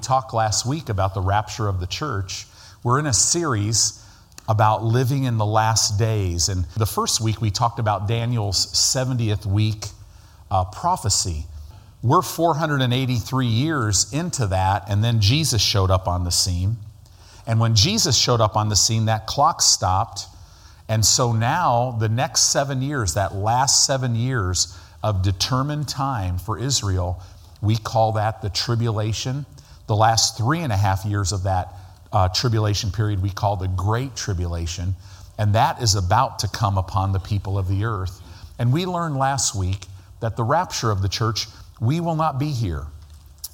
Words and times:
talked 0.00 0.34
last 0.34 0.66
week 0.66 0.88
about 0.88 1.14
the 1.14 1.20
rapture 1.20 1.68
of 1.68 1.80
the 1.80 1.86
church, 1.86 2.46
we're 2.82 2.98
in 2.98 3.06
a 3.06 3.12
series 3.12 4.04
about 4.48 4.82
living 4.82 5.24
in 5.24 5.38
the 5.38 5.46
last 5.46 5.98
days. 5.98 6.48
And 6.48 6.64
the 6.76 6.86
first 6.86 7.20
week, 7.20 7.40
we 7.40 7.50
talked 7.50 7.78
about 7.78 8.08
Daniel's 8.08 8.66
70th 8.72 9.46
week 9.46 9.86
uh, 10.50 10.64
prophecy. 10.64 11.44
We're 12.02 12.22
483 12.22 13.46
years 13.46 14.12
into 14.12 14.46
that, 14.48 14.88
and 14.88 15.04
then 15.04 15.20
Jesus 15.20 15.62
showed 15.62 15.90
up 15.90 16.08
on 16.08 16.24
the 16.24 16.30
scene. 16.30 16.78
And 17.46 17.60
when 17.60 17.74
Jesus 17.74 18.16
showed 18.16 18.40
up 18.40 18.56
on 18.56 18.68
the 18.68 18.76
scene, 18.76 19.04
that 19.06 19.26
clock 19.26 19.60
stopped. 19.62 20.26
And 20.88 21.04
so 21.04 21.32
now, 21.32 21.96
the 22.00 22.08
next 22.08 22.52
seven 22.52 22.82
years, 22.82 23.14
that 23.14 23.34
last 23.34 23.86
seven 23.86 24.14
years 24.14 24.76
of 25.02 25.22
determined 25.22 25.88
time 25.88 26.38
for 26.38 26.58
Israel, 26.58 27.22
we 27.62 27.76
call 27.76 28.12
that 28.12 28.42
the 28.42 28.50
tribulation. 28.50 29.46
The 29.90 29.96
last 29.96 30.38
three 30.38 30.60
and 30.60 30.72
a 30.72 30.76
half 30.76 31.04
years 31.04 31.32
of 31.32 31.42
that 31.42 31.74
uh, 32.12 32.28
tribulation 32.28 32.92
period 32.92 33.20
we 33.20 33.28
call 33.28 33.56
the 33.56 33.66
Great 33.66 34.14
Tribulation. 34.14 34.94
And 35.36 35.56
that 35.56 35.82
is 35.82 35.96
about 35.96 36.38
to 36.38 36.48
come 36.48 36.78
upon 36.78 37.10
the 37.10 37.18
people 37.18 37.58
of 37.58 37.66
the 37.66 37.84
earth. 37.86 38.20
And 38.56 38.72
we 38.72 38.86
learned 38.86 39.16
last 39.16 39.56
week 39.56 39.86
that 40.20 40.36
the 40.36 40.44
rapture 40.44 40.92
of 40.92 41.02
the 41.02 41.08
church, 41.08 41.46
we 41.80 41.98
will 41.98 42.14
not 42.14 42.38
be 42.38 42.50
here. 42.50 42.84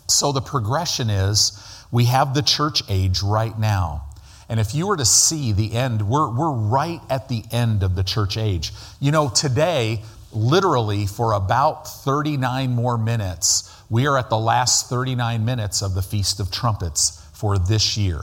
So 0.08 0.30
the 0.30 0.42
progression 0.42 1.08
is 1.08 1.58
we 1.90 2.04
have 2.04 2.34
the 2.34 2.42
church 2.42 2.82
age 2.90 3.22
right 3.22 3.58
now. 3.58 4.04
And 4.50 4.60
if 4.60 4.74
you 4.74 4.88
were 4.88 4.98
to 4.98 5.06
see 5.06 5.52
the 5.52 5.72
end, 5.72 6.06
we're, 6.06 6.28
we're 6.28 6.52
right 6.52 7.00
at 7.08 7.30
the 7.30 7.44
end 7.50 7.82
of 7.82 7.94
the 7.94 8.04
church 8.04 8.36
age. 8.36 8.72
You 9.00 9.10
know, 9.10 9.30
today, 9.30 10.02
literally 10.32 11.06
for 11.06 11.32
about 11.32 11.88
39 11.88 12.72
more 12.72 12.98
minutes, 12.98 13.72
we 13.88 14.06
are 14.06 14.18
at 14.18 14.30
the 14.30 14.38
last 14.38 14.88
39 14.88 15.44
minutes 15.44 15.82
of 15.82 15.94
the 15.94 16.02
Feast 16.02 16.40
of 16.40 16.50
Trumpets 16.50 17.22
for 17.32 17.58
this 17.58 17.96
year. 17.96 18.22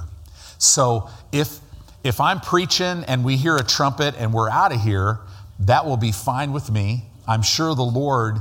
So 0.58 1.10
if 1.32 1.60
if 2.04 2.20
I'm 2.20 2.42
preaching 2.42 3.06
and 3.08 3.24
we 3.24 3.38
hear 3.38 3.56
a 3.56 3.64
trumpet 3.64 4.16
and 4.18 4.34
we're 4.34 4.50
out 4.50 4.74
of 4.74 4.82
here, 4.82 5.20
that 5.62 5.86
will 5.86 5.98
be 5.98 6.12
fine 6.12 6.52
with 6.52 6.70
me. 6.70 7.06
I'm 7.28 7.42
sure 7.42 7.74
the 7.76 7.82
Lord 7.82 8.40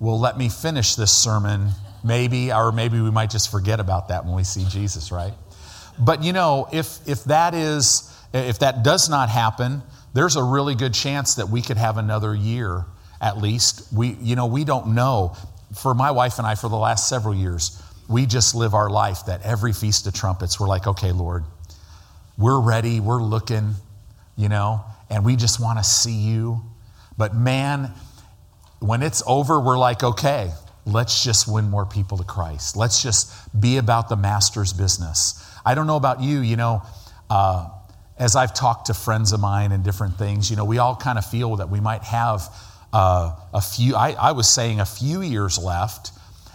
will 0.00 0.18
let 0.18 0.38
me 0.38 0.48
finish 0.48 0.94
this 0.94 1.12
sermon, 1.12 1.68
maybe, 2.02 2.52
or 2.52 2.72
maybe 2.72 3.00
we 3.00 3.10
might 3.10 3.30
just 3.30 3.50
forget 3.50 3.80
about 3.80 4.08
that 4.08 4.24
when 4.24 4.34
we 4.34 4.44
see 4.44 4.64
Jesus, 4.64 5.12
right? 5.12 5.34
But 5.98 6.24
you 6.24 6.32
know, 6.32 6.68
if 6.72 7.06
if 7.06 7.24
that 7.24 7.54
is 7.54 8.08
if 8.32 8.60
that 8.60 8.82
does 8.82 9.10
not 9.10 9.28
happen, 9.28 9.82
there's 10.14 10.36
a 10.36 10.42
really 10.42 10.74
good 10.74 10.94
chance 10.94 11.34
that 11.34 11.48
we 11.48 11.60
could 11.60 11.76
have 11.76 11.98
another 11.98 12.34
year 12.34 12.86
at 13.20 13.38
least. 13.38 13.92
We 13.92 14.16
you 14.22 14.36
know, 14.36 14.46
we 14.46 14.64
don't 14.64 14.94
know 14.94 15.36
for 15.76 15.94
my 15.94 16.10
wife 16.10 16.38
and 16.38 16.46
I, 16.46 16.54
for 16.54 16.68
the 16.68 16.76
last 16.76 17.08
several 17.08 17.34
years, 17.34 17.82
we 18.08 18.26
just 18.26 18.54
live 18.54 18.74
our 18.74 18.90
life 18.90 19.26
that 19.26 19.42
every 19.42 19.72
Feast 19.72 20.06
of 20.06 20.14
Trumpets, 20.14 20.60
we're 20.60 20.68
like, 20.68 20.86
okay, 20.86 21.12
Lord, 21.12 21.44
we're 22.36 22.60
ready, 22.60 23.00
we're 23.00 23.22
looking, 23.22 23.74
you 24.36 24.48
know, 24.48 24.84
and 25.08 25.24
we 25.24 25.36
just 25.36 25.60
want 25.60 25.78
to 25.78 25.84
see 25.84 26.12
you. 26.12 26.62
But 27.16 27.34
man, 27.34 27.92
when 28.80 29.02
it's 29.02 29.22
over, 29.26 29.60
we're 29.60 29.78
like, 29.78 30.02
okay, 30.02 30.50
let's 30.84 31.22
just 31.22 31.50
win 31.50 31.70
more 31.70 31.86
people 31.86 32.18
to 32.18 32.24
Christ. 32.24 32.76
Let's 32.76 33.02
just 33.02 33.32
be 33.58 33.76
about 33.76 34.08
the 34.08 34.16
master's 34.16 34.72
business. 34.72 35.44
I 35.64 35.74
don't 35.74 35.86
know 35.86 35.96
about 35.96 36.20
you, 36.20 36.40
you 36.40 36.56
know, 36.56 36.82
uh, 37.30 37.68
as 38.18 38.36
I've 38.36 38.52
talked 38.52 38.86
to 38.86 38.94
friends 38.94 39.32
of 39.32 39.40
mine 39.40 39.72
and 39.72 39.84
different 39.84 40.16
things, 40.18 40.50
you 40.50 40.56
know, 40.56 40.64
we 40.64 40.78
all 40.78 40.96
kind 40.96 41.18
of 41.18 41.24
feel 41.24 41.56
that 41.56 41.70
we 41.70 41.80
might 41.80 42.02
have 42.04 42.42
uh, 42.92 43.34
a 43.54 43.60
few, 43.60 43.96
I, 43.96 44.12
I, 44.12 44.32
was 44.32 44.48
saying 44.48 44.80
a 44.80 44.84
few 44.84 45.22
years 45.22 45.58
left, 45.58 46.10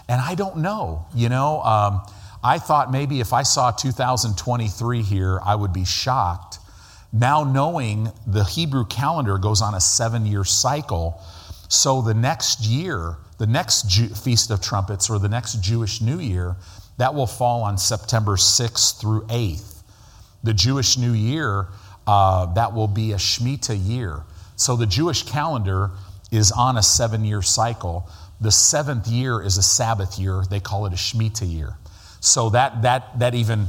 and 0.07 0.21
I 0.21 0.35
don't 0.35 0.57
know. 0.57 1.05
You 1.15 1.29
know, 1.29 1.61
um, 1.61 2.01
I 2.43 2.59
thought 2.59 2.91
maybe 2.91 3.19
if 3.19 3.33
I 3.33 3.43
saw 3.43 3.71
2023 3.71 5.01
here, 5.01 5.39
I 5.43 5.55
would 5.55 5.73
be 5.73 5.85
shocked. 5.85 6.59
Now, 7.11 7.43
knowing 7.43 8.11
the 8.27 8.43
Hebrew 8.43 8.85
calendar 8.85 9.37
goes 9.37 9.61
on 9.61 9.73
a 9.73 9.81
seven 9.81 10.25
year 10.25 10.43
cycle, 10.43 11.21
so 11.69 12.01
the 12.01 12.13
next 12.13 12.61
year, 12.65 13.17
the 13.39 13.47
next 13.47 13.89
Jew, 13.89 14.07
Feast 14.09 14.51
of 14.51 14.61
Trumpets 14.61 15.09
or 15.09 15.19
the 15.19 15.29
next 15.29 15.61
Jewish 15.61 16.01
New 16.01 16.19
Year, 16.19 16.55
that 16.97 17.13
will 17.13 17.27
fall 17.27 17.63
on 17.63 17.77
September 17.77 18.35
6th 18.35 18.99
through 18.99 19.21
8th. 19.27 19.83
The 20.43 20.53
Jewish 20.53 20.97
New 20.97 21.13
Year, 21.13 21.67
uh, 22.05 22.53
that 22.53 22.73
will 22.73 22.87
be 22.87 23.11
a 23.11 23.17
Shemitah 23.17 23.77
year. 23.87 24.23
So 24.55 24.75
the 24.75 24.85
Jewish 24.87 25.23
calendar 25.23 25.91
is 26.31 26.51
on 26.51 26.77
a 26.77 26.83
seven 26.83 27.25
year 27.25 27.41
cycle. 27.41 28.09
The 28.39 28.51
seventh 28.51 29.07
year 29.07 29.41
is 29.41 29.57
a 29.57 29.63
Sabbath 29.63 30.19
year. 30.19 30.43
They 30.49 30.59
call 30.59 30.85
it 30.85 30.93
a 30.93 30.97
Shemitah 30.97 31.51
year. 31.51 31.75
So 32.19 32.49
that, 32.51 32.81
that, 32.81 33.19
that 33.19 33.35
even, 33.35 33.67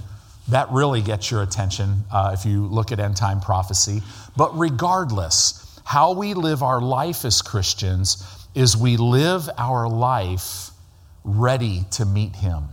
that 0.48 0.70
really 0.70 1.00
gets 1.00 1.30
your 1.30 1.42
attention 1.42 2.04
uh, 2.12 2.36
if 2.38 2.44
you 2.44 2.66
look 2.66 2.92
at 2.92 3.00
end 3.00 3.16
time 3.16 3.40
prophecy. 3.40 4.02
But 4.36 4.58
regardless, 4.58 5.80
how 5.84 6.12
we 6.12 6.34
live 6.34 6.62
our 6.62 6.80
life 6.80 7.24
as 7.24 7.40
Christians 7.40 8.22
is 8.54 8.76
we 8.76 8.96
live 8.96 9.48
our 9.56 9.88
life 9.88 10.70
ready 11.24 11.84
to 11.92 12.04
meet 12.04 12.36
Him. 12.36 12.64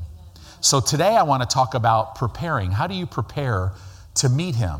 So 0.62 0.80
today 0.80 1.16
I 1.16 1.24
want 1.24 1.48
to 1.48 1.54
talk 1.54 1.76
about 1.76 2.16
preparing. 2.16 2.72
How 2.72 2.88
do 2.88 2.96
you 2.96 3.06
prepare 3.06 3.72
to 4.16 4.30
meet 4.30 4.56
Him? 4.56 4.80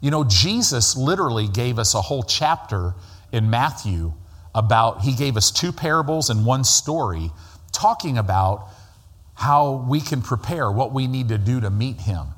You 0.00 0.10
know, 0.10 0.24
Jesus 0.24 0.96
literally 0.96 1.48
gave 1.48 1.78
us 1.78 1.94
a 1.94 2.00
whole 2.00 2.22
chapter 2.22 2.94
in 3.32 3.50
Matthew 3.50 4.14
about, 4.56 5.02
he 5.02 5.14
gave 5.14 5.36
us 5.36 5.50
two 5.50 5.70
parables 5.70 6.30
and 6.30 6.46
one 6.46 6.64
story 6.64 7.30
talking 7.72 8.16
about 8.16 8.68
how 9.34 9.84
we 9.86 10.00
can 10.00 10.22
prepare, 10.22 10.72
what 10.72 10.92
we 10.92 11.06
need 11.06 11.28
to 11.28 11.36
do 11.36 11.60
to 11.60 11.68
meet 11.68 12.00
him. 12.00 12.28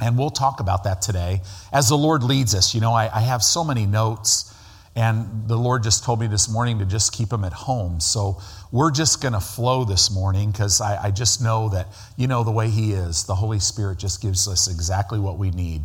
And 0.00 0.16
we'll 0.16 0.30
talk 0.30 0.60
about 0.60 0.84
that 0.84 1.02
today 1.02 1.42
as 1.72 1.88
the 1.88 1.96
Lord 1.96 2.22
leads 2.22 2.54
us. 2.54 2.76
You 2.76 2.80
know, 2.80 2.92
I, 2.92 3.10
I 3.12 3.20
have 3.22 3.42
so 3.42 3.64
many 3.64 3.86
notes, 3.86 4.54
and 4.94 5.48
the 5.48 5.56
Lord 5.56 5.82
just 5.82 6.04
told 6.04 6.20
me 6.20 6.28
this 6.28 6.48
morning 6.48 6.78
to 6.78 6.84
just 6.84 7.12
keep 7.12 7.30
them 7.30 7.42
at 7.42 7.52
home. 7.52 7.98
So 7.98 8.40
we're 8.70 8.92
just 8.92 9.20
going 9.20 9.32
to 9.34 9.40
flow 9.40 9.84
this 9.84 10.12
morning 10.12 10.52
because 10.52 10.80
I, 10.80 11.06
I 11.06 11.10
just 11.10 11.42
know 11.42 11.70
that, 11.70 11.88
you 12.16 12.28
know, 12.28 12.44
the 12.44 12.52
way 12.52 12.70
He 12.70 12.92
is, 12.92 13.24
the 13.24 13.34
Holy 13.34 13.58
Spirit 13.58 13.98
just 13.98 14.22
gives 14.22 14.46
us 14.46 14.68
exactly 14.68 15.18
what 15.18 15.38
we 15.38 15.50
need. 15.50 15.82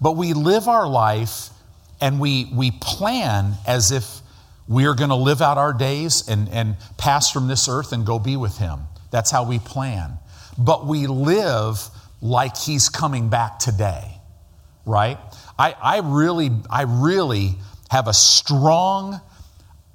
But 0.00 0.16
we 0.16 0.32
live 0.32 0.66
our 0.66 0.88
life 0.88 1.50
and 2.00 2.18
we, 2.18 2.50
we 2.52 2.72
plan 2.72 3.54
as 3.64 3.92
if 3.92 4.20
we 4.68 4.86
are 4.86 4.94
going 4.94 5.10
to 5.10 5.16
live 5.16 5.42
out 5.42 5.58
our 5.58 5.72
days 5.72 6.28
and, 6.28 6.48
and 6.48 6.76
pass 6.96 7.30
from 7.30 7.48
this 7.48 7.68
earth 7.68 7.92
and 7.92 8.06
go 8.06 8.18
be 8.18 8.36
with 8.36 8.58
Him. 8.58 8.80
That's 9.10 9.30
how 9.30 9.44
we 9.44 9.58
plan. 9.58 10.18
But 10.56 10.86
we 10.86 11.06
live 11.06 11.88
like 12.20 12.56
He's 12.56 12.88
coming 12.88 13.28
back 13.28 13.58
today, 13.58 14.18
right? 14.86 15.18
I, 15.58 15.74
I, 15.80 16.00
really, 16.04 16.50
I 16.70 16.82
really 16.82 17.56
have 17.90 18.08
a 18.08 18.14
strong 18.14 19.20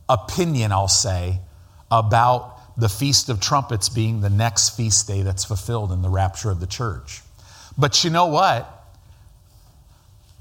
opinion, 0.07 0.71
I'll 0.71 0.87
say, 0.87 1.39
about 1.91 2.55
the 2.79 2.89
Feast 2.89 3.29
of 3.29 3.41
Trumpets 3.41 3.89
being 3.89 4.21
the 4.21 4.29
next 4.29 4.77
feast 4.77 5.07
day 5.07 5.21
that's 5.21 5.43
fulfilled 5.43 5.91
in 5.91 6.01
the 6.01 6.09
rapture 6.09 6.49
of 6.49 6.59
the 6.59 6.67
church. 6.67 7.21
But 7.77 8.03
you 8.03 8.09
know 8.09 8.27
what? 8.27 8.78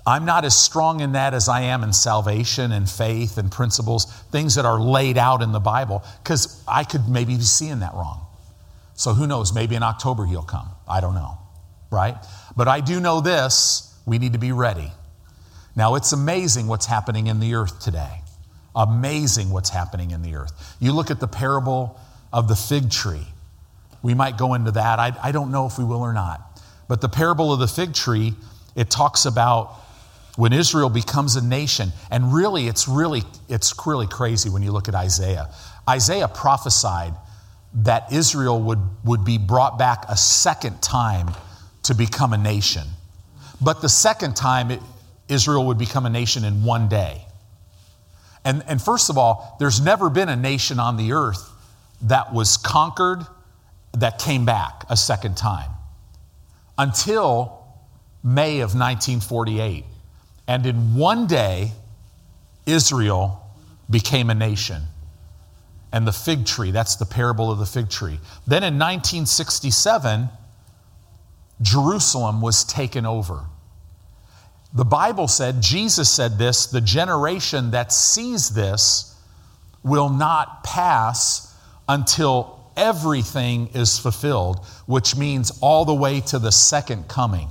I'm 0.09 0.25
not 0.25 0.47
as 0.47 0.57
strong 0.57 1.01
in 1.01 1.13
that 1.13 1.35
as 1.35 1.51
I 1.51 1.61
am 1.61 1.85
in 1.85 1.93
salvation 1.93 2.73
and 2.73 2.89
faith 2.89 3.37
and 3.37 3.53
principles, 3.53 4.07
things 4.33 4.55
that 4.55 4.65
are 4.65 4.81
laid 4.81 5.19
out 5.19 5.43
in 5.43 5.53
the 5.53 5.61
Bible, 5.61 6.03
because 6.23 6.65
I 6.67 6.85
could 6.85 7.09
maybe 7.11 7.37
be 7.37 7.43
seeing 7.43 7.81
that 7.81 7.93
wrong. 7.93 8.25
So 8.95 9.13
who 9.13 9.27
knows? 9.27 9.53
Maybe 9.53 9.75
in 9.75 9.83
October 9.83 10.25
he'll 10.25 10.41
come. 10.41 10.71
I 10.89 11.03
don't 11.03 11.15
know, 11.15 11.37
right? 11.91 12.17
But 12.57 12.69
I 12.69 12.81
do 12.81 13.01
know 13.01 13.21
this 13.21 13.95
we 14.07 14.19
need 14.19 14.33
to 14.33 14.39
be 14.39 14.51
ready. 14.51 14.91
Now, 15.77 15.95
it's 15.95 16.13
amazing 16.13 16.69
what's 16.69 16.87
happening 16.87 17.27
in 17.27 17.39
the 17.39 17.55
earth 17.55 17.79
today. 17.79 18.23
Amazing 18.75 19.51
what's 19.51 19.69
happening 19.69 20.13
in 20.13 20.23
the 20.23 20.37
earth. 20.37 20.77
You 20.81 20.93
look 20.93 21.11
at 21.11 21.21
the 21.21 21.29
parable 21.29 22.01
of 22.33 22.49
the 22.49 22.57
fig 22.57 22.91
tree. 22.91 23.27
We 24.03 24.15
might 24.15 24.39
go 24.39 24.55
into 24.55 24.71
that. 24.71 24.99
I, 24.99 25.13
I 25.23 25.33
don't 25.33 25.53
know 25.53 25.67
if 25.67 25.77
we 25.77 25.85
will 25.85 26.01
or 26.01 26.15
not. 26.15 26.63
But 26.89 27.03
the 27.03 27.11
parable 27.11 27.53
of 27.53 27.59
the 27.59 27.69
fig 27.69 27.93
tree, 27.93 28.33
it 28.75 28.89
talks 28.89 29.27
about 29.27 29.75
when 30.39 30.53
Israel 30.53 30.89
becomes 30.89 31.35
a 31.35 31.45
nation, 31.45 31.91
and 32.13 32.33
really, 32.33 32.69
it's 32.69 32.87
really, 32.87 33.25
it's 33.49 33.75
really 33.85 34.07
crazy 34.07 34.49
when 34.49 34.63
you 34.63 34.71
look 34.71 34.87
at 34.87 34.95
Isaiah. 34.95 35.53
Isaiah 35.89 36.29
prophesied 36.29 37.13
that 37.75 38.13
Israel 38.13 38.63
would, 38.63 38.79
would 39.03 39.25
be 39.25 39.37
brought 39.37 39.81
back 39.81 40.05
a 40.09 40.17
second 40.17 40.81
time 40.81 41.35
to 41.83 41.93
become 41.93 42.33
a 42.33 42.39
nation. 42.39 42.85
But 43.61 43.83
the 43.83 43.89
second 43.89 44.37
time, 44.37 44.71
it, 44.71 44.81
Israel 45.27 45.67
would 45.67 45.79
become 45.79 46.07
a 46.07 46.11
nation 46.11 46.45
in 46.45 46.63
one 46.63 46.89
day. 46.89 47.21
And, 48.45 48.63
and 48.69 48.81
first 48.81 49.11
of 49.11 49.19
all, 49.19 49.57
there's 49.59 49.81
never 49.81 50.09
been 50.09 50.29
a 50.29 50.37
nation 50.37 50.79
on 50.79 50.97
the 50.97 51.15
earth 51.15 51.51
that 52.03 52.33
was 52.33 52.57
conquered 52.59 53.27
that 53.95 54.21
came 54.21 54.45
back 54.45 54.85
a 54.89 54.97
second 54.97 55.37
time 55.37 55.73
until 56.79 57.59
May 58.23 58.61
of 58.61 58.77
1948 58.77 59.85
and 60.49 60.67
in 60.67 60.97
one 60.97 61.27
day, 61.27 61.73
Israel 62.67 63.41
became 63.89 64.31
a 64.31 64.35
nation. 64.35 64.83
And 65.93 66.07
the 66.07 66.13
fig 66.13 66.47
tree, 66.47 66.71
that's 66.71 66.97
the 66.97 67.07
parable 67.07 67.51
of 67.51 67.59
the 67.59 67.67
fig 67.67 67.91
tree. 67.91 68.19
Then 68.47 68.63
in 68.63 68.75
1967, 68.75 70.29
Jerusalem 71.61 72.41
was 72.41 72.65
taken 72.65 73.05
over. 73.07 73.45
The 74.73 74.85
Bible 74.85 75.29
said, 75.29 75.63
Jesus 75.63 76.11
said 76.11 76.39
this, 76.39 76.67
the 76.67 76.81
generation 76.81 77.71
that 77.73 77.93
sees 77.93 78.51
this 78.51 79.15
will 79.83 80.11
not 80.11 80.63
pass 80.65 81.55
until 81.89 82.59
everything 82.77 83.69
is 83.75 83.99
fulfilled, 83.99 84.65
which 84.87 85.17
means 85.17 85.59
all 85.61 85.85
the 85.85 85.95
way 85.95 86.21
to 86.21 86.39
the 86.39 86.53
second 86.53 87.09
coming. 87.09 87.49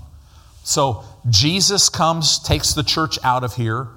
So 0.63 1.03
Jesus 1.29 1.89
comes, 1.89 2.39
takes 2.39 2.73
the 2.73 2.83
church 2.83 3.17
out 3.23 3.43
of 3.43 3.55
here. 3.55 3.87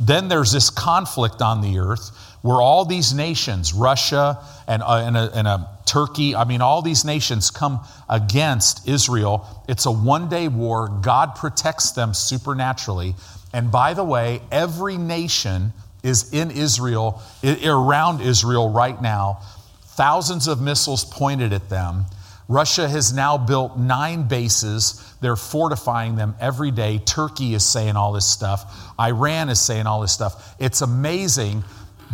Then 0.00 0.28
there's 0.28 0.52
this 0.52 0.70
conflict 0.70 1.40
on 1.40 1.60
the 1.60 1.78
earth 1.78 2.10
where 2.42 2.60
all 2.60 2.84
these 2.84 3.14
nations, 3.14 3.72
Russia 3.72 4.38
and, 4.66 4.82
uh, 4.82 5.02
and, 5.06 5.16
a, 5.16 5.30
and 5.34 5.46
a 5.46 5.68
Turkey, 5.86 6.34
I 6.34 6.44
mean, 6.44 6.60
all 6.60 6.82
these 6.82 7.04
nations 7.04 7.50
come 7.50 7.80
against 8.08 8.88
Israel. 8.88 9.46
It's 9.68 9.86
a 9.86 9.92
one 9.92 10.28
day 10.28 10.48
war. 10.48 10.88
God 10.88 11.36
protects 11.36 11.92
them 11.92 12.14
supernaturally. 12.14 13.14
And 13.52 13.70
by 13.70 13.94
the 13.94 14.02
way, 14.02 14.40
every 14.50 14.96
nation 14.96 15.72
is 16.02 16.32
in 16.32 16.50
Israel, 16.50 17.22
around 17.64 18.22
Israel 18.22 18.70
right 18.70 19.00
now. 19.00 19.40
Thousands 19.82 20.48
of 20.48 20.60
missiles 20.60 21.04
pointed 21.04 21.52
at 21.52 21.68
them. 21.68 22.06
Russia 22.52 22.86
has 22.86 23.14
now 23.14 23.38
built 23.38 23.78
nine 23.78 24.28
bases. 24.28 25.14
They're 25.22 25.36
fortifying 25.36 26.16
them 26.16 26.36
every 26.38 26.70
day. 26.70 26.98
Turkey 26.98 27.54
is 27.54 27.64
saying 27.64 27.96
all 27.96 28.12
this 28.12 28.26
stuff. 28.26 28.92
Iran 29.00 29.48
is 29.48 29.58
saying 29.58 29.86
all 29.86 30.02
this 30.02 30.12
stuff. 30.12 30.54
It's 30.58 30.82
amazing 30.82 31.64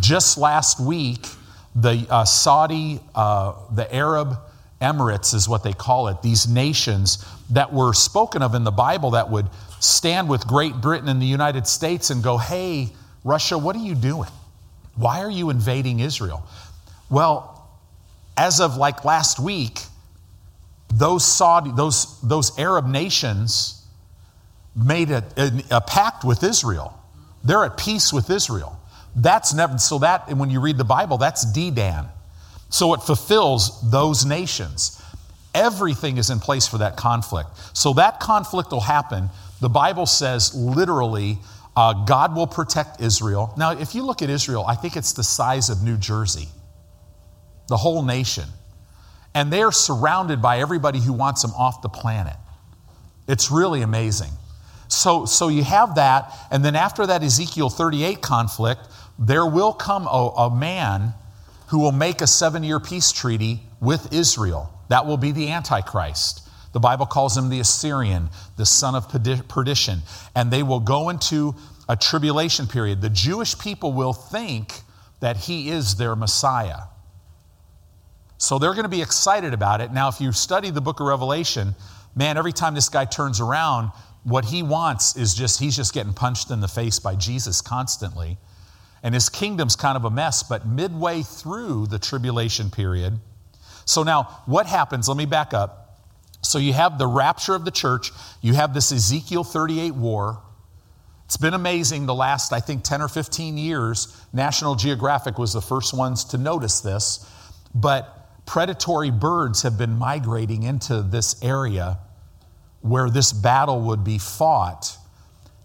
just 0.01 0.39
last 0.39 0.79
week, 0.79 1.27
the 1.75 2.07
uh, 2.09 2.25
Saudi, 2.25 3.01
uh, 3.17 3.55
the 3.75 3.93
Arab 3.93 4.39
Emirates 4.81 5.35
is 5.35 5.49
what 5.49 5.65
they 5.65 5.73
call 5.73 6.07
it, 6.07 6.23
these 6.23 6.47
nations 6.47 7.25
that 7.51 7.73
were 7.73 7.93
spoken 7.93 8.41
of 8.41 8.55
in 8.55 8.63
the 8.63 8.71
Bible 8.71 9.11
that 9.11 9.29
would 9.29 9.49
stand 9.81 10.29
with 10.29 10.47
Great 10.47 10.75
Britain 10.81 11.09
and 11.09 11.21
the 11.21 11.27
United 11.27 11.67
States 11.67 12.11
and 12.11 12.23
go, 12.23 12.39
hey, 12.39 12.91
Russia, 13.25 13.59
what 13.59 13.75
are 13.75 13.83
you 13.83 13.97
doing? 13.97 14.31
Why 14.95 15.21
are 15.21 15.31
you 15.31 15.51
invading 15.51 15.99
Israel? 15.99 16.47
Well, 17.11 17.69
as 18.37 18.61
of 18.61 18.77
like 18.77 19.05
last 19.05 19.41
week, 19.41 19.81
those 20.93 21.25
Saudi, 21.25 21.71
those, 21.73 22.21
those 22.23 22.59
Arab 22.59 22.87
nations 22.87 23.87
made 24.75 25.11
a, 25.11 25.25
a, 25.37 25.77
a 25.77 25.81
pact 25.81 26.25
with 26.25 26.43
Israel. 26.43 26.99
They're 27.45 27.65
at 27.65 27.77
peace 27.77 28.13
with 28.13 28.31
Israel. 28.31 28.79
That's 29.15 29.55
never, 29.55 29.79
so 29.79 29.99
that, 29.99 30.29
when 30.37 30.51
you 30.51 30.61
read 30.61 30.79
the 30.79 30.85
Bible, 30.85 31.19
that's 31.19 31.45
Dedan. 31.45 32.09
So 32.71 32.95
it 32.95 32.99
fulfills 32.99 33.91
those 33.91 34.25
nations. 34.25 35.03
Everything 35.55 36.19
is 36.19 36.31
in 36.31 36.41
place 36.41 36.69
for 36.69 36.79
that 36.79 36.97
conflict. 36.97 37.51
So 37.73 37.95
that 37.95 38.21
conflict 38.21 38.71
will 38.71 38.81
happen. 38.81 39.31
The 39.61 39.69
Bible 39.69 40.07
says 40.07 40.55
literally, 40.55 41.39
uh, 41.77 42.05
God 42.05 42.35
will 42.35 42.47
protect 42.47 43.01
Israel. 43.01 43.55
Now, 43.57 43.73
if 43.73 43.95
you 43.95 44.05
look 44.05 44.23
at 44.23 44.31
Israel, 44.31 44.65
I 44.67 44.75
think 44.75 44.97
it's 44.97 45.13
the 45.13 45.25
size 45.25 45.71
of 45.71 45.83
New 45.83 45.97
Jersey, 45.97 46.49
the 47.69 47.77
whole 47.77 48.03
nation. 48.03 48.45
And 49.35 49.53
they're 49.53 49.73
surrounded 49.73 50.43
by 50.43 50.59
everybody 50.59 51.01
who 51.01 51.13
wants 51.13 51.43
them 51.43 51.53
off 51.53 51.83
the 51.83 51.89
planet. 51.89 52.37
It's 53.29 53.51
really 53.51 53.83
amazing. 53.83 54.31
So, 54.89 55.27
so 55.27 55.49
you 55.49 55.63
have 55.65 55.97
that, 55.97 56.35
and 56.51 56.65
then 56.65 56.75
after 56.75 57.07
that 57.07 57.23
Ezekiel 57.23 57.69
38 57.69 58.23
conflict, 58.23 58.81
there 59.19 59.45
will 59.45 59.73
come 59.73 60.07
a, 60.07 60.33
a 60.39 60.55
man 60.55 61.13
who 61.69 61.79
will 61.79 61.93
make 61.93 62.23
a 62.23 62.27
seven 62.27 62.65
year 62.65 62.81
peace 62.81 63.13
treaty 63.13 63.61
with 63.81 64.13
Israel. 64.13 64.73
That 64.89 65.07
will 65.07 65.19
be 65.19 65.33
the 65.33 65.51
Antichrist. 65.51 66.49
The 66.73 66.81
Bible 66.81 67.07
calls 67.07 67.37
him 67.37 67.49
the 67.49 67.61
Assyrian, 67.61 68.31
the 68.57 68.67
son 68.67 68.95
of 68.95 69.09
perdition. 69.49 70.01
And 70.35 70.51
they 70.51 70.63
will 70.63 70.81
go 70.81 71.09
into 71.09 71.55
a 71.89 71.97
tribulation 71.97 72.67
period. 72.67 73.01
The 73.01 73.11
Jewish 73.11 73.59
people 73.59 73.93
will 73.93 74.13
think 74.13 74.81
that 75.21 75.37
he 75.37 75.71
is 75.71 75.97
their 75.97 76.15
Messiah. 76.15 76.83
So 78.39 78.59
they're 78.59 78.73
going 78.73 78.85
to 78.85 78.89
be 78.89 79.03
excited 79.03 79.53
about 79.53 79.81
it. 79.81 79.93
Now, 79.93 80.09
if 80.09 80.21
you 80.21 80.33
study 80.33 80.71
the 80.71 80.81
book 80.81 81.01
of 81.01 81.07
Revelation, 81.07 81.75
man, 82.15 82.39
every 82.39 82.53
time 82.53 82.75
this 82.75 82.89
guy 82.89 83.05
turns 83.05 83.41
around, 83.41 83.91
what 84.23 84.45
he 84.45 84.63
wants 84.63 85.17
is 85.17 85.35
just, 85.35 85.59
he's 85.61 85.77
just 85.77 85.93
getting 85.93 86.13
punched 86.13 86.51
in 86.51 86.61
the 86.61 86.69
face 86.69 87.01
by 87.01 87.17
Jesus 87.17 87.61
constantly. 87.61 88.39
And 89.03 89.15
his 89.15 89.29
kingdom's 89.29 89.77
kind 89.77 89.97
of 89.97 90.05
a 90.05 90.11
mess, 90.11 90.43
but 90.43 90.67
midway 90.67 91.23
through 91.23 91.87
the 91.87 91.99
tribulation 91.99 92.71
period. 92.71 93.19
So 93.85 94.03
now, 94.03 94.43
what 94.47 94.67
happens? 94.67 95.09
Let 95.09 95.17
me 95.17 95.27
back 95.27 95.53
up. 95.53 96.01
So 96.43 96.59
you 96.59 96.73
have 96.73 96.99
the 96.99 97.07
rapture 97.07 97.55
of 97.55 97.65
the 97.65 97.71
church, 97.71 98.13
you 98.41 98.55
have 98.55 98.73
this 98.73 98.93
Ezekiel 98.93 99.45
38 99.45 99.95
war. 99.95 100.41
It's 101.25 101.37
been 101.37 101.55
amazing 101.55 102.07
the 102.07 102.15
last, 102.15 102.53
I 102.53 102.61
think, 102.61 102.85
10 102.85 103.03
or 103.03 103.09
15 103.09 103.59
years. 103.59 104.17
National 104.33 104.77
Geographic 104.77 105.39
was 105.39 105.53
the 105.53 105.61
first 105.61 105.93
ones 105.93 106.25
to 106.27 106.39
notice 106.39 106.81
this. 106.81 107.29
But 107.75 108.18
predatory 108.49 109.13
birds 109.13 109.63
have 109.63 109.79
been 109.79 109.97
migrating 109.97 110.65
into 110.65 111.03
this 111.03 111.41
area 111.45 111.99
where 112.81 113.09
this 113.09 113.33
battle 113.33 113.83
would 113.83 114.03
be 114.03 114.19
fought 114.19 114.99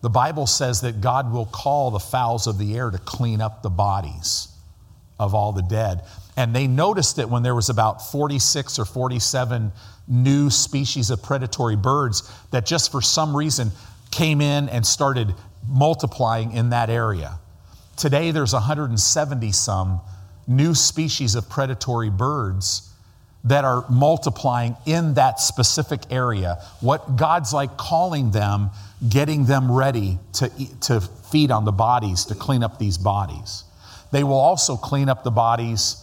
the 0.04 0.10
Bible 0.10 0.48
says 0.48 0.82
that 0.82 1.00
God 1.00 1.32
will 1.32 1.46
call 1.46 1.90
the 1.90 2.00
fowls 2.00 2.46
of 2.46 2.58
the 2.58 2.76
air 2.76 2.92
to 2.92 2.98
clean 2.98 3.40
up 3.40 3.64
the 3.64 3.70
bodies 3.70 4.50
of 5.18 5.34
all 5.34 5.54
the 5.54 5.62
dead. 5.62 6.02
And 6.36 6.54
they 6.54 6.68
noticed 6.68 7.20
it 7.20 7.30
when 7.30 7.42
there 7.42 7.56
was 7.56 7.70
about 7.70 8.12
46 8.12 8.80
or 8.80 8.84
47 8.84 9.72
new 10.10 10.50
species 10.50 11.10
of 11.10 11.24
predatory 11.24 11.78
birds 11.78 12.30
that 12.52 12.66
just 12.66 12.92
for 12.92 13.02
some 13.02 13.34
reason 13.36 13.72
came 14.12 14.42
in 14.42 14.68
and 14.68 14.86
started 14.86 15.34
multiplying 15.70 16.52
in 16.52 16.72
that 16.72 16.90
area. 16.90 17.40
Today 17.96 18.32
there's 18.32 18.52
170 18.52 19.54
some 19.54 20.02
new 20.48 20.74
species 20.74 21.36
of 21.36 21.50
predatory 21.50 22.10
birds 22.10 22.90
that 23.46 23.66
are 23.66 23.86
multiplying 23.90 24.76
in 24.86 25.16
that 25.16 25.40
specific 25.40 26.02
area. 26.10 26.62
What 26.80 27.18
God's 27.18 27.54
like 27.54 27.76
calling 27.78 28.32
them 28.32 28.70
getting 29.10 29.46
them 29.46 29.72
ready 29.72 30.18
to, 30.34 30.50
to 30.82 31.02
feed 31.02 31.52
on 31.52 31.66
the 31.66 31.72
bodies, 31.72 32.26
to 32.26 32.36
clean 32.36 32.64
up 32.64 32.80
these 32.80 32.98
bodies. 32.98 33.66
They 34.12 34.24
will 34.24 34.40
also 34.40 34.78
clean 34.78 35.10
up 35.10 35.24
the 35.24 35.32
bodies 35.32 35.98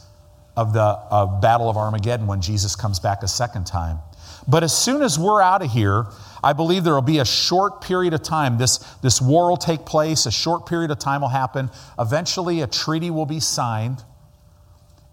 of 0.56 0.72
the 0.72 0.80
of 0.80 1.40
Battle 1.40 1.70
of 1.70 1.76
Armageddon 1.76 2.26
when 2.26 2.42
Jesus 2.42 2.76
comes 2.76 2.98
back 2.98 3.22
a 3.22 3.28
second 3.28 3.66
time. 3.66 4.00
But 4.46 4.64
as 4.64 4.76
soon 4.76 5.02
as 5.02 5.18
we're 5.18 5.40
out 5.40 5.62
of 5.62 5.70
here, 5.70 6.06
I 6.42 6.52
believe 6.52 6.84
there 6.84 6.94
will 6.94 7.02
be 7.02 7.18
a 7.18 7.24
short 7.24 7.80
period 7.80 8.14
of 8.14 8.22
time. 8.22 8.58
This, 8.58 8.78
this 9.02 9.20
war 9.20 9.48
will 9.48 9.56
take 9.56 9.84
place, 9.84 10.26
a 10.26 10.30
short 10.30 10.66
period 10.66 10.90
of 10.90 10.98
time 10.98 11.20
will 11.20 11.28
happen. 11.28 11.70
Eventually, 11.98 12.62
a 12.62 12.66
treaty 12.66 13.10
will 13.10 13.26
be 13.26 13.40
signed. 13.40 14.02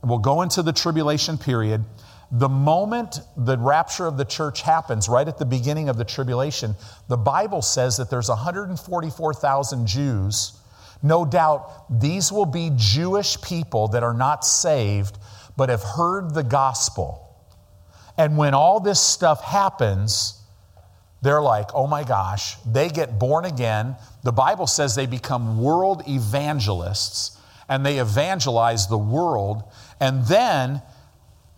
We'll 0.03 0.19
go 0.19 0.41
into 0.41 0.61
the 0.61 0.73
tribulation 0.73 1.37
period. 1.37 1.83
The 2.31 2.49
moment 2.49 3.21
the 3.37 3.57
rapture 3.57 4.05
of 4.05 4.17
the 4.17 4.25
church 4.25 4.61
happens, 4.61 5.07
right 5.07 5.27
at 5.27 5.37
the 5.37 5.45
beginning 5.45 5.89
of 5.89 5.97
the 5.97 6.05
tribulation, 6.05 6.75
the 7.07 7.17
Bible 7.17 7.61
says 7.61 7.97
that 7.97 8.09
there's 8.09 8.29
144,000 8.29 9.87
Jews. 9.87 10.59
No 11.01 11.25
doubt 11.25 11.99
these 12.01 12.31
will 12.31 12.45
be 12.45 12.71
Jewish 12.75 13.41
people 13.41 13.87
that 13.89 14.03
are 14.03 14.13
not 14.13 14.45
saved, 14.45 15.17
but 15.55 15.69
have 15.69 15.83
heard 15.83 16.33
the 16.33 16.43
gospel. 16.43 17.23
And 18.17 18.37
when 18.37 18.53
all 18.53 18.79
this 18.79 18.99
stuff 18.99 19.43
happens, 19.43 20.41
they're 21.21 21.41
like, 21.41 21.69
oh 21.73 21.87
my 21.87 22.03
gosh, 22.03 22.55
they 22.65 22.89
get 22.89 23.17
born 23.17 23.45
again. 23.45 23.95
The 24.23 24.31
Bible 24.31 24.67
says 24.67 24.95
they 24.95 25.05
become 25.05 25.61
world 25.61 26.03
evangelists 26.07 27.37
and 27.69 27.85
they 27.85 27.99
evangelize 27.99 28.87
the 28.87 28.97
world. 28.97 29.63
And 29.99 30.25
then 30.25 30.81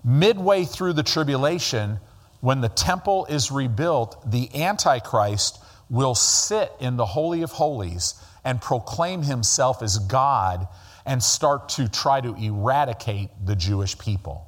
midway 0.03 0.65
through 0.65 0.93
the 0.93 1.03
tribulation, 1.03 1.99
when 2.41 2.61
the 2.61 2.69
temple 2.69 3.25
is 3.25 3.51
rebuilt, 3.51 4.31
the 4.31 4.63
Antichrist 4.63 5.59
will 5.89 6.15
sit 6.15 6.71
in 6.79 6.97
the 6.97 7.05
Holy 7.05 7.41
of 7.41 7.51
Holies 7.51 8.15
and 8.45 8.61
proclaim 8.61 9.23
himself 9.23 9.81
as 9.81 9.97
God 9.99 10.67
and 11.05 11.21
start 11.21 11.69
to 11.69 11.89
try 11.89 12.21
to 12.21 12.35
eradicate 12.35 13.29
the 13.43 13.55
Jewish 13.55 13.97
people. 13.97 14.47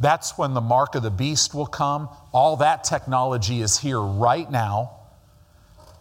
That's 0.00 0.38
when 0.38 0.54
the 0.54 0.60
mark 0.60 0.94
of 0.94 1.02
the 1.02 1.10
beast 1.10 1.54
will 1.54 1.66
come. 1.66 2.08
All 2.32 2.56
that 2.56 2.84
technology 2.84 3.60
is 3.60 3.78
here 3.78 4.00
right 4.00 4.50
now, 4.50 4.92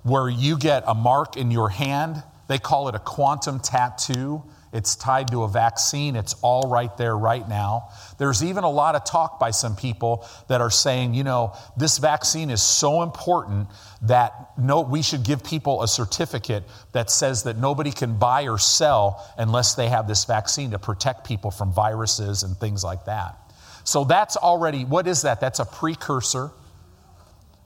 where 0.04 0.30
you 0.30 0.58
get 0.58 0.84
a 0.88 0.94
mark 0.94 1.36
in 1.36 1.51
your 1.51 1.70
hand. 1.70 2.24
They 2.48 2.60
call 2.60 2.88
it 2.88 2.96
a 2.96 3.00
quantum 3.00 3.60
tattoo. 3.60 4.44
It's 4.74 4.95
tied 4.95 5.31
to 5.31 5.43
a 5.43 5.47
vaccine. 5.47 6.15
It's 6.15 6.36
all 6.41 6.69
right 6.69 6.95
there 6.97 7.17
right 7.17 7.47
now. 7.47 7.89
There's 8.17 8.43
even 8.43 8.63
a 8.63 8.69
lot 8.69 8.95
of 8.95 9.05
talk 9.05 9.39
by 9.39 9.51
some 9.51 9.75
people 9.75 10.27
that 10.50 10.62
are 10.62 10.69
saying, 10.69 11.13
you 11.13 11.24
know, 11.24 11.53
this 11.77 12.00
vaccine 12.00 12.50
is 12.50 12.62
so 12.62 13.01
important 13.01 13.67
that 14.03 14.51
no, 14.57 14.81
we 14.81 15.01
should 15.01 15.24
give 15.24 15.43
people 15.43 15.83
a 15.83 15.88
certificate 15.88 16.63
that 16.91 17.09
says 17.09 17.43
that 17.43 17.57
nobody 17.57 17.91
can 17.91 18.17
buy 18.17 18.47
or 18.47 18.57
sell 18.57 19.25
unless 19.38 19.75
they 19.75 19.88
have 19.88 20.07
this 20.07 20.25
vaccine 20.25 20.71
to 20.71 20.79
protect 20.79 21.25
people 21.25 21.51
from 21.51 21.71
viruses 21.71 22.43
and 22.43 22.57
things 22.57 22.83
like 22.83 23.05
that. 23.05 23.38
So 23.83 24.03
that's 24.03 24.36
already, 24.36 24.86
what 24.86 25.07
is 25.07 25.21
that? 25.21 25.39
That's 25.39 25.59
a 25.59 25.65
precursor 25.65 26.51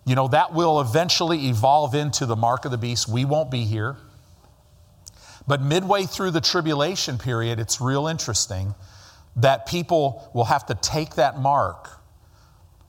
You 0.05 0.15
know, 0.15 0.27
that 0.29 0.53
will 0.53 0.81
eventually 0.81 1.48
evolve 1.50 1.93
into 1.93 2.25
the 2.25 2.36
mark 2.36 2.65
of 2.65 2.72
the 2.72 2.77
beast. 2.77 3.08
We 3.08 3.25
won't 3.25 3.51
be 3.51 3.65
here. 3.65 3.98
But 5.51 5.62
midway 5.62 6.05
through 6.05 6.31
the 6.31 6.39
tribulation 6.39 7.17
period, 7.17 7.60
it's 7.60 7.81
real 7.81 8.08
interesting 8.08 8.74
that 9.36 9.65
people 9.65 10.31
will 10.34 10.46
have 10.46 10.65
to 10.67 10.75
take 10.75 11.15
that 11.15 11.39
mark. 11.39 11.89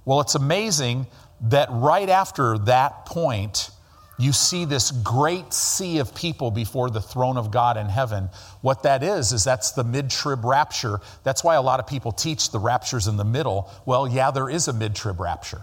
Well, 0.04 0.20
it's 0.20 0.36
amazing 0.36 1.08
that 1.48 1.68
right 1.72 2.08
after 2.08 2.58
that 2.58 3.04
point, 3.04 3.72
you 4.16 4.32
see 4.32 4.64
this 4.64 4.92
great 4.92 5.52
sea 5.52 5.98
of 5.98 6.14
people 6.14 6.52
before 6.52 6.88
the 6.88 7.00
throne 7.00 7.36
of 7.36 7.50
God 7.50 7.76
in 7.76 7.86
heaven. 7.86 8.28
What 8.60 8.84
that 8.84 9.02
is, 9.02 9.32
is 9.32 9.42
that's 9.42 9.72
the 9.72 9.82
mid 9.82 10.08
trib 10.08 10.44
rapture. 10.44 11.00
That's 11.24 11.42
why 11.42 11.56
a 11.56 11.62
lot 11.62 11.80
of 11.80 11.88
people 11.88 12.12
teach 12.12 12.52
the 12.52 12.60
rapture's 12.60 13.08
in 13.08 13.16
the 13.16 13.24
middle. 13.24 13.72
Well, 13.86 14.06
yeah, 14.06 14.30
there 14.30 14.48
is 14.48 14.68
a 14.68 14.72
mid 14.72 14.94
trib 14.94 15.18
rapture. 15.18 15.62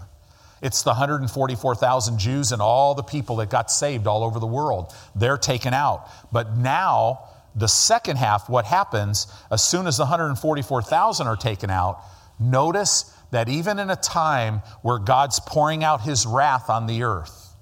It's 0.62 0.82
the 0.82 0.90
144,000 0.90 2.18
Jews 2.18 2.52
and 2.52 2.60
all 2.60 2.94
the 2.94 3.02
people 3.02 3.36
that 3.36 3.48
got 3.48 3.70
saved 3.70 4.06
all 4.06 4.22
over 4.22 4.38
the 4.38 4.46
world. 4.46 4.94
They're 5.14 5.38
taken 5.38 5.72
out. 5.72 6.08
But 6.30 6.56
now, 6.56 7.28
the 7.54 7.68
second 7.68 8.16
half, 8.16 8.48
what 8.48 8.66
happens 8.66 9.26
as 9.50 9.62
soon 9.62 9.86
as 9.86 9.96
the 9.96 10.04
144,000 10.04 11.26
are 11.26 11.36
taken 11.36 11.70
out, 11.70 12.02
notice 12.38 13.12
that 13.30 13.48
even 13.48 13.78
in 13.78 13.90
a 13.90 13.96
time 13.96 14.62
where 14.82 14.98
God's 14.98 15.40
pouring 15.40 15.82
out 15.82 16.02
his 16.02 16.26
wrath 16.26 16.68
on 16.68 16.86
the 16.86 17.04
earth, 17.04 17.54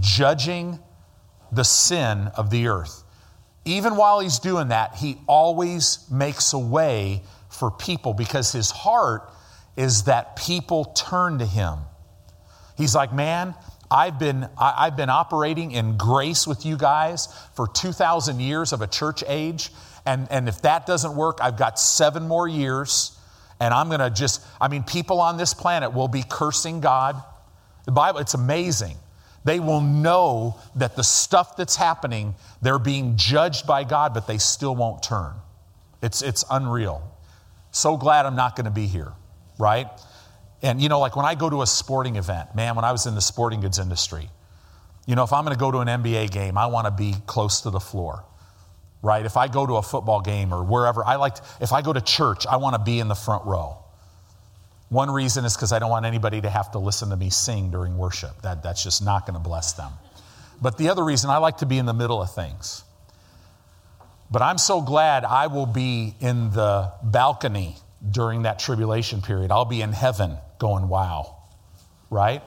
judging 0.00 0.78
the 1.52 1.64
sin 1.64 2.30
of 2.36 2.50
the 2.50 2.68
earth, 2.68 3.02
even 3.64 3.96
while 3.96 4.20
he's 4.20 4.38
doing 4.38 4.68
that, 4.68 4.94
he 4.94 5.18
always 5.26 6.06
makes 6.10 6.52
a 6.52 6.58
way 6.58 7.22
for 7.48 7.70
people 7.70 8.14
because 8.14 8.52
his 8.52 8.70
heart 8.70 9.30
is 9.76 10.04
that 10.04 10.36
people 10.36 10.84
turn 10.86 11.38
to 11.38 11.46
him. 11.46 11.78
He's 12.76 12.94
like, 12.94 13.12
man, 13.12 13.54
I've 13.90 14.18
been, 14.18 14.48
I, 14.58 14.86
have 14.86 14.96
been 14.96 15.10
operating 15.10 15.72
in 15.72 15.96
grace 15.96 16.46
with 16.46 16.66
you 16.66 16.76
guys 16.76 17.28
for 17.54 17.68
2,000 17.68 18.40
years 18.40 18.72
of 18.72 18.82
a 18.82 18.86
church 18.86 19.22
age. 19.26 19.70
And, 20.04 20.26
and 20.30 20.48
if 20.48 20.62
that 20.62 20.86
doesn't 20.86 21.14
work, 21.14 21.38
I've 21.40 21.56
got 21.56 21.78
seven 21.78 22.26
more 22.26 22.48
years. 22.48 23.18
And 23.60 23.72
I'm 23.72 23.88
going 23.88 24.00
to 24.00 24.10
just, 24.10 24.44
I 24.60 24.68
mean, 24.68 24.82
people 24.82 25.20
on 25.20 25.36
this 25.36 25.54
planet 25.54 25.92
will 25.92 26.08
be 26.08 26.24
cursing 26.28 26.80
God. 26.80 27.22
The 27.84 27.92
Bible, 27.92 28.20
it's 28.20 28.34
amazing. 28.34 28.96
They 29.44 29.60
will 29.60 29.80
know 29.80 30.58
that 30.74 30.96
the 30.96 31.04
stuff 31.04 31.56
that's 31.56 31.76
happening, 31.76 32.34
they're 32.60 32.80
being 32.80 33.16
judged 33.16 33.66
by 33.66 33.84
God, 33.84 34.12
but 34.12 34.26
they 34.26 34.38
still 34.38 34.74
won't 34.74 35.02
turn. 35.02 35.34
It's, 36.02 36.20
it's 36.20 36.44
unreal. 36.50 37.02
So 37.70 37.96
glad 37.96 38.26
I'm 38.26 38.36
not 38.36 38.56
going 38.56 38.64
to 38.64 38.70
be 38.70 38.86
here 38.86 39.12
right? 39.58 39.88
And 40.62 40.80
you 40.80 40.88
know, 40.88 41.00
like 41.00 41.16
when 41.16 41.26
I 41.26 41.34
go 41.34 41.50
to 41.50 41.62
a 41.62 41.66
sporting 41.66 42.16
event, 42.16 42.54
man, 42.54 42.76
when 42.76 42.84
I 42.84 42.92
was 42.92 43.06
in 43.06 43.14
the 43.14 43.20
sporting 43.20 43.60
goods 43.60 43.78
industry, 43.78 44.28
you 45.06 45.14
know, 45.14 45.22
if 45.22 45.32
I'm 45.32 45.44
going 45.44 45.56
to 45.56 45.60
go 45.60 45.70
to 45.70 45.78
an 45.78 45.88
NBA 45.88 46.30
game, 46.30 46.58
I 46.58 46.66
want 46.66 46.86
to 46.86 46.90
be 46.90 47.14
close 47.26 47.60
to 47.62 47.70
the 47.70 47.80
floor, 47.80 48.24
right? 49.02 49.24
If 49.24 49.36
I 49.36 49.48
go 49.48 49.66
to 49.66 49.76
a 49.76 49.82
football 49.82 50.20
game 50.20 50.52
or 50.52 50.64
wherever, 50.64 51.04
I 51.04 51.16
like, 51.16 51.36
to, 51.36 51.42
if 51.60 51.72
I 51.72 51.82
go 51.82 51.92
to 51.92 52.00
church, 52.00 52.46
I 52.46 52.56
want 52.56 52.74
to 52.74 52.82
be 52.82 52.98
in 52.98 53.08
the 53.08 53.14
front 53.14 53.46
row. 53.46 53.78
One 54.88 55.10
reason 55.10 55.44
is 55.44 55.56
because 55.56 55.72
I 55.72 55.78
don't 55.78 55.90
want 55.90 56.06
anybody 56.06 56.40
to 56.40 56.50
have 56.50 56.72
to 56.72 56.78
listen 56.78 57.10
to 57.10 57.16
me 57.16 57.30
sing 57.30 57.70
during 57.70 57.96
worship. 57.96 58.42
That, 58.42 58.62
that's 58.62 58.82
just 58.82 59.04
not 59.04 59.26
going 59.26 59.34
to 59.34 59.40
bless 59.40 59.72
them. 59.72 59.92
But 60.60 60.78
the 60.78 60.88
other 60.88 61.04
reason, 61.04 61.30
I 61.30 61.38
like 61.38 61.58
to 61.58 61.66
be 61.66 61.78
in 61.78 61.86
the 61.86 61.94
middle 61.94 62.22
of 62.22 62.32
things. 62.34 62.82
But 64.30 64.42
I'm 64.42 64.58
so 64.58 64.80
glad 64.80 65.24
I 65.24 65.46
will 65.48 65.66
be 65.66 66.14
in 66.20 66.50
the 66.50 66.92
balcony 67.02 67.76
during 68.10 68.42
that 68.42 68.58
tribulation 68.58 69.22
period. 69.22 69.50
I'll 69.50 69.64
be 69.64 69.82
in 69.82 69.92
heaven 69.92 70.36
going, 70.58 70.88
wow, 70.88 71.36
right? 72.10 72.42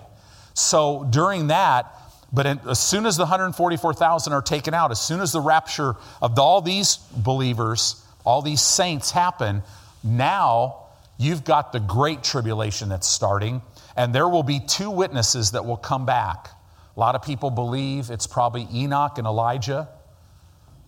So 0.53 1.07
during 1.09 1.47
that, 1.47 1.93
but 2.31 2.45
in, 2.45 2.59
as 2.69 2.79
soon 2.79 3.05
as 3.05 3.17
the 3.17 3.23
144,000 3.23 4.33
are 4.33 4.41
taken 4.41 4.73
out, 4.73 4.91
as 4.91 5.01
soon 5.01 5.21
as 5.21 5.31
the 5.31 5.41
rapture 5.41 5.95
of 6.21 6.37
all 6.37 6.61
these 6.61 6.97
believers, 6.97 8.03
all 8.25 8.41
these 8.41 8.61
saints 8.61 9.11
happen, 9.11 9.63
now 10.03 10.85
you've 11.17 11.43
got 11.43 11.71
the 11.73 11.79
great 11.79 12.23
tribulation 12.23 12.89
that's 12.89 13.07
starting, 13.07 13.61
and 13.95 14.13
there 14.13 14.27
will 14.27 14.43
be 14.43 14.59
two 14.59 14.91
witnesses 14.91 15.51
that 15.51 15.65
will 15.65 15.77
come 15.77 16.05
back. 16.05 16.49
A 16.95 16.99
lot 16.99 17.15
of 17.15 17.23
people 17.23 17.49
believe 17.49 18.09
it's 18.09 18.27
probably 18.27 18.67
Enoch 18.73 19.17
and 19.17 19.25
Elijah. 19.25 19.87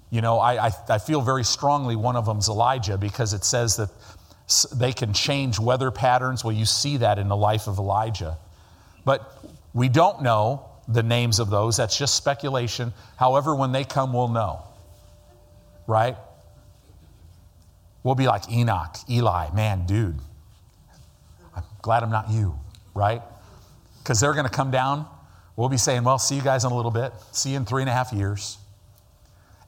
You 0.10 0.22
know, 0.22 0.40
I, 0.40 0.68
I, 0.68 0.72
I 0.90 0.98
feel 0.98 1.22
very 1.22 1.44
strongly 1.44 1.96
one 1.96 2.16
of 2.16 2.26
them's 2.26 2.50
Elijah 2.50 2.98
because 2.98 3.34
it 3.34 3.46
says 3.46 3.78
that 3.78 3.90
they 4.74 4.94
can 4.94 5.14
change 5.14 5.60
weather 5.60 5.92
patterns. 5.92 6.44
Well, 6.44 6.56
you 6.56 6.66
see 6.66 6.98
that 6.98 7.20
in 7.20 7.28
the 7.28 7.36
life 7.36 7.68
of 7.68 7.78
Elijah. 7.78 8.38
But 9.06 9.32
we 9.74 9.90
don't 9.90 10.22
know 10.22 10.66
the 10.88 11.04
names 11.04 11.40
of 11.40 11.50
those. 11.50 11.78
That's 11.78 11.98
just 11.98 12.16
speculation. 12.16 12.94
However, 13.18 13.56
when 13.56 13.72
they 13.72 13.84
come, 13.84 14.14
we'll 14.14 14.28
know. 14.28 14.64
Right? 15.88 16.18
We'll 18.04 18.16
be 18.16 18.28
like 18.28 18.52
Enoch, 18.52 18.96
Eli, 19.10 19.54
man, 19.54 19.86
dude. 19.86 20.20
I'm 21.56 21.64
glad 21.82 22.04
I'm 22.04 22.10
not 22.10 22.30
you, 22.30 22.58
right? 22.96 23.22
Because 24.00 24.20
they're 24.20 24.34
going 24.34 24.46
to 24.46 24.52
come 24.52 24.72
down. 24.72 25.06
We'll 25.56 25.70
be 25.70 25.78
saying, 25.78 26.04
well, 26.04 26.18
see 26.18 26.36
you 26.36 26.42
guys 26.42 26.64
in 26.66 26.72
a 26.72 26.76
little 26.76 26.92
bit. 26.92 27.14
See 27.32 27.52
you 27.52 27.58
in 27.58 27.66
three 27.66 27.84
and 27.84 27.90
a 27.90 27.94
half 27.94 28.12
years. 28.12 28.58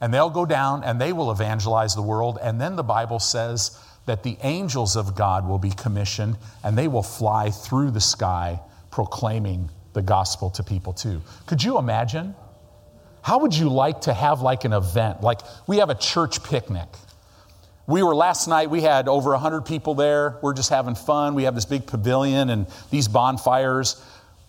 And 0.00 0.12
they'll 0.12 0.30
go 0.30 0.44
down 0.44 0.82
and 0.82 1.00
they 1.00 1.12
will 1.12 1.30
evangelize 1.30 1.94
the 1.94 2.02
world. 2.02 2.38
And 2.42 2.60
then 2.60 2.74
the 2.74 2.82
Bible 2.82 3.20
says 3.20 3.78
that 4.06 4.22
the 4.22 4.36
angels 4.42 4.96
of 4.96 5.14
God 5.14 5.48
will 5.48 5.58
be 5.58 5.70
commissioned 5.70 6.36
and 6.62 6.76
they 6.76 6.88
will 6.88 7.02
fly 7.02 7.50
through 7.50 7.90
the 7.90 8.00
sky 8.00 8.60
proclaiming 8.90 9.70
the 9.94 10.02
gospel 10.02 10.50
to 10.50 10.62
people 10.62 10.92
too. 10.92 11.22
Could 11.46 11.62
you 11.62 11.78
imagine? 11.78 12.34
How 13.22 13.38
would 13.38 13.54
you 13.54 13.70
like 13.70 14.02
to 14.02 14.12
have 14.12 14.42
like 14.42 14.64
an 14.64 14.72
event? 14.72 15.22
Like 15.22 15.40
we 15.66 15.78
have 15.78 15.88
a 15.88 15.94
church 15.94 16.42
picnic. 16.44 16.88
We 17.86 18.02
were 18.02 18.14
last 18.14 18.48
night, 18.48 18.70
we 18.70 18.80
had 18.80 19.08
over 19.08 19.30
100 19.30 19.62
people 19.62 19.94
there. 19.94 20.38
We're 20.42 20.54
just 20.54 20.70
having 20.70 20.94
fun. 20.94 21.34
We 21.34 21.44
have 21.44 21.54
this 21.54 21.64
big 21.64 21.86
pavilion 21.86 22.50
and 22.50 22.66
these 22.90 23.08
bonfires. 23.08 24.02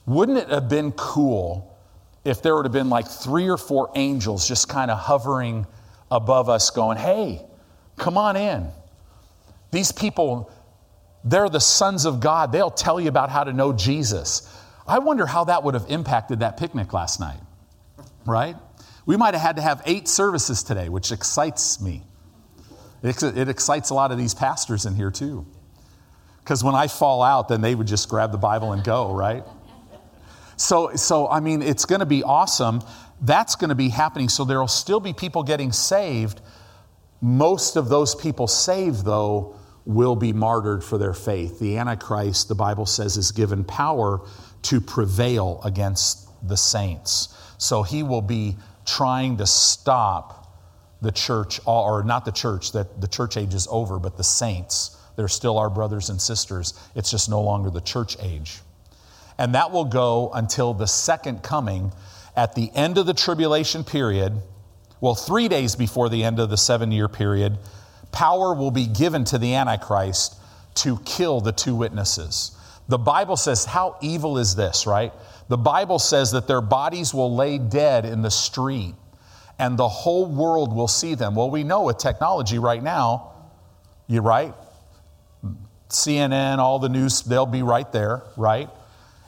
Wouldn't 0.06 0.38
it 0.38 0.50
have 0.50 0.70
been 0.70 0.92
cool 0.94 1.78
if 2.24 2.42
there 2.42 2.56
would 2.56 2.66
have 2.66 2.72
been 2.72 2.90
like 2.90 3.08
three 3.08 3.50
or 3.50 3.58
four 3.58 3.92
angels 3.96 4.48
just 4.48 4.70
kind 4.70 4.90
of 4.90 4.98
hovering 4.98 5.68
above 6.12 6.50
us, 6.50 6.70
going, 6.70 6.98
hey, 6.98 7.46
come 7.98 8.18
on 8.18 8.36
in? 8.36 8.70
These 9.76 9.92
people, 9.92 10.50
they're 11.26 11.50
the 11.50 11.60
sons 11.60 12.06
of 12.06 12.22
God. 12.22 12.54
They'll 12.54 12.72
tell 12.72 12.98
you 12.98 13.10
about 13.10 13.30
how 13.30 13.44
to 13.44 13.52
know 13.52 13.74
Jesus. 13.74 14.50
I 14.88 15.00
wonder 15.00 15.26
how 15.26 15.44
that 15.44 15.66
would 15.66 15.74
have 15.74 15.86
impacted 15.90 16.40
that 16.40 16.56
picnic 16.56 16.94
last 16.94 17.20
night, 17.20 17.42
right? 18.26 18.56
We 19.06 19.18
might 19.18 19.34
have 19.34 19.44
had 19.44 19.56
to 19.58 19.62
have 19.62 19.82
eight 19.86 20.08
services 20.08 20.64
today, 20.64 20.88
which 20.88 21.12
excites 21.12 21.82
me. 21.82 22.04
It, 23.04 23.22
it 23.22 23.50
excites 23.50 23.90
a 23.90 23.96
lot 23.96 24.14
of 24.14 24.18
these 24.18 24.34
pastors 24.34 24.86
in 24.86 24.96
here 24.96 25.12
too. 25.12 25.46
Because 26.42 26.64
when 26.64 26.74
I 26.74 26.88
fall 26.88 27.22
out, 27.22 27.50
then 27.50 27.60
they 27.60 27.76
would 27.76 27.88
just 27.88 28.08
grab 28.08 28.32
the 28.32 28.38
Bible 28.38 28.72
and 28.72 28.82
go, 28.82 29.14
right? 29.14 29.44
So, 30.56 30.96
so 30.96 31.28
I 31.28 31.42
mean, 31.42 31.62
it's 31.62 31.84
going 31.84 32.00
to 32.00 32.06
be 32.06 32.24
awesome. 32.24 32.82
That's 33.20 33.58
going 33.58 33.70
to 33.70 33.76
be 33.76 33.90
happening. 33.90 34.30
So 34.30 34.46
there 34.46 34.62
will 34.62 34.70
still 34.70 35.02
be 35.02 35.12
people 35.12 35.44
getting 35.44 35.74
saved. 35.74 36.40
Most 37.20 37.76
of 37.76 37.90
those 37.90 38.16
people 38.16 38.48
saved, 38.48 39.04
though, 39.04 39.58
will 39.86 40.16
be 40.16 40.34
martyred 40.34 40.84
for 40.84 40.98
their 40.98 41.14
faith. 41.14 41.60
The 41.60 41.78
Antichrist, 41.78 42.48
the 42.48 42.56
Bible 42.56 42.86
says, 42.86 43.18
is 43.18 43.32
given 43.32 43.64
power 43.64 44.22
to 44.64 44.82
prevail 44.82 45.62
against 45.64 46.28
the 46.48 46.58
saints. 46.58 47.30
So 47.58 47.84
he 47.84 48.04
will 48.04 48.22
be 48.22 48.58
trying 48.86 49.38
to 49.38 49.46
stop 49.46 50.42
the 51.02 51.12
church, 51.12 51.60
or 51.66 52.04
not 52.04 52.26
the 52.26 52.32
church, 52.32 52.72
that 52.72 53.00
the 53.00 53.08
church 53.08 53.38
age 53.38 53.54
is 53.54 53.68
over, 53.70 54.00
but 54.00 54.18
the 54.18 54.24
saints. 54.24 54.98
They're 55.16 55.28
still 55.28 55.58
our 55.58 55.70
brothers 55.70 56.10
and 56.10 56.20
sisters. 56.20 56.74
It's 56.96 57.12
just 57.12 57.30
no 57.30 57.42
longer 57.42 57.70
the 57.70 57.82
church 57.82 58.18
age. 58.22 58.60
And 59.38 59.54
that 59.56 59.72
will 59.72 59.86
go 59.86 60.32
until 60.34 60.74
the 60.74 60.88
second 60.88 61.44
coming 61.44 61.92
at 62.36 62.56
the 62.56 62.72
end 62.74 62.98
of 62.98 63.06
the 63.06 63.14
tribulation 63.14 63.84
period. 63.84 64.34
Well, 65.00 65.16
three 65.16 65.48
days 65.48 65.76
before 65.76 66.10
the 66.10 66.24
end 66.24 66.40
of 66.40 66.50
the 66.50 66.58
seven 66.58 66.92
year 66.92 67.08
period, 67.08 67.58
power 68.16 68.56
will 68.56 68.72
be 68.72 68.88
given 68.88 69.26
to 69.26 69.38
the 69.38 69.54
Antichrist 69.54 70.36
to 70.76 70.98
kill 71.06 71.42
the 71.42 71.52
two 71.52 71.76
witnesses. 71.76 72.58
The 72.88 72.98
Bible 72.98 73.38
says, 73.38 73.66
How 73.66 73.98
evil 74.02 74.38
is 74.38 74.56
this, 74.56 74.88
right? 74.88 75.14
The 75.50 75.58
Bible 75.58 76.00
says 76.00 76.32
that 76.32 76.48
their 76.48 76.62
bodies 76.62 77.14
will 77.14 77.36
lay 77.36 77.60
dead 77.60 78.06
in 78.06 78.24
the 78.24 78.32
street 78.32 78.96
and 79.60 79.78
the 79.78 79.88
whole 79.88 80.26
world 80.26 80.74
will 80.74 80.88
see 80.88 81.14
them. 81.14 81.36
Well, 81.36 81.52
we 81.52 81.64
know 81.64 81.84
with 81.84 81.98
technology 81.98 82.58
right 82.58 82.82
now, 82.82 83.34
you're 84.08 84.24
right. 84.24 84.54
CNN, 85.90 86.58
all 86.58 86.80
the 86.80 86.90
news, 86.90 87.22
they'll 87.22 87.46
be 87.46 87.62
right 87.62 87.90
there, 87.92 88.24
right? 88.36 88.70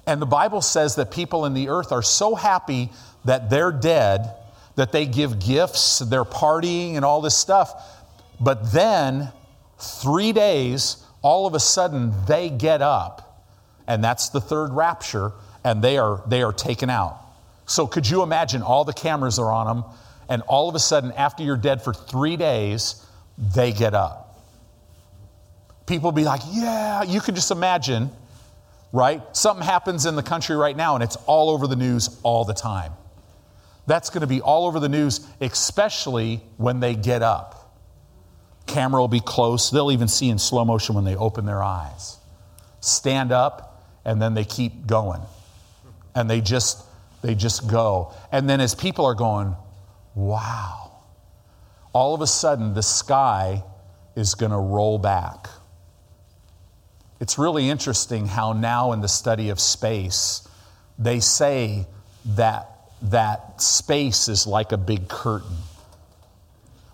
And 0.05 0.21
the 0.21 0.25
Bible 0.25 0.61
says 0.61 0.95
that 0.95 1.11
people 1.11 1.45
in 1.45 1.53
the 1.53 1.69
earth 1.69 1.91
are 1.91 2.01
so 2.01 2.35
happy 2.35 2.89
that 3.25 3.49
they're 3.49 3.71
dead 3.71 4.33
that 4.77 4.91
they 4.91 5.07
give 5.07 5.39
gifts, 5.39 5.99
they're 5.99 6.23
partying 6.23 6.95
and 6.95 7.03
all 7.03 7.19
this 7.19 7.35
stuff 7.35 7.96
but 8.39 8.71
then, 8.71 9.31
three 9.79 10.31
days, 10.31 11.03
all 11.21 11.47
of 11.47 11.53
a 11.53 11.59
sudden, 11.59 12.13
they 12.27 12.49
get 12.49 12.81
up, 12.81 13.43
and 13.87 14.03
that's 14.03 14.29
the 14.29 14.41
third 14.41 14.71
rapture, 14.71 15.31
and 15.63 15.83
they 15.83 15.97
are, 15.97 16.23
they 16.27 16.43
are 16.43 16.53
taken 16.53 16.89
out. 16.89 17.19
So, 17.65 17.87
could 17.87 18.07
you 18.07 18.23
imagine 18.23 18.61
all 18.61 18.85
the 18.85 18.93
cameras 18.93 19.39
are 19.39 19.51
on 19.51 19.67
them, 19.67 19.85
and 20.29 20.41
all 20.43 20.69
of 20.69 20.75
a 20.75 20.79
sudden, 20.79 21.11
after 21.13 21.43
you're 21.43 21.57
dead 21.57 21.81
for 21.81 21.93
three 21.93 22.37
days, 22.37 23.03
they 23.37 23.71
get 23.71 23.93
up? 23.93 24.39
People 25.87 26.11
be 26.11 26.23
like, 26.23 26.41
Yeah, 26.51 27.03
you 27.03 27.19
can 27.21 27.33
just 27.33 27.49
imagine, 27.49 28.11
right? 28.93 29.21
Something 29.35 29.65
happens 29.65 30.05
in 30.05 30.15
the 30.15 30.23
country 30.23 30.55
right 30.55 30.77
now, 30.77 30.95
and 30.95 31.03
it's 31.03 31.15
all 31.25 31.49
over 31.49 31.65
the 31.65 31.75
news 31.75 32.19
all 32.23 32.45
the 32.45 32.53
time. 32.53 32.93
That's 33.87 34.09
going 34.09 34.21
to 34.21 34.27
be 34.27 34.41
all 34.41 34.67
over 34.67 34.79
the 34.79 34.89
news, 34.89 35.25
especially 35.39 36.41
when 36.57 36.81
they 36.81 36.93
get 36.93 37.23
up. 37.23 37.56
Camera 38.67 39.01
will 39.01 39.07
be 39.07 39.19
close. 39.19 39.71
They'll 39.71 39.91
even 39.91 40.07
see 40.07 40.29
in 40.29 40.37
slow 40.37 40.65
motion 40.65 40.95
when 40.95 41.05
they 41.05 41.15
open 41.15 41.45
their 41.45 41.63
eyes. 41.63 42.17
Stand 42.79 43.31
up, 43.31 43.83
and 44.05 44.21
then 44.21 44.33
they 44.33 44.45
keep 44.45 44.85
going. 44.85 45.21
And 46.13 46.29
they 46.29 46.41
just 46.41 46.83
they 47.21 47.35
just 47.35 47.67
go. 47.67 48.13
And 48.31 48.49
then 48.49 48.61
as 48.61 48.75
people 48.75 49.05
are 49.05 49.15
going, 49.15 49.55
wow, 50.15 50.91
all 51.93 52.13
of 52.13 52.21
a 52.21 52.27
sudden 52.27 52.73
the 52.73 52.83
sky 52.83 53.63
is 54.15 54.35
going 54.35 54.51
to 54.51 54.57
roll 54.57 54.97
back. 54.97 55.47
It's 57.19 57.37
really 57.37 57.69
interesting 57.69 58.27
how 58.27 58.53
now 58.53 58.91
in 58.91 59.01
the 59.01 59.07
study 59.07 59.49
of 59.49 59.59
space, 59.59 60.47
they 60.99 61.19
say 61.19 61.87
that 62.25 62.69
that 63.01 63.61
space 63.61 64.27
is 64.27 64.45
like 64.45 64.71
a 64.71 64.77
big 64.77 65.07
curtain. 65.07 65.57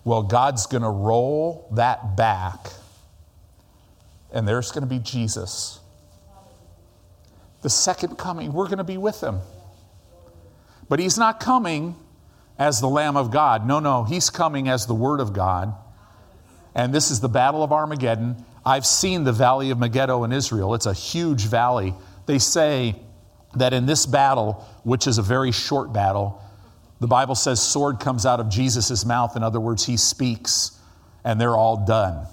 Well, 0.05 0.23
God's 0.23 0.65
going 0.67 0.83
to 0.83 0.89
roll 0.89 1.67
that 1.71 2.17
back, 2.17 2.67
and 4.33 4.47
there's 4.47 4.71
going 4.71 4.81
to 4.81 4.89
be 4.89 4.99
Jesus. 4.99 5.79
The 7.61 7.69
second 7.69 8.17
coming, 8.17 8.51
we're 8.51 8.65
going 8.65 8.79
to 8.79 8.83
be 8.83 8.97
with 8.97 9.21
him. 9.21 9.39
But 10.89 10.99
he's 10.99 11.17
not 11.17 11.39
coming 11.39 11.95
as 12.59 12.81
the 12.81 12.89
Lamb 12.89 13.15
of 13.15 13.31
God. 13.31 13.65
No, 13.65 13.79
no, 13.79 14.03
he's 14.03 14.29
coming 14.29 14.67
as 14.67 14.85
the 14.85 14.93
Word 14.93 15.21
of 15.21 15.31
God. 15.31 15.73
And 16.75 16.93
this 16.93 17.09
is 17.09 17.21
the 17.21 17.29
Battle 17.29 17.63
of 17.63 17.71
Armageddon. 17.71 18.43
I've 18.65 18.85
seen 18.85 19.23
the 19.23 19.31
Valley 19.31 19.69
of 19.69 19.79
Megiddo 19.79 20.23
in 20.23 20.31
Israel, 20.31 20.73
it's 20.73 20.85
a 20.85 20.93
huge 20.93 21.45
valley. 21.45 21.93
They 22.25 22.39
say 22.39 22.95
that 23.55 23.73
in 23.73 23.85
this 23.85 24.05
battle, 24.05 24.65
which 24.83 25.07
is 25.07 25.17
a 25.17 25.21
very 25.21 25.51
short 25.51 25.93
battle, 25.93 26.41
the 27.03 27.07
Bible 27.07 27.35
says 27.35 27.61
sword 27.61 27.99
comes 27.99 28.25
out 28.25 28.39
of 28.39 28.47
Jesus' 28.47 29.03
mouth. 29.03 29.35
In 29.35 29.43
other 29.43 29.59
words, 29.59 29.85
he 29.85 29.97
speaks 29.97 30.79
and 31.25 31.39
they're 31.39 31.57
all 31.57 31.85
done. 31.85 32.25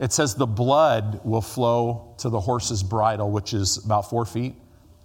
It 0.00 0.12
says 0.12 0.34
the 0.34 0.48
blood 0.48 1.20
will 1.22 1.40
flow 1.40 2.12
to 2.18 2.28
the 2.28 2.40
horse's 2.40 2.82
bridle, 2.82 3.30
which 3.30 3.54
is 3.54 3.76
about 3.84 4.10
four 4.10 4.24
feet, 4.24 4.56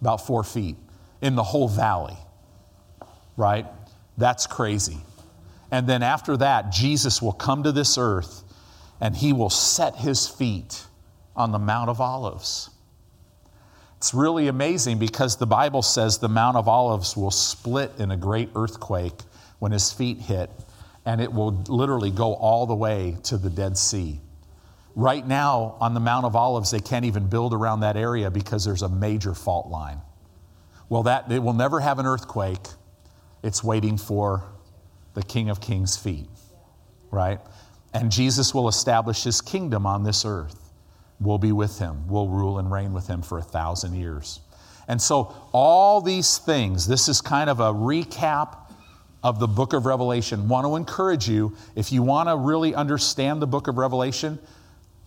about 0.02 0.26
four 0.26 0.44
feet 0.44 0.76
in 1.22 1.36
the 1.36 1.44
whole 1.44 1.68
valley, 1.68 2.18
right? 3.38 3.68
That's 4.18 4.48
crazy. 4.48 4.98
And 5.70 5.86
then 5.86 6.02
after 6.02 6.36
that, 6.38 6.72
Jesus 6.72 7.22
will 7.22 7.32
come 7.32 7.62
to 7.66 7.72
this 7.72 8.00
earth 8.00 8.42
and 9.00 9.16
he 9.16 9.34
will 9.34 9.52
set 9.52 9.98
his 9.98 10.28
feet 10.28 10.84
on 11.36 11.52
the 11.52 11.60
Mount 11.60 11.92
of 11.92 12.02
Olives. 12.02 12.72
It's 14.04 14.14
really 14.14 14.50
amazing 14.50 15.00
because 15.00 15.38
the 15.38 15.48
Bible 15.48 15.82
says 15.82 16.18
the 16.18 16.28
Mount 16.28 16.58
of 16.58 16.68
Olives 16.68 17.16
will 17.16 17.32
split 17.32 17.90
in 18.00 18.12
a 18.12 18.18
great 18.18 18.50
earthquake 18.54 19.14
when 19.60 19.72
his 19.72 19.94
feet 19.94 20.18
hit, 20.18 20.52
and 21.06 21.22
it 21.22 21.32
will 21.32 21.64
literally 21.70 22.12
go 22.12 22.34
all 22.34 22.66
the 22.66 22.76
way 22.76 23.16
to 23.24 23.38
the 23.38 23.50
Dead 23.50 23.78
Sea. 23.78 24.20
Right 24.94 25.26
now, 25.26 25.78
on 25.80 25.94
the 25.94 26.02
Mount 26.02 26.26
of 26.26 26.36
Olives, 26.36 26.70
they 26.70 26.82
can't 26.82 27.06
even 27.06 27.28
build 27.28 27.54
around 27.54 27.80
that 27.80 27.96
area 27.96 28.30
because 28.30 28.66
there's 28.66 28.82
a 28.82 28.90
major 28.90 29.34
fault 29.34 29.70
line. 29.70 30.02
Well, 30.90 31.04
that 31.04 31.32
it 31.32 31.42
will 31.42 31.54
never 31.54 31.80
have 31.80 31.98
an 31.98 32.06
earthquake. 32.06 32.68
It's 33.42 33.64
waiting 33.64 33.98
for 33.98 34.44
the 35.14 35.24
King 35.24 35.50
of 35.50 35.62
Kings' 35.62 35.96
feet, 35.96 36.28
right? 37.10 37.40
And 37.94 38.12
Jesus 38.12 38.54
will 38.54 38.68
establish 38.68 39.24
his 39.24 39.40
kingdom 39.40 39.86
on 39.86 40.04
this 40.04 40.26
earth. 40.26 40.63
We'll 41.20 41.38
be 41.38 41.52
with 41.52 41.80
him. 41.80 42.08
We'll 42.08 42.28
rule 42.28 42.60
and 42.60 42.72
reign 42.72 42.94
with 42.94 43.08
him 43.08 43.22
for 43.22 43.38
a 43.38 43.44
thousand 43.44 43.96
years. 43.96 44.40
And 44.88 45.02
so, 45.02 45.34
all 45.54 46.02
these 46.02 46.38
things, 46.38 46.88
this 46.88 47.08
is 47.08 47.22
kind 47.22 47.50
of 47.50 47.60
a 47.60 47.74
recap 47.74 48.58
of 49.24 49.40
the 49.40 49.48
book 49.48 49.74
of 49.74 49.86
Revelation. 49.86 50.50
Want 50.50 50.66
to 50.66 50.76
encourage 50.76 51.30
you, 51.30 51.56
if 51.76 51.92
you 51.92 52.04
want 52.04 52.28
to 52.28 52.36
really 52.36 52.76
understand 52.76 53.42
the 53.42 53.48
book 53.48 53.68
of 53.68 53.78
Revelation, 53.78 54.38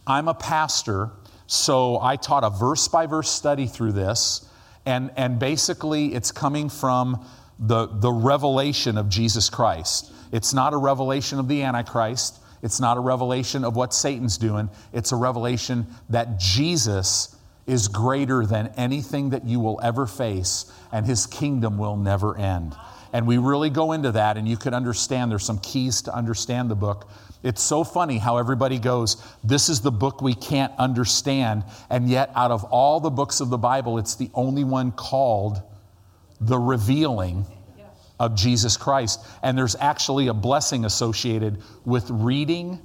I'm 0.07 0.29
a 0.29 0.35
pastor, 0.35 1.11
so 1.47 2.01
I 2.01 2.17
taught 2.17 2.45
a 2.45 2.51
verse 2.51 2.89
by 2.89 3.07
verse 3.07 3.31
study 3.31 3.67
through 3.67 3.93
this. 3.93 4.49
And, 4.87 5.11
and 5.17 5.39
basically, 5.39 6.15
it's 6.15 6.33
coming 6.33 6.71
from 6.71 7.27
the, 7.59 7.87
the 7.87 8.13
revelation 8.13 8.97
of 8.97 9.09
Jesus 9.09 9.51
Christ. 9.51 10.13
It's 10.33 10.55
not 10.55 10.73
a 10.73 10.77
revelation 10.77 11.39
of 11.39 11.49
the 11.49 11.63
Antichrist. 11.63 12.39
It's 12.63 12.81
not 12.81 12.97
a 12.97 13.01
revelation 13.01 13.65
of 13.65 13.77
what 13.77 13.95
Satan's 13.95 14.39
doing. 14.39 14.71
It's 14.93 15.13
a 15.13 15.17
revelation 15.17 15.87
that 16.09 16.39
Jesus 16.39 17.37
is 17.67 17.89
greater 17.89 18.47
than 18.47 18.73
anything 18.77 19.31
that 19.31 19.45
you 19.45 19.61
will 19.61 19.81
ever 19.83 20.07
face, 20.07 20.71
and 20.93 21.05
his 21.05 21.27
kingdom 21.27 21.79
will 21.79 21.97
never 21.97 22.37
end. 22.37 22.75
And 23.13 23.27
we 23.27 23.39
really 23.39 23.71
go 23.71 23.93
into 23.93 24.13
that, 24.13 24.37
and 24.37 24.47
you 24.49 24.57
can 24.57 24.75
understand 24.75 25.31
there's 25.31 25.45
some 25.45 25.59
keys 25.59 26.03
to 26.03 26.15
understand 26.15 26.71
the 26.71 26.75
book. 26.75 27.09
It's 27.43 27.63
so 27.63 27.85
funny 27.85 28.19
how 28.19 28.39
everybody 28.39 28.79
goes, 28.79 29.23
This 29.45 29.69
is 29.69 29.81
the 29.81 29.93
book 29.93 30.21
we 30.21 30.35
can't 30.35 30.73
understand. 30.79 31.65
And 31.91 32.09
yet, 32.09 32.31
out 32.35 32.51
of 32.51 32.65
all 32.65 33.01
the 33.01 33.11
books 33.11 33.41
of 33.41 33.51
the 33.51 33.59
Bible, 33.59 33.99
it's 33.99 34.17
the 34.17 34.31
only 34.35 34.65
one 34.65 34.93
called 34.93 35.63
the 36.41 36.59
revealing 36.59 37.47
of 38.19 38.35
Jesus 38.35 38.77
Christ. 38.77 39.25
And 39.43 39.57
there's 39.57 39.77
actually 39.77 40.29
a 40.29 40.35
blessing 40.35 40.85
associated 40.85 41.63
with 41.85 42.09
reading 42.11 42.81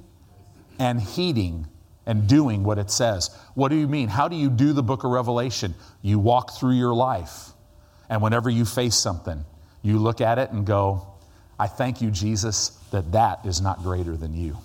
and 0.78 1.00
heeding 1.00 1.66
and 2.06 2.28
doing 2.28 2.64
what 2.64 2.78
it 2.78 2.90
says. 2.90 3.30
What 3.54 3.68
do 3.68 3.76
you 3.76 3.86
mean? 3.86 4.08
How 4.08 4.28
do 4.28 4.36
you 4.36 4.50
do 4.50 4.72
the 4.72 4.82
book 4.82 5.04
of 5.04 5.10
Revelation? 5.10 5.74
You 6.02 6.18
walk 6.18 6.52
through 6.58 6.74
your 6.74 6.94
life. 6.94 7.50
And 8.08 8.20
whenever 8.20 8.50
you 8.50 8.64
face 8.64 8.96
something, 8.96 9.44
you 9.82 9.98
look 9.98 10.20
at 10.20 10.38
it 10.38 10.50
and 10.50 10.66
go, 10.66 11.06
I 11.58 11.66
thank 11.68 12.02
you, 12.02 12.10
Jesus, 12.10 12.70
that 12.90 13.12
that 13.12 13.46
is 13.46 13.60
not 13.60 13.82
greater 13.82 14.16
than 14.16 14.34
you. 14.34 14.58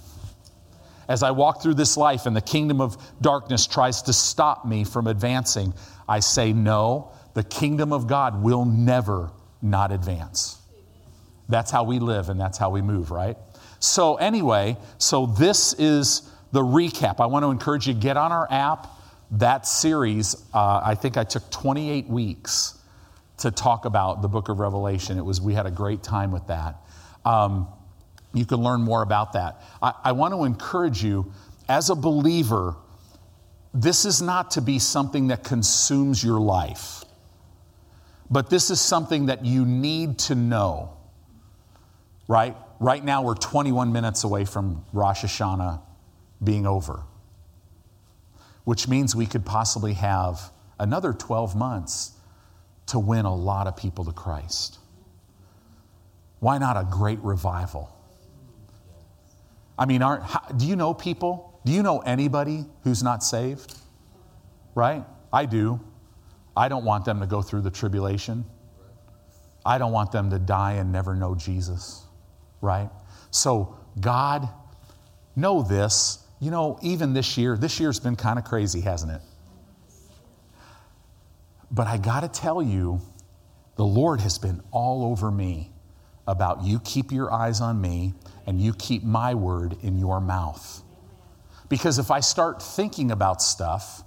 As 1.07 1.23
I 1.23 1.31
walk 1.31 1.61
through 1.61 1.75
this 1.75 1.95
life 1.95 2.25
and 2.25 2.35
the 2.35 2.41
kingdom 2.41 2.81
of 2.81 2.97
darkness 3.21 3.65
tries 3.65 4.01
to 4.03 4.13
stop 4.13 4.65
me 4.65 4.83
from 4.83 5.07
advancing, 5.07 5.73
I 6.09 6.19
say, 6.19 6.51
No, 6.51 7.11
the 7.33 7.43
kingdom 7.43 7.93
of 7.93 8.07
God 8.07 8.41
will 8.41 8.65
never 8.65 9.31
not 9.61 9.91
advance. 9.91 10.59
That's 11.49 11.71
how 11.71 11.83
we 11.83 11.99
live 11.99 12.29
and 12.29 12.39
that's 12.39 12.57
how 12.57 12.69
we 12.69 12.81
move, 12.81 13.11
right? 13.11 13.37
So, 13.79 14.15
anyway, 14.15 14.77
so 14.97 15.27
this 15.27 15.73
is 15.73 16.29
the 16.51 16.61
recap. 16.61 17.19
I 17.19 17.27
want 17.27 17.43
to 17.43 17.51
encourage 17.51 17.87
you 17.87 17.93
get 17.93 18.17
on 18.17 18.31
our 18.31 18.47
app. 18.51 18.87
That 19.31 19.67
series, 19.67 20.35
uh, 20.53 20.81
I 20.83 20.95
think 20.95 21.17
I 21.17 21.23
took 21.23 21.49
28 21.51 22.07
weeks 22.07 22.79
to 23.39 23.51
talk 23.51 23.85
about 23.85 24.21
the 24.21 24.27
book 24.27 24.49
of 24.49 24.59
Revelation. 24.59 25.17
It 25.17 25.25
was, 25.25 25.41
we 25.41 25.53
had 25.53 25.65
a 25.65 25.71
great 25.71 26.01
time 26.01 26.31
with 26.31 26.47
that. 26.47 26.77
Um, 27.25 27.67
you 28.33 28.45
can 28.45 28.57
learn 28.57 28.81
more 28.81 29.01
about 29.01 29.33
that. 29.33 29.61
I, 29.81 29.93
I 30.05 30.11
want 30.13 30.33
to 30.33 30.43
encourage 30.43 31.03
you, 31.03 31.31
as 31.69 31.89
a 31.89 31.95
believer, 31.95 32.75
this 33.73 34.05
is 34.05 34.21
not 34.21 34.51
to 34.51 34.61
be 34.61 34.79
something 34.79 35.27
that 35.27 35.43
consumes 35.43 36.23
your 36.23 36.39
life, 36.39 37.03
but 38.29 38.49
this 38.49 38.69
is 38.69 38.81
something 38.81 39.27
that 39.27 39.45
you 39.45 39.65
need 39.65 40.19
to 40.19 40.35
know, 40.35 40.97
right? 42.27 42.55
Right 42.79 43.03
now, 43.03 43.23
we're 43.23 43.35
21 43.35 43.91
minutes 43.91 44.23
away 44.23 44.45
from 44.45 44.85
Rosh 44.93 45.23
Hashanah 45.23 45.81
being 46.43 46.67
over, 46.67 47.03
which 48.65 48.87
means 48.87 49.15
we 49.15 49.25
could 49.25 49.45
possibly 49.45 49.93
have 49.93 50.51
another 50.79 51.13
12 51.13 51.55
months 51.55 52.11
to 52.87 52.99
win 52.99 53.25
a 53.25 53.35
lot 53.35 53.67
of 53.67 53.75
people 53.75 54.05
to 54.05 54.11
Christ. 54.11 54.79
Why 56.39 56.57
not 56.57 56.77
a 56.77 56.87
great 56.89 57.19
revival? 57.19 57.93
I 59.79 59.85
mean, 59.85 60.01
aren't, 60.01 60.23
how, 60.23 60.41
do 60.55 60.65
you 60.65 60.75
know 60.75 60.93
people? 60.93 61.59
Do 61.65 61.71
you 61.71 61.83
know 61.83 61.99
anybody 61.99 62.65
who's 62.83 63.03
not 63.03 63.23
saved? 63.23 63.75
Right? 64.75 65.03
I 65.31 65.45
do. 65.45 65.79
I 66.57 66.67
don't 66.67 66.83
want 66.83 67.05
them 67.05 67.19
to 67.19 67.27
go 67.27 67.43
through 67.43 67.61
the 67.61 67.69
tribulation. 67.69 68.43
I 69.63 69.77
don't 69.77 69.91
want 69.91 70.11
them 70.11 70.31
to 70.31 70.39
die 70.39 70.73
and 70.73 70.91
never 70.91 71.15
know 71.15 71.35
Jesus. 71.35 72.03
Right? 72.61 72.89
So, 73.29 73.77
God, 73.99 74.49
know 75.35 75.61
this. 75.61 76.19
You 76.39 76.49
know, 76.49 76.79
even 76.81 77.13
this 77.13 77.37
year, 77.37 77.55
this 77.55 77.79
year's 77.79 77.99
been 77.99 78.15
kind 78.15 78.39
of 78.39 78.45
crazy, 78.45 78.81
hasn't 78.81 79.11
it? 79.11 79.21
But 81.69 81.85
I 81.85 81.97
got 81.97 82.21
to 82.21 82.27
tell 82.27 82.61
you, 82.61 83.01
the 83.75 83.85
Lord 83.85 84.21
has 84.21 84.39
been 84.39 84.61
all 84.71 85.05
over 85.05 85.29
me 85.29 85.71
about 86.27 86.63
you 86.63 86.79
keep 86.79 87.11
your 87.11 87.31
eyes 87.31 87.61
on 87.61 87.79
me 87.79 88.13
and 88.47 88.59
you 88.59 88.73
keep 88.73 89.03
my 89.03 89.35
word 89.35 89.77
in 89.83 89.99
your 89.99 90.19
mouth. 90.19 90.81
Because 91.69 91.99
if 91.99 92.09
I 92.09 92.21
start 92.21 92.63
thinking 92.63 93.11
about 93.11 93.41
stuff, 93.41 94.01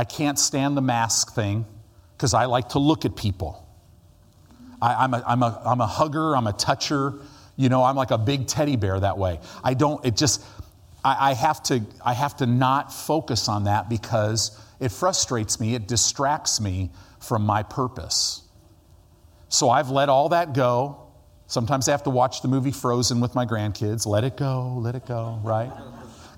I 0.00 0.04
can't 0.04 0.38
stand 0.38 0.78
the 0.78 0.80
mask 0.80 1.34
thing 1.34 1.66
because 2.16 2.32
I 2.32 2.46
like 2.46 2.70
to 2.70 2.78
look 2.78 3.04
at 3.04 3.16
people. 3.16 3.68
I, 4.80 5.04
am 5.04 5.12
a, 5.12 5.22
I'm, 5.26 5.42
a, 5.42 5.62
I'm 5.62 5.82
a 5.82 5.86
hugger, 5.86 6.34
I'm 6.34 6.46
a 6.46 6.54
toucher. 6.54 7.16
You 7.56 7.68
know, 7.68 7.84
I'm 7.84 7.96
like 7.96 8.10
a 8.10 8.16
big 8.16 8.46
teddy 8.46 8.76
bear 8.76 8.98
that 8.98 9.18
way. 9.18 9.40
I 9.62 9.74
don't, 9.74 10.02
it 10.06 10.16
just, 10.16 10.42
I, 11.04 11.32
I, 11.32 11.34
have 11.34 11.62
to, 11.64 11.82
I 12.02 12.14
have 12.14 12.34
to 12.38 12.46
not 12.46 12.94
focus 12.94 13.46
on 13.46 13.64
that 13.64 13.90
because 13.90 14.58
it 14.80 14.90
frustrates 14.90 15.60
me, 15.60 15.74
it 15.74 15.86
distracts 15.86 16.62
me 16.62 16.92
from 17.18 17.44
my 17.44 17.62
purpose. 17.62 18.40
So 19.50 19.68
I've 19.68 19.90
let 19.90 20.08
all 20.08 20.30
that 20.30 20.54
go. 20.54 21.08
Sometimes 21.46 21.88
I 21.88 21.90
have 21.90 22.04
to 22.04 22.10
watch 22.10 22.40
the 22.40 22.48
movie 22.48 22.72
Frozen 22.72 23.20
with 23.20 23.34
my 23.34 23.44
grandkids. 23.44 24.06
Let 24.06 24.24
it 24.24 24.38
go, 24.38 24.78
let 24.78 24.94
it 24.94 25.04
go, 25.04 25.38
right? 25.42 25.70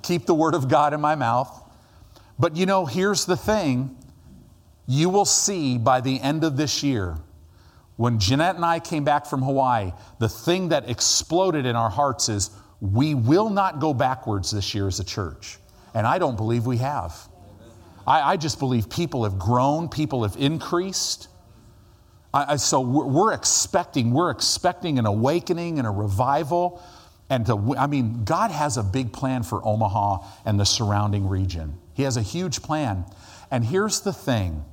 Keep 0.02 0.26
the 0.26 0.34
word 0.34 0.54
of 0.54 0.68
God 0.68 0.94
in 0.94 1.00
my 1.00 1.14
mouth. 1.14 1.60
But 2.42 2.56
you 2.56 2.66
know, 2.66 2.86
here's 2.86 3.24
the 3.24 3.36
thing 3.36 3.96
you 4.88 5.10
will 5.10 5.24
see 5.24 5.78
by 5.78 6.00
the 6.00 6.20
end 6.20 6.42
of 6.42 6.56
this 6.56 6.82
year, 6.82 7.16
when 7.94 8.18
Jeanette 8.18 8.56
and 8.56 8.64
I 8.64 8.80
came 8.80 9.04
back 9.04 9.26
from 9.26 9.42
Hawaii, 9.42 9.92
the 10.18 10.28
thing 10.28 10.70
that 10.70 10.90
exploded 10.90 11.66
in 11.66 11.76
our 11.76 11.88
hearts 11.88 12.28
is 12.28 12.50
we 12.80 13.14
will 13.14 13.48
not 13.48 13.78
go 13.78 13.94
backwards 13.94 14.50
this 14.50 14.74
year 14.74 14.88
as 14.88 14.98
a 14.98 15.04
church. 15.04 15.58
And 15.94 16.04
I 16.04 16.18
don't 16.18 16.36
believe 16.36 16.66
we 16.66 16.78
have. 16.78 17.16
I, 18.08 18.32
I 18.32 18.36
just 18.36 18.58
believe 18.58 18.90
people 18.90 19.22
have 19.22 19.38
grown, 19.38 19.88
people 19.88 20.24
have 20.24 20.34
increased. 20.36 21.28
I, 22.34 22.56
so 22.56 22.80
we're, 22.80 23.06
we're 23.06 23.32
expecting, 23.34 24.10
we're 24.10 24.32
expecting 24.32 24.98
an 24.98 25.06
awakening 25.06 25.78
and 25.78 25.86
a 25.86 25.92
revival. 25.92 26.82
And 27.30 27.46
to, 27.46 27.76
I 27.78 27.86
mean, 27.86 28.24
God 28.24 28.50
has 28.50 28.78
a 28.78 28.82
big 28.82 29.12
plan 29.12 29.44
for 29.44 29.64
Omaha 29.64 30.26
and 30.44 30.58
the 30.58 30.66
surrounding 30.66 31.28
region. 31.28 31.78
He 31.94 32.02
has 32.04 32.16
a 32.16 32.22
huge 32.22 32.62
plan. 32.62 33.04
And 33.50 33.64
here's 33.64 34.00
the 34.00 34.12
thing 34.12 34.64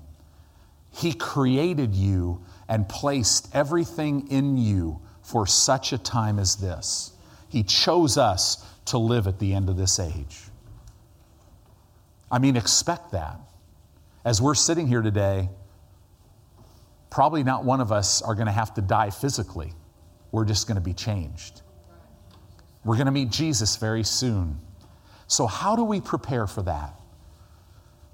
He 0.91 1.13
created 1.13 1.93
you 1.95 2.43
and 2.67 2.87
placed 2.87 3.53
everything 3.53 4.27
in 4.29 4.57
you 4.57 5.01
for 5.21 5.45
such 5.45 5.93
a 5.93 5.97
time 5.97 6.39
as 6.39 6.55
this. 6.55 7.13
He 7.49 7.63
chose 7.63 8.17
us 8.17 8.65
to 8.85 8.97
live 8.97 9.27
at 9.27 9.39
the 9.39 9.53
end 9.53 9.69
of 9.69 9.77
this 9.77 9.99
age. 9.99 10.39
I 12.31 12.39
mean, 12.39 12.55
expect 12.55 13.11
that. 13.11 13.39
As 14.23 14.41
we're 14.41 14.55
sitting 14.55 14.87
here 14.87 15.01
today, 15.01 15.49
probably 17.09 17.43
not 17.43 17.63
one 17.63 17.81
of 17.81 17.91
us 17.91 18.21
are 18.21 18.35
going 18.35 18.45
to 18.45 18.51
have 18.51 18.73
to 18.75 18.81
die 18.81 19.09
physically. 19.09 19.73
We're 20.31 20.45
just 20.45 20.67
going 20.67 20.75
to 20.75 20.81
be 20.81 20.93
changed. 20.93 21.61
We're 22.83 22.95
going 22.95 23.07
to 23.07 23.11
meet 23.11 23.29
Jesus 23.29 23.77
very 23.77 24.03
soon. 24.03 24.59
So, 25.27 25.47
how 25.47 25.75
do 25.75 25.83
we 25.83 26.01
prepare 26.01 26.47
for 26.47 26.61
that? 26.63 26.98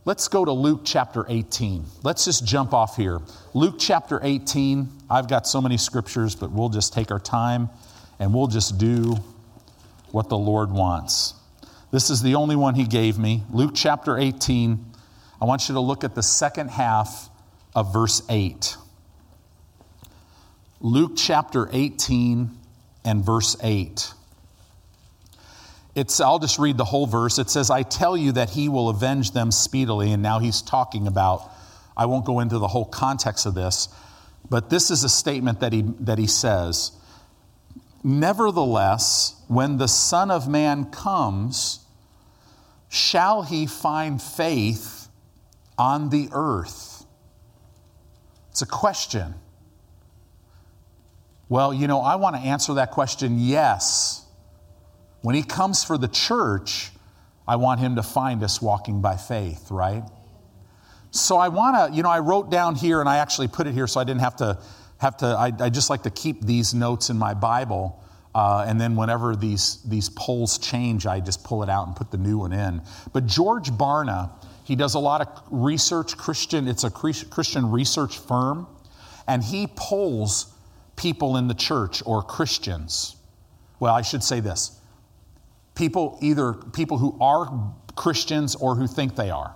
Let's 0.05 0.27
go 0.27 0.45
to 0.45 0.51
Luke 0.51 0.81
chapter 0.83 1.25
18. 1.27 1.83
Let's 2.03 2.25
just 2.25 2.45
jump 2.45 2.75
off 2.75 2.95
here. 2.95 3.21
Luke 3.55 3.77
chapter 3.79 4.19
18. 4.21 4.87
I've 5.09 5.27
got 5.27 5.47
so 5.47 5.59
many 5.59 5.77
scriptures, 5.77 6.35
but 6.35 6.51
we'll 6.51 6.69
just 6.69 6.93
take 6.93 7.09
our 7.09 7.19
time 7.19 7.69
and 8.19 8.31
we'll 8.31 8.45
just 8.45 8.77
do 8.77 9.15
what 10.11 10.29
the 10.29 10.37
Lord 10.37 10.69
wants. 10.69 11.33
This 11.91 12.11
is 12.11 12.21
the 12.21 12.35
only 12.35 12.55
one 12.55 12.75
He 12.75 12.85
gave 12.85 13.17
me. 13.17 13.41
Luke 13.49 13.71
chapter 13.73 14.15
18. 14.15 14.85
I 15.41 15.45
want 15.45 15.67
you 15.69 15.73
to 15.73 15.81
look 15.81 16.03
at 16.03 16.13
the 16.13 16.21
second 16.21 16.69
half 16.69 17.27
of 17.73 17.91
verse 17.91 18.21
8. 18.29 18.77
Luke 20.81 21.13
chapter 21.17 21.67
18 21.71 22.51
and 23.03 23.25
verse 23.25 23.57
8. 23.63 24.13
It's, 25.95 26.19
I'll 26.19 26.39
just 26.39 26.59
read 26.59 26.77
the 26.77 26.85
whole 26.85 27.07
verse. 27.07 27.39
It 27.39 27.49
says, 27.49 27.71
I 27.71 27.83
tell 27.83 28.17
you 28.17 28.33
that 28.33 28.49
he 28.49 28.67
will 28.67 28.89
avenge 28.89 29.31
them 29.31 29.49
speedily. 29.49 30.11
And 30.11 30.21
now 30.21 30.39
he's 30.39 30.61
talking 30.61 31.07
about, 31.07 31.49
I 31.95 32.05
won't 32.05 32.25
go 32.25 32.41
into 32.41 32.59
the 32.59 32.67
whole 32.67 32.85
context 32.85 33.45
of 33.45 33.55
this, 33.55 33.87
but 34.49 34.69
this 34.69 34.91
is 34.91 35.03
a 35.05 35.09
statement 35.09 35.61
that 35.61 35.71
he, 35.71 35.83
that 36.01 36.17
he 36.17 36.27
says 36.27 36.91
Nevertheless, 38.03 39.41
when 39.47 39.77
the 39.77 39.87
Son 39.87 40.29
of 40.29 40.47
Man 40.47 40.85
comes, 40.91 41.79
shall 42.87 43.41
he 43.41 43.65
find 43.65 44.21
faith 44.21 45.07
on 45.77 46.09
the 46.09 46.29
earth? 46.31 47.03
It's 48.51 48.61
a 48.61 48.67
question. 48.67 49.33
Well, 51.49 51.73
you 51.73 51.87
know, 51.87 52.01
I 52.01 52.15
want 52.15 52.35
to 52.35 52.41
answer 52.41 52.75
that 52.75 52.91
question 52.91 53.39
yes. 53.39 54.24
When 55.25 55.33
he 55.33 55.41
comes 55.41 55.83
for 55.83 55.97
the 55.97 56.07
church, 56.07 56.91
I 57.47 57.55
want 57.55 57.79
him 57.79 57.95
to 57.95 58.03
find 58.03 58.43
us 58.43 58.61
walking 58.61 59.01
by 59.01 59.17
faith, 59.17 59.71
right? 59.71 60.03
So 61.09 61.37
I 61.37 61.47
want 61.47 61.75
to, 61.75 61.97
you 61.97 62.03
know, 62.03 62.11
I 62.11 62.19
wrote 62.19 62.51
down 62.51 62.75
here 62.75 62.99
and 62.99 63.09
I 63.09 63.17
actually 63.17 63.47
put 63.47 63.65
it 63.65 63.73
here 63.73 63.87
so 63.87 63.99
I 63.99 64.03
didn't 64.03 64.21
have 64.21 64.35
to 64.35 64.59
have 64.99 65.17
to, 65.17 65.25
I, 65.25 65.51
I 65.59 65.69
just 65.71 65.89
like 65.89 66.03
to 66.03 66.11
keep 66.11 66.41
these 66.41 66.75
notes 66.75 67.09
in 67.09 67.17
my 67.17 67.33
Bible. 67.33 68.03
Uh, 68.35 68.65
and 68.67 68.79
then 68.79 68.95
whenever 68.95 69.35
these, 69.35 69.81
these 69.81 70.09
polls 70.09 70.59
change, 70.59 71.07
I 71.07 71.21
just 71.21 71.43
pull 71.43 71.63
it 71.63 71.69
out 71.69 71.87
and 71.87 71.95
put 71.95 72.11
the 72.11 72.19
new 72.19 72.37
one 72.37 72.53
in. 72.53 72.83
But 73.11 73.25
George 73.25 73.71
Barna, 73.71 74.29
he 74.63 74.75
does 74.75 74.93
a 74.93 74.99
lot 74.99 75.21
of 75.21 75.41
research, 75.49 76.15
Christian, 76.17 76.67
it's 76.67 76.83
a 76.83 76.91
Christian 76.91 77.71
research 77.71 78.19
firm, 78.19 78.67
and 79.27 79.43
he 79.43 79.65
polls 79.75 80.53
people 80.95 81.37
in 81.37 81.47
the 81.47 81.55
church 81.55 82.03
or 82.05 82.21
Christians. 82.21 83.15
Well, 83.79 83.95
I 83.95 84.03
should 84.03 84.23
say 84.23 84.39
this 84.39 84.79
people, 85.75 86.17
either 86.21 86.53
people 86.53 86.97
who 86.97 87.17
are 87.21 87.73
Christians 87.95 88.55
or 88.55 88.75
who 88.75 88.87
think 88.87 89.15
they 89.15 89.29
are, 89.29 89.55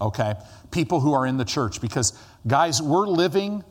okay? 0.00 0.34
People 0.70 1.00
who 1.00 1.14
are 1.14 1.26
in 1.26 1.36
the 1.36 1.44
church. 1.44 1.80
Because, 1.80 2.12
guys, 2.46 2.82
we're 2.82 3.06
living 3.06 3.64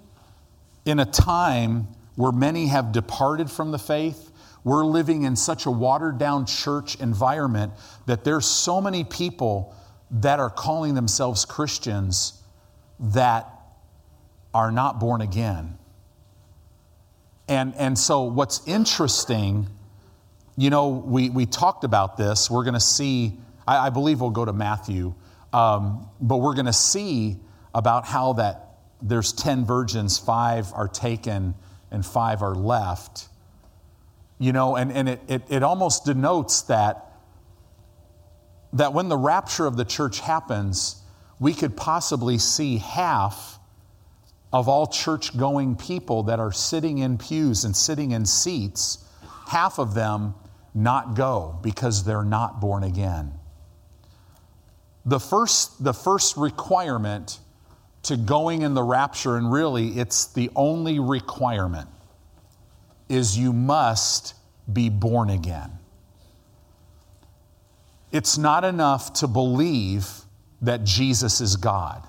in 0.86 1.00
a 1.00 1.06
time 1.06 1.88
where 2.16 2.32
many 2.32 2.68
have 2.68 2.92
departed 2.92 3.50
from 3.50 3.72
the 3.72 3.80
faith. 3.80 4.32
We're 4.64 4.86
living 4.86 5.24
in 5.24 5.36
such 5.36 5.66
a 5.66 5.72
watered 5.72 6.18
down 6.18 6.46
church 6.46 6.96
environment 6.96 7.74
that 8.06 8.24
there's 8.24 8.46
so 8.46 8.80
many 8.82 9.04
people 9.04 9.76
that 10.12 10.40
are 10.40 10.50
calling 10.50 10.94
themselves 10.94 11.44
Christians 11.44 12.42
that 13.00 13.50
are 14.54 14.72
not 14.72 15.00
born 15.00 15.22
again. 15.22 15.78
And, 17.48 17.74
and 17.76 17.98
so, 17.98 18.24
what's 18.24 18.66
interesting, 18.68 19.68
you 20.56 20.70
know, 20.70 20.90
we, 20.90 21.30
we 21.30 21.46
talked 21.46 21.84
about 21.84 22.18
this. 22.18 22.50
We're 22.50 22.64
going 22.64 22.76
to 22.76 22.80
see, 22.80 23.38
I, 23.68 23.88
I, 23.88 23.90
believe 23.90 24.22
we'll 24.22 24.30
go 24.30 24.46
to 24.46 24.54
Matthew, 24.54 25.16
um, 25.52 26.10
but 26.22 26.38
we're 26.38 26.54
going 26.54 26.68
to 26.68 26.74
see 26.74 27.38
about 27.74 28.06
how 28.06 28.34
that 28.34 28.78
there's 29.02 29.34
10 29.34 29.66
virgins, 29.66 30.20
five 30.20 30.72
are 30.74 30.88
taken, 30.88 31.56
and 31.92 32.06
five 32.06 32.44
are 32.44 32.56
left. 32.56 33.28
You 34.38 34.54
know, 34.54 34.76
and, 34.76 34.92
and 34.92 35.10
it, 35.10 35.22
it, 35.28 35.42
it 35.50 35.64
almost 35.64 36.06
denotes 36.06 36.64
that, 36.64 37.12
that 38.74 38.94
when 38.94 39.10
the 39.10 39.18
rapture 39.18 39.66
of 39.66 39.76
the 39.76 39.86
church 39.86 40.20
happens, 40.20 41.02
we 41.40 41.54
could 41.54 41.76
possibly 41.76 42.38
see 42.38 42.78
half 42.78 43.60
of 44.52 44.70
all 44.70 44.86
church 44.86 45.36
going 45.36 45.76
people 45.76 46.24
that 46.24 46.40
are 46.40 46.52
sitting 46.52 47.00
in 47.00 47.18
pews 47.18 47.66
and 47.66 47.76
sitting 47.76 48.12
in 48.12 48.26
seats, 48.26 49.04
half 49.48 49.80
of 49.80 49.96
them 49.96 50.36
not 50.74 51.16
go 51.16 51.60
because 51.62 52.04
they're 52.04 52.24
not 52.24 52.60
born 52.60 52.84
again. 52.84 53.34
The 55.06 55.20
first, 55.20 55.84
the 55.84 55.94
first 55.94 56.38
requirement 56.38 57.40
to 58.04 58.18
going 58.18 58.62
in 58.62 58.74
the 58.74 58.84
rapture, 58.84 59.38
and 59.38 59.52
really 59.52 60.00
it's 60.00 60.28
the 60.28 60.50
only 60.56 61.00
requirement, 61.00 61.90
is 63.10 63.38
you 63.38 63.54
must 63.54 64.34
be 64.72 64.90
born 64.90 65.30
again. 65.30 65.72
It's 68.12 68.38
not 68.38 68.64
enough 68.64 69.14
to 69.14 69.28
believe 69.28 70.08
that 70.62 70.84
Jesus 70.84 71.42
is 71.42 71.56
God. 71.56 72.08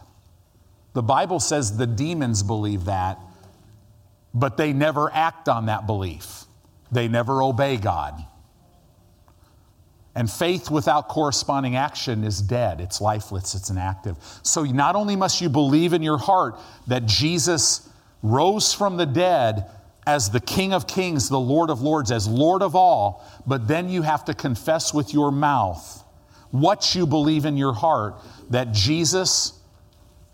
The 0.93 1.03
Bible 1.03 1.41
says 1.41 1.77
the 1.77 1.87
demons 1.87 2.43
believe 2.43 2.85
that, 2.85 3.19
but 4.33 4.57
they 4.57 4.73
never 4.73 5.13
act 5.13 5.49
on 5.49 5.67
that 5.67 5.87
belief. 5.87 6.45
They 6.93 7.09
never 7.09 7.43
obey 7.43 7.77
God. 7.77 8.25
And 10.15 10.31
faith 10.31 10.71
without 10.71 11.09
corresponding 11.09 11.75
action 11.75 12.23
is 12.23 12.41
dead. 12.41 12.81
It's 12.81 13.01
lifeless, 13.01 13.55
it's 13.55 13.71
inactive. 13.71 14.17
So 14.43 14.63
not 14.63 14.95
only 14.95 15.17
must 15.17 15.41
you 15.41 15.49
believe 15.49 15.93
in 15.93 16.03
your 16.03 16.19
heart 16.19 16.59
that 16.87 17.07
Jesus 17.07 17.89
rose 18.23 18.73
from 18.73 18.97
the 18.97 19.07
dead 19.07 19.67
as 20.07 20.31
the 20.31 20.41
King 20.41 20.73
of 20.73 20.87
Kings, 20.87 21.29
the 21.29 21.41
Lord 21.41 21.71
of 21.71 21.81
Lords, 21.81 22.11
as 22.13 22.29
Lord 22.29 22.63
of 22.63 22.77
all, 22.77 23.25
but 23.47 23.67
then 23.67 23.89
you 23.89 24.03
have 24.03 24.25
to 24.27 24.35
confess 24.35 24.95
with 24.95 25.13
your 25.13 25.33
mouth 25.33 26.05
what 26.51 26.95
you 26.95 27.07
believe 27.07 27.45
in 27.45 27.57
your 27.57 27.73
heart 27.73 28.15
that 28.51 28.73
Jesus 28.73 29.55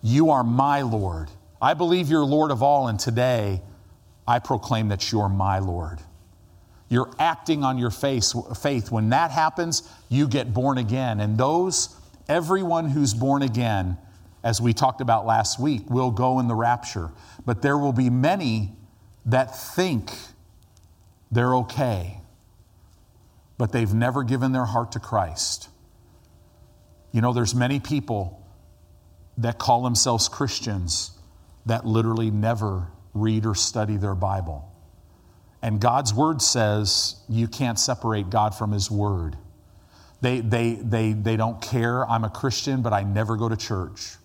you 0.03 0.31
are 0.31 0.45
my 0.45 0.83
Lord. 0.83 1.29
I 1.61 1.75
believe 1.75 2.09
you're 2.09 2.25
Lord 2.25 2.51
of 2.51 2.63
all, 2.63 2.89
and 2.89 2.99
today 2.99 3.61
I 4.27 4.39
proclaim 4.39 4.89
that 4.89 5.13
you're 5.13 5.29
my 5.29 5.59
Lord. 5.59 6.01
You're 6.91 7.11
acting 7.19 7.65
on 7.65 7.79
your 7.79 7.91
faith. 7.91 8.91
When 8.91 9.11
that 9.11 9.31
happens, 9.31 9.89
you 10.11 10.29
get 10.29 10.53
born 10.53 10.77
again. 10.77 11.21
And 11.21 11.39
those, 11.39 11.97
everyone 12.29 12.91
who's 12.91 13.15
born 13.15 13.43
again, 13.43 13.97
as 14.43 14.61
we 14.61 14.73
talked 14.73 15.01
about 15.01 15.25
last 15.25 15.61
week, 15.61 15.89
will 15.89 16.11
go 16.11 16.41
in 16.41 16.49
the 16.49 16.55
rapture. 16.55 17.13
But 17.47 17.63
there 17.63 17.79
will 17.79 17.93
be 17.93 18.11
many 18.11 18.73
that 19.27 19.57
think 19.57 20.11
they're 21.31 21.55
okay, 21.55 22.21
but 23.57 23.71
they've 23.71 23.95
never 23.95 24.25
given 24.25 24.51
their 24.51 24.65
heart 24.65 24.93
to 24.93 24.99
Christ. 25.01 25.69
You 27.13 27.21
know, 27.21 27.33
there's 27.33 27.55
many 27.55 27.79
people 27.79 28.45
that 29.39 29.59
call 29.59 29.83
themselves 29.83 30.29
Christians 30.29 31.13
that 31.67 31.87
literally 31.87 32.33
never 32.33 32.89
read 33.15 33.47
or 33.47 33.55
study 33.55 33.97
their 33.97 34.17
Bible. 34.17 34.70
And 35.63 35.81
God's 35.81 36.15
word 36.15 36.41
says 36.41 37.17
you 37.29 37.47
can't 37.47 37.79
separate 37.79 38.31
God 38.31 38.55
from 38.55 38.73
his 38.73 38.91
word. 38.91 39.37
They, 40.21 40.41
they, 40.41 40.75
they, 40.75 41.13
they 41.13 41.37
don't 41.37 41.61
care. 41.61 42.09
I'm 42.09 42.25
a 42.25 42.31
Christian, 42.31 42.83
but 42.83 42.93
I 42.93 43.03
never 43.03 43.37
go 43.37 43.49
to 43.49 43.57
church. 43.57 44.17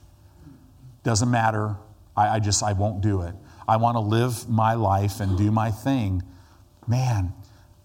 Doesn't 1.03 1.29
matter. 1.29 1.75
I, 2.15 2.35
I 2.35 2.39
just, 2.39 2.63
I 2.63 2.73
won't 2.73 3.01
do 3.01 3.21
it. 3.21 3.33
I 3.67 3.77
want 3.77 3.95
to 3.95 4.01
live 4.01 4.47
my 4.49 4.73
life 4.73 5.19
and 5.19 5.37
do 5.37 5.51
my 5.51 5.71
thing. 5.71 6.23
Man, 6.87 7.33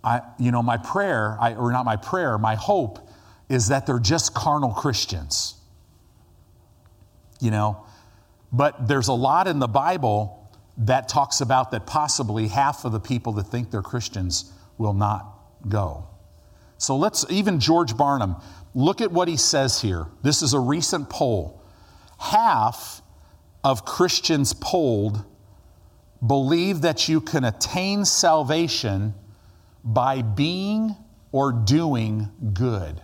I, 0.05 0.23
you 0.39 0.51
know, 0.51 0.63
my 0.63 0.77
prayer, 0.77 1.37
I, 1.41 1.55
or 1.55 1.73
not 1.73 1.85
my 1.85 1.97
prayer, 1.97 2.39
my 2.39 2.55
hope 2.55 3.09
is 3.49 3.69
that 3.69 3.87
they're 3.87 3.99
just 3.99 4.35
carnal 4.35 4.73
Christians. 4.73 5.55
You 7.41 7.51
know, 7.51 7.85
but 8.53 8.89
there's 8.89 9.09
a 9.09 9.15
lot 9.15 9.49
in 9.49 9.59
the 9.59 9.69
Bible 9.69 10.40
that 10.81 11.09
talks 11.09 11.41
about 11.41 11.71
that 11.71 11.87
possibly 11.87 12.49
half 12.49 12.85
of 12.85 12.93
the 12.93 13.01
people 13.01 13.33
that 13.35 13.45
think 13.45 13.71
they're 13.71 13.83
Christians 13.83 14.53
will 14.79 14.95
not 14.95 15.27
go. 15.69 16.07
So 16.79 16.97
let's, 16.97 17.27
even 17.29 17.61
George 17.61 17.93
Barna, 17.93 18.43
look 18.75 19.03
at 19.03 19.13
what 19.13 19.29
he 19.29 19.37
says 19.37 19.83
here. 19.83 20.07
This 20.23 20.41
is 20.41 20.55
a 20.55 20.59
recent 20.59 21.11
poll. 21.11 21.63
Half 22.19 23.03
of 23.63 23.85
Christians 23.85 24.55
polled 24.55 25.23
believe 26.27 26.81
that 26.81 27.09
you 27.09 27.21
can 27.21 27.45
attain 27.45 28.07
salvation 28.07 29.15
by 29.85 30.23
being 30.23 30.97
or 31.33 31.53
doing 31.53 32.31
good. 32.55 33.01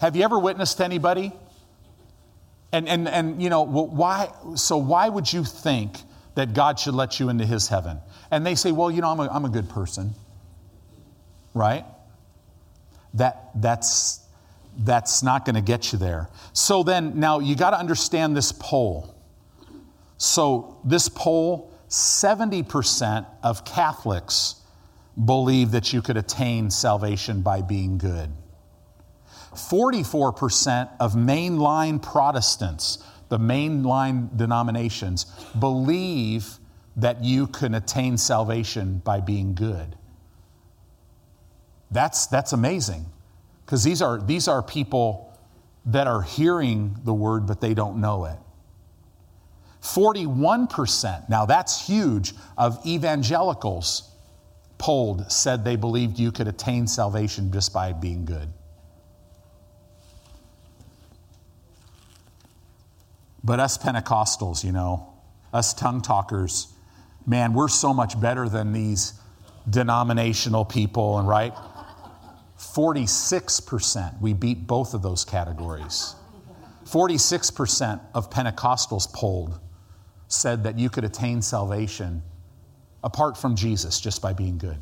Have 0.00 0.16
you 0.16 0.24
ever 0.24 0.38
witnessed 0.38 0.80
anybody 0.80 1.32
and, 2.72 2.88
and, 2.88 3.08
and 3.08 3.42
you 3.42 3.50
know, 3.50 3.62
why, 3.62 4.30
so 4.54 4.76
why 4.76 5.08
would 5.08 5.32
you 5.32 5.44
think 5.44 5.98
that 6.34 6.54
God 6.54 6.78
should 6.78 6.94
let 6.94 7.18
you 7.18 7.28
into 7.28 7.44
his 7.44 7.68
heaven? 7.68 7.98
And 8.30 8.46
they 8.46 8.54
say, 8.54 8.72
well, 8.72 8.90
you 8.90 9.00
know, 9.00 9.08
I'm 9.08 9.20
a, 9.20 9.28
I'm 9.28 9.44
a 9.44 9.48
good 9.48 9.68
person, 9.68 10.14
right? 11.52 11.84
That, 13.14 13.50
that's, 13.56 14.20
that's 14.78 15.22
not 15.22 15.44
going 15.44 15.56
to 15.56 15.62
get 15.62 15.92
you 15.92 15.98
there. 15.98 16.28
So 16.52 16.82
then, 16.82 17.18
now 17.18 17.40
you 17.40 17.56
got 17.56 17.70
to 17.70 17.78
understand 17.78 18.36
this 18.36 18.52
poll. 18.52 19.14
So, 20.16 20.78
this 20.84 21.08
poll 21.08 21.72
70% 21.88 23.26
of 23.42 23.64
Catholics 23.64 24.56
believe 25.22 25.72
that 25.72 25.92
you 25.92 26.02
could 26.02 26.16
attain 26.16 26.70
salvation 26.70 27.42
by 27.42 27.62
being 27.62 27.98
good. 27.98 28.30
44% 29.54 30.90
of 31.00 31.14
mainline 31.14 32.02
Protestants, 32.02 33.04
the 33.28 33.38
mainline 33.38 34.36
denominations, 34.36 35.26
believe 35.58 36.58
that 36.96 37.24
you 37.24 37.46
can 37.46 37.74
attain 37.74 38.16
salvation 38.16 38.98
by 38.98 39.20
being 39.20 39.54
good. 39.54 39.96
That's, 41.90 42.26
that's 42.26 42.52
amazing 42.52 43.06
because 43.64 43.82
these 43.82 44.02
are, 44.02 44.20
these 44.20 44.48
are 44.48 44.62
people 44.62 45.36
that 45.86 46.06
are 46.06 46.22
hearing 46.22 46.96
the 47.04 47.14
word, 47.14 47.46
but 47.46 47.60
they 47.60 47.74
don't 47.74 48.00
know 48.00 48.26
it. 48.26 48.36
41%, 49.82 51.28
now 51.28 51.46
that's 51.46 51.86
huge, 51.86 52.34
of 52.58 52.84
evangelicals 52.86 54.10
polled 54.78 55.30
said 55.30 55.64
they 55.64 55.76
believed 55.76 56.18
you 56.18 56.32
could 56.32 56.48
attain 56.48 56.86
salvation 56.86 57.50
just 57.52 57.72
by 57.72 57.92
being 57.92 58.24
good. 58.24 58.52
But 63.42 63.60
us 63.60 63.78
Pentecostals, 63.78 64.64
you 64.64 64.72
know, 64.72 65.12
us 65.52 65.74
tongue 65.74 66.02
talkers, 66.02 66.68
man, 67.26 67.52
we're 67.52 67.68
so 67.68 67.94
much 67.94 68.20
better 68.20 68.48
than 68.48 68.72
these 68.72 69.14
denominational 69.68 70.64
people, 70.64 71.18
and 71.18 71.28
right? 71.28 71.54
46%, 72.58 74.20
we 74.20 74.34
beat 74.34 74.66
both 74.66 74.94
of 74.94 75.02
those 75.02 75.24
categories. 75.24 76.14
46% 76.84 78.00
of 78.14 78.30
Pentecostals 78.30 79.10
polled 79.12 79.58
said 80.28 80.64
that 80.64 80.78
you 80.78 80.90
could 80.90 81.04
attain 81.04 81.42
salvation 81.42 82.22
apart 83.02 83.36
from 83.36 83.56
Jesus 83.56 84.00
just 84.00 84.20
by 84.20 84.32
being 84.32 84.58
good. 84.58 84.78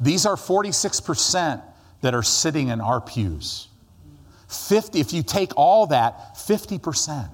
These 0.00 0.26
are 0.26 0.36
46% 0.36 1.62
that 2.02 2.14
are 2.14 2.22
sitting 2.22 2.68
in 2.68 2.80
our 2.80 3.00
pews. 3.00 3.68
50, 4.48 5.00
if 5.00 5.12
you 5.12 5.22
take 5.22 5.52
all 5.56 5.86
that, 5.88 6.34
50%. 6.36 7.30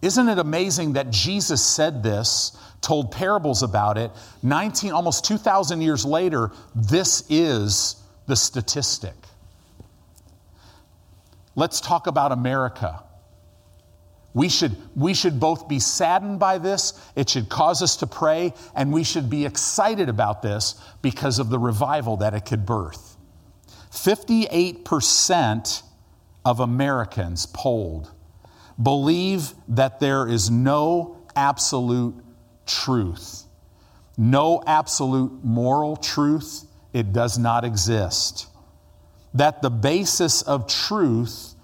Isn't 0.00 0.28
it 0.28 0.38
amazing 0.38 0.92
that 0.92 1.10
Jesus 1.10 1.64
said 1.64 2.02
this, 2.02 2.56
told 2.80 3.10
parables 3.10 3.62
about 3.62 3.98
it, 3.98 4.12
19, 4.42 4.92
almost 4.92 5.24
2,000 5.24 5.80
years 5.80 6.04
later, 6.04 6.52
this 6.74 7.24
is 7.28 7.96
the 8.26 8.36
statistic. 8.36 9.14
Let's 11.56 11.80
talk 11.80 12.06
about 12.06 12.30
America. 12.30 13.02
We 14.34 14.48
should, 14.48 14.76
we 14.94 15.14
should 15.14 15.40
both 15.40 15.66
be 15.66 15.80
saddened 15.80 16.38
by 16.38 16.58
this, 16.58 16.92
it 17.16 17.28
should 17.28 17.48
cause 17.48 17.82
us 17.82 17.96
to 17.96 18.06
pray, 18.06 18.54
and 18.76 18.92
we 18.92 19.02
should 19.02 19.28
be 19.28 19.44
excited 19.44 20.08
about 20.08 20.42
this 20.42 20.80
because 21.02 21.40
of 21.40 21.50
the 21.50 21.58
revival 21.58 22.18
that 22.18 22.34
it 22.34 22.44
could 22.44 22.64
birth. 22.64 23.16
58% 23.90 25.82
of 26.44 26.60
Americans 26.60 27.46
polled 27.46 28.12
believe 28.80 29.52
that 29.68 30.00
there 30.00 30.28
is 30.28 30.50
no 30.50 31.18
absolute 31.34 32.14
truth, 32.66 33.44
no 34.16 34.62
absolute 34.66 35.44
moral 35.44 35.96
truth. 35.96 36.64
It 36.92 37.12
does 37.12 37.38
not 37.38 37.64
exist. 37.64 38.46
That 39.34 39.62
the 39.62 39.70
basis 39.70 40.42
of 40.42 40.66
truth 40.66 41.54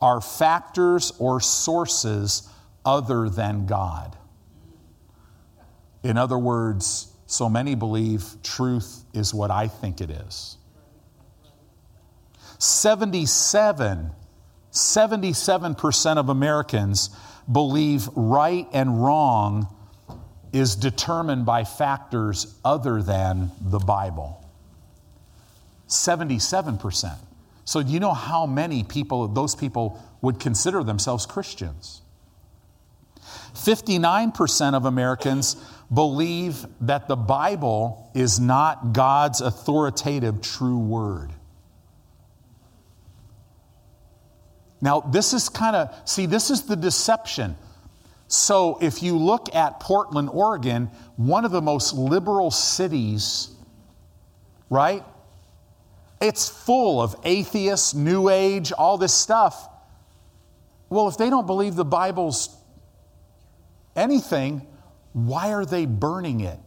are 0.00 0.20
factors 0.20 1.12
or 1.18 1.40
sources 1.40 2.48
other 2.84 3.28
than 3.28 3.66
God. 3.66 4.16
In 6.02 6.18
other 6.18 6.38
words, 6.38 7.10
so 7.26 7.48
many 7.48 7.74
believe 7.74 8.24
truth 8.42 9.04
is 9.14 9.32
what 9.32 9.50
I 9.50 9.68
think 9.68 10.02
it 10.02 10.10
is. 10.10 10.58
77 12.58 14.10
77% 14.74 16.16
of 16.16 16.28
Americans 16.28 17.10
believe 17.50 18.08
right 18.14 18.66
and 18.72 19.02
wrong 19.02 19.68
is 20.52 20.76
determined 20.76 21.46
by 21.46 21.64
factors 21.64 22.58
other 22.64 23.00
than 23.00 23.50
the 23.60 23.78
Bible. 23.78 24.44
77%. 25.88 27.16
So, 27.64 27.82
do 27.82 27.92
you 27.92 28.00
know 28.00 28.12
how 28.12 28.46
many 28.46 28.82
people, 28.84 29.26
those 29.28 29.54
people, 29.54 30.02
would 30.20 30.40
consider 30.40 30.82
themselves 30.82 31.24
Christians? 31.24 32.02
59% 33.54 34.74
of 34.74 34.84
Americans 34.84 35.56
believe 35.92 36.66
that 36.80 37.08
the 37.08 37.16
Bible 37.16 38.10
is 38.14 38.40
not 38.40 38.92
God's 38.92 39.40
authoritative 39.40 40.40
true 40.40 40.78
word. 40.78 41.30
Now, 44.84 45.00
this 45.00 45.32
is 45.32 45.48
kind 45.48 45.74
of, 45.74 45.96
see, 46.06 46.26
this 46.26 46.50
is 46.50 46.64
the 46.64 46.76
deception. 46.76 47.56
So, 48.28 48.76
if 48.82 49.02
you 49.02 49.16
look 49.16 49.54
at 49.54 49.80
Portland, 49.80 50.28
Oregon, 50.30 50.90
one 51.16 51.46
of 51.46 51.52
the 51.52 51.62
most 51.62 51.94
liberal 51.94 52.50
cities, 52.50 53.48
right? 54.68 55.02
It's 56.20 56.50
full 56.50 57.00
of 57.00 57.16
atheists, 57.24 57.94
New 57.94 58.28
Age, 58.28 58.72
all 58.72 58.98
this 58.98 59.14
stuff. 59.14 59.70
Well, 60.90 61.08
if 61.08 61.16
they 61.16 61.30
don't 61.30 61.46
believe 61.46 61.76
the 61.76 61.84
Bible's 61.86 62.54
anything, 63.96 64.66
why 65.14 65.54
are 65.54 65.64
they 65.64 65.86
burning 65.86 66.40
it? 66.40 66.58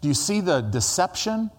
Do 0.00 0.08
you 0.08 0.14
see 0.14 0.40
the 0.40 0.60
deception? 0.60 1.52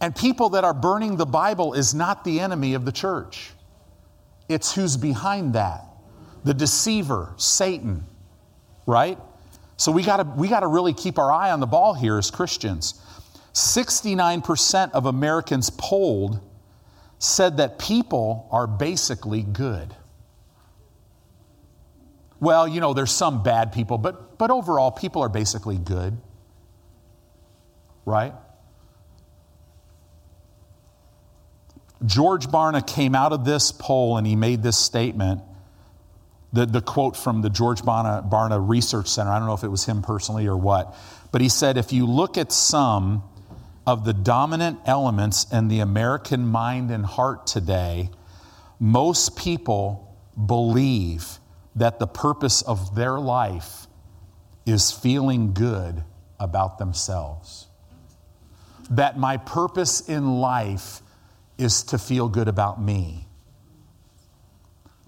And 0.00 0.14
people 0.14 0.50
that 0.50 0.64
are 0.64 0.74
burning 0.74 1.16
the 1.16 1.26
Bible 1.26 1.74
is 1.74 1.94
not 1.94 2.24
the 2.24 2.40
enemy 2.40 2.74
of 2.74 2.84
the 2.84 2.92
church. 2.92 3.50
It's 4.48 4.74
who's 4.74 4.96
behind 4.96 5.54
that. 5.54 5.84
The 6.44 6.54
deceiver, 6.54 7.34
Satan, 7.36 8.06
right? 8.86 9.18
So 9.76 9.92
we 9.92 10.02
gotta, 10.02 10.24
we 10.24 10.48
gotta 10.48 10.68
really 10.68 10.94
keep 10.94 11.18
our 11.18 11.30
eye 11.30 11.50
on 11.50 11.60
the 11.60 11.66
ball 11.66 11.94
here 11.94 12.16
as 12.16 12.30
Christians. 12.30 13.02
69% 13.52 14.92
of 14.92 15.06
Americans 15.06 15.70
polled 15.70 16.40
said 17.18 17.56
that 17.56 17.78
people 17.78 18.48
are 18.52 18.66
basically 18.66 19.42
good. 19.42 19.94
Well, 22.40 22.68
you 22.68 22.80
know, 22.80 22.94
there's 22.94 23.10
some 23.10 23.42
bad 23.42 23.72
people, 23.72 23.98
but, 23.98 24.38
but 24.38 24.52
overall, 24.52 24.92
people 24.92 25.22
are 25.22 25.28
basically 25.28 25.76
good. 25.76 26.16
Right? 28.04 28.32
George 32.04 32.46
Barna 32.46 32.86
came 32.86 33.14
out 33.14 33.32
of 33.32 33.44
this 33.44 33.72
poll 33.72 34.16
and 34.16 34.26
he 34.26 34.36
made 34.36 34.62
this 34.62 34.78
statement. 34.78 35.42
The, 36.52 36.64
the 36.64 36.80
quote 36.80 37.16
from 37.16 37.42
the 37.42 37.50
George 37.50 37.82
Barna, 37.82 38.28
Barna 38.28 38.66
Research 38.66 39.08
Center, 39.08 39.30
I 39.30 39.38
don't 39.38 39.48
know 39.48 39.54
if 39.54 39.64
it 39.64 39.68
was 39.68 39.84
him 39.84 40.02
personally 40.02 40.46
or 40.46 40.56
what, 40.56 40.94
but 41.30 41.40
he 41.40 41.48
said 41.48 41.76
if 41.76 41.92
you 41.92 42.06
look 42.06 42.38
at 42.38 42.52
some 42.52 43.22
of 43.86 44.04
the 44.04 44.14
dominant 44.14 44.78
elements 44.86 45.46
in 45.52 45.68
the 45.68 45.80
American 45.80 46.46
mind 46.46 46.90
and 46.90 47.04
heart 47.04 47.46
today, 47.46 48.10
most 48.78 49.36
people 49.36 50.16
believe 50.46 51.38
that 51.76 51.98
the 51.98 52.06
purpose 52.06 52.62
of 52.62 52.94
their 52.94 53.18
life 53.18 53.86
is 54.64 54.92
feeling 54.92 55.52
good 55.52 56.04
about 56.38 56.78
themselves. 56.78 57.66
That 58.90 59.18
my 59.18 59.36
purpose 59.36 60.08
in 60.08 60.38
life 60.38 61.02
is 61.58 61.82
to 61.82 61.98
feel 61.98 62.28
good 62.28 62.48
about 62.48 62.80
me. 62.80 63.26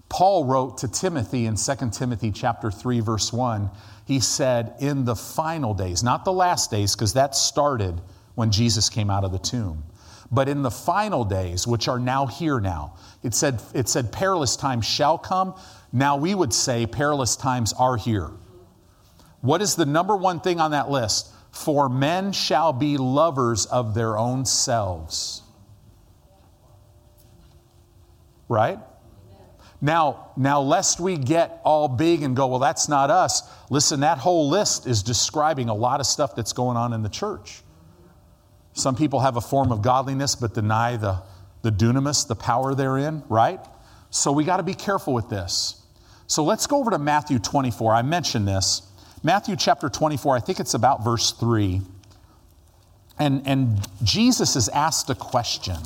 Paul 0.09 0.43
wrote 0.43 0.79
to 0.79 0.89
Timothy 0.89 1.45
in 1.45 1.55
2 1.55 1.73
Timothy 1.91 2.31
chapter 2.31 2.69
3 2.69 2.99
verse 2.99 3.31
1, 3.31 3.71
he 4.05 4.19
said 4.19 4.75
in 4.81 5.05
the 5.05 5.15
final 5.15 5.73
days, 5.73 6.03
not 6.03 6.25
the 6.25 6.33
last 6.33 6.69
days 6.69 6.93
because 6.93 7.13
that 7.13 7.33
started 7.33 8.01
when 8.35 8.51
Jesus 8.51 8.89
came 8.89 9.09
out 9.09 9.23
of 9.23 9.31
the 9.31 9.39
tomb, 9.39 9.85
but 10.29 10.49
in 10.49 10.63
the 10.63 10.71
final 10.71 11.23
days 11.23 11.65
which 11.65 11.87
are 11.87 11.97
now 11.97 12.25
here 12.27 12.59
now. 12.59 12.95
It 13.23 13.33
said 13.33 13.61
it 13.73 13.87
said 13.87 14.11
perilous 14.11 14.57
times 14.57 14.85
shall 14.85 15.17
come. 15.17 15.55
Now 15.93 16.17
we 16.17 16.35
would 16.35 16.53
say 16.53 16.85
perilous 16.85 17.37
times 17.37 17.71
are 17.71 17.95
here. 17.95 18.31
What 19.39 19.61
is 19.61 19.75
the 19.75 19.85
number 19.85 20.17
one 20.17 20.41
thing 20.41 20.59
on 20.59 20.71
that 20.71 20.89
list? 20.89 21.31
For 21.51 21.87
men 21.87 22.33
shall 22.33 22.73
be 22.73 22.97
lovers 22.97 23.65
of 23.65 23.93
their 23.93 24.17
own 24.17 24.45
selves 24.45 25.40
right? 28.51 28.77
Now, 29.81 30.31
now, 30.37 30.61
lest 30.61 30.99
we 30.99 31.17
get 31.17 31.59
all 31.63 31.87
big 31.87 32.21
and 32.21 32.35
go, 32.35 32.47
well, 32.47 32.59
that's 32.59 32.87
not 32.87 33.09
us. 33.09 33.41
Listen, 33.71 34.01
that 34.01 34.19
whole 34.19 34.47
list 34.47 34.85
is 34.85 35.01
describing 35.01 35.69
a 35.69 35.73
lot 35.73 35.99
of 35.99 36.05
stuff 36.05 36.35
that's 36.35 36.53
going 36.53 36.77
on 36.77 36.93
in 36.93 37.01
the 37.01 37.09
church. 37.09 37.61
Some 38.73 38.95
people 38.95 39.21
have 39.21 39.37
a 39.37 39.41
form 39.41 39.71
of 39.71 39.81
godliness 39.81 40.35
but 40.35 40.53
deny 40.53 40.97
the, 40.97 41.23
the 41.63 41.71
dunamis, 41.71 42.27
the 42.27 42.35
power 42.35 42.75
therein, 42.75 43.23
right? 43.27 43.59
So 44.11 44.31
we 44.31 44.43
got 44.43 44.57
to 44.57 44.63
be 44.63 44.75
careful 44.75 45.13
with 45.13 45.29
this. 45.29 45.81
So 46.27 46.43
let's 46.43 46.67
go 46.67 46.77
over 46.77 46.91
to 46.91 46.99
Matthew 46.99 47.39
24. 47.39 47.93
I 47.93 48.03
mentioned 48.03 48.47
this. 48.47 48.83
Matthew 49.23 49.55
chapter 49.55 49.89
24, 49.89 50.35
I 50.35 50.39
think 50.39 50.59
it's 50.59 50.73
about 50.73 51.03
verse 51.03 51.31
3. 51.31 51.81
And, 53.17 53.45
and 53.47 53.87
Jesus 54.03 54.55
is 54.55 54.69
asked 54.69 55.09
a 55.09 55.15
question. 55.15 55.77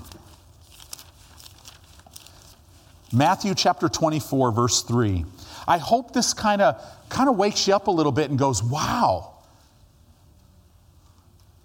Matthew 3.15 3.55
chapter 3.55 3.87
24, 3.87 4.51
verse 4.51 4.81
3. 4.83 5.25
I 5.67 5.77
hope 5.77 6.13
this 6.13 6.33
kind 6.33 6.61
of 6.61 6.83
kind 7.09 7.29
of 7.29 7.37
wakes 7.37 7.67
you 7.67 7.73
up 7.73 7.87
a 7.87 7.91
little 7.91 8.11
bit 8.11 8.29
and 8.29 8.37
goes, 8.37 8.61
wow. 8.61 9.37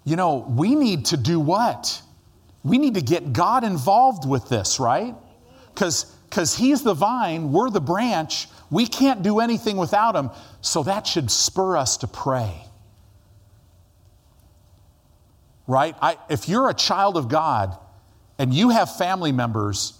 You 0.05 0.15
know, 0.15 0.45
we 0.49 0.75
need 0.75 1.05
to 1.07 1.17
do 1.17 1.39
what? 1.39 2.01
We 2.63 2.77
need 2.77 2.95
to 2.95 3.01
get 3.01 3.33
God 3.33 3.63
involved 3.63 4.27
with 4.27 4.49
this, 4.49 4.79
right? 4.79 5.13
Because 5.73 6.15
because 6.31 6.55
he's 6.55 6.81
the 6.81 6.93
vine, 6.93 7.51
we're 7.51 7.69
the 7.69 7.81
branch. 7.81 8.47
We 8.69 8.87
can't 8.87 9.21
do 9.21 9.41
anything 9.41 9.75
without 9.75 10.15
him. 10.15 10.29
So 10.61 10.83
that 10.83 11.05
should 11.05 11.29
spur 11.29 11.75
us 11.75 11.97
to 11.97 12.07
pray. 12.07 12.53
Right? 15.67 15.93
I, 16.01 16.17
if 16.29 16.47
you're 16.47 16.69
a 16.69 16.73
child 16.73 17.17
of 17.17 17.27
God 17.27 17.77
and 18.39 18.53
you 18.53 18.69
have 18.69 18.95
family 18.95 19.33
members 19.33 19.99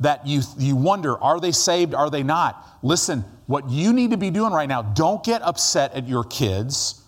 that 0.00 0.26
you, 0.26 0.42
you 0.58 0.76
wonder, 0.76 1.18
are 1.18 1.38
they 1.38 1.52
saved? 1.52 1.94
Are 1.94 2.10
they 2.10 2.22
not? 2.22 2.66
Listen, 2.82 3.24
what 3.46 3.68
you 3.68 3.92
need 3.92 4.10
to 4.10 4.16
be 4.16 4.30
doing 4.30 4.52
right 4.52 4.68
now, 4.68 4.82
don't 4.82 5.22
get 5.22 5.42
upset 5.42 5.92
at 5.94 6.08
your 6.08 6.24
kids. 6.24 7.02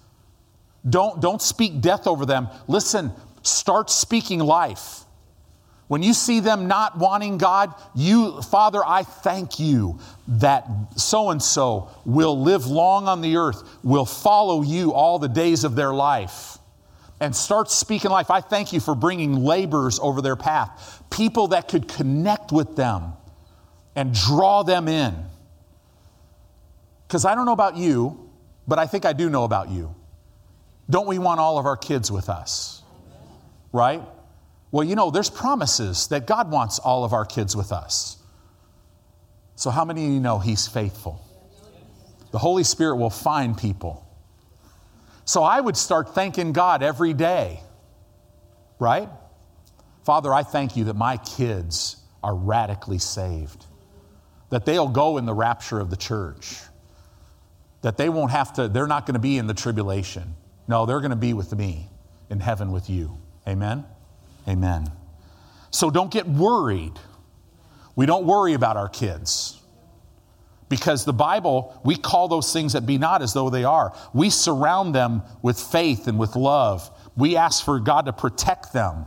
Don't, 0.88 1.20
don't 1.20 1.40
speak 1.40 1.80
death 1.80 2.06
over 2.06 2.26
them. 2.26 2.48
Listen, 2.68 3.12
start 3.42 3.90
speaking 3.90 4.40
life. 4.40 5.00
When 5.88 6.02
you 6.02 6.14
see 6.14 6.40
them 6.40 6.68
not 6.68 6.98
wanting 6.98 7.38
God, 7.38 7.74
you, 7.94 8.40
Father, 8.42 8.80
I 8.84 9.02
thank 9.02 9.58
you 9.58 9.98
that 10.26 10.66
so 10.96 11.30
and 11.30 11.42
so 11.42 11.90
will 12.04 12.40
live 12.40 12.66
long 12.66 13.08
on 13.08 13.20
the 13.20 13.36
earth, 13.36 13.62
will 13.82 14.06
follow 14.06 14.62
you 14.62 14.94
all 14.94 15.18
the 15.18 15.28
days 15.28 15.64
of 15.64 15.74
their 15.74 15.92
life 15.92 16.58
and 17.22 17.36
start 17.36 17.70
speaking 17.70 18.10
life. 18.10 18.32
I 18.32 18.40
thank 18.40 18.72
you 18.72 18.80
for 18.80 18.96
bringing 18.96 19.44
laborers 19.44 20.00
over 20.00 20.20
their 20.20 20.34
path, 20.34 21.04
people 21.08 21.48
that 21.48 21.68
could 21.68 21.86
connect 21.86 22.50
with 22.50 22.74
them 22.74 23.12
and 23.94 24.12
draw 24.12 24.64
them 24.64 24.88
in. 24.88 25.14
Because 27.06 27.24
I 27.24 27.36
don't 27.36 27.46
know 27.46 27.52
about 27.52 27.76
you, 27.76 28.28
but 28.66 28.80
I 28.80 28.88
think 28.88 29.04
I 29.04 29.12
do 29.12 29.30
know 29.30 29.44
about 29.44 29.70
you. 29.70 29.94
Don't 30.90 31.06
we 31.06 31.20
want 31.20 31.38
all 31.38 31.58
of 31.58 31.64
our 31.64 31.76
kids 31.76 32.10
with 32.10 32.28
us? 32.28 32.82
Right? 33.72 34.02
Well, 34.72 34.82
you 34.82 34.96
know, 34.96 35.12
there's 35.12 35.30
promises 35.30 36.08
that 36.08 36.26
God 36.26 36.50
wants 36.50 36.80
all 36.80 37.04
of 37.04 37.12
our 37.12 37.24
kids 37.24 37.54
with 37.54 37.70
us. 37.70 38.16
So, 39.54 39.70
how 39.70 39.84
many 39.84 40.06
of 40.06 40.12
you 40.12 40.18
know 40.18 40.40
He's 40.40 40.66
faithful? 40.66 41.24
The 42.32 42.38
Holy 42.38 42.64
Spirit 42.64 42.96
will 42.96 43.10
find 43.10 43.56
people 43.56 44.01
so 45.32 45.42
I 45.42 45.58
would 45.58 45.78
start 45.78 46.14
thanking 46.14 46.52
God 46.52 46.82
every 46.82 47.14
day, 47.14 47.60
right? 48.78 49.08
Father, 50.04 50.30
I 50.30 50.42
thank 50.42 50.76
you 50.76 50.84
that 50.84 50.94
my 50.94 51.16
kids 51.16 51.96
are 52.22 52.34
radically 52.34 52.98
saved, 52.98 53.64
that 54.50 54.66
they'll 54.66 54.88
go 54.88 55.16
in 55.16 55.24
the 55.24 55.32
rapture 55.32 55.80
of 55.80 55.88
the 55.88 55.96
church, 55.96 56.58
that 57.80 57.96
they 57.96 58.10
won't 58.10 58.30
have 58.30 58.52
to, 58.52 58.68
they're 58.68 58.86
not 58.86 59.06
going 59.06 59.14
to 59.14 59.20
be 59.20 59.38
in 59.38 59.46
the 59.46 59.54
tribulation. 59.54 60.34
No, 60.68 60.84
they're 60.84 61.00
going 61.00 61.12
to 61.12 61.16
be 61.16 61.32
with 61.32 61.56
me 61.56 61.88
in 62.28 62.38
heaven 62.38 62.70
with 62.70 62.90
you. 62.90 63.16
Amen? 63.48 63.86
Amen. 64.46 64.92
So 65.70 65.90
don't 65.90 66.10
get 66.10 66.28
worried. 66.28 66.98
We 67.96 68.04
don't 68.04 68.26
worry 68.26 68.52
about 68.52 68.76
our 68.76 68.90
kids. 68.90 69.61
Because 70.72 71.04
the 71.04 71.12
Bible, 71.12 71.78
we 71.84 71.96
call 71.96 72.28
those 72.28 72.50
things 72.50 72.72
that 72.72 72.86
be 72.86 72.96
not 72.96 73.20
as 73.20 73.34
though 73.34 73.50
they 73.50 73.62
are. 73.62 73.94
We 74.14 74.30
surround 74.30 74.94
them 74.94 75.20
with 75.42 75.60
faith 75.60 76.08
and 76.08 76.18
with 76.18 76.34
love. 76.34 76.90
We 77.14 77.36
ask 77.36 77.62
for 77.62 77.78
God 77.78 78.06
to 78.06 78.12
protect 78.14 78.72
them. 78.72 79.04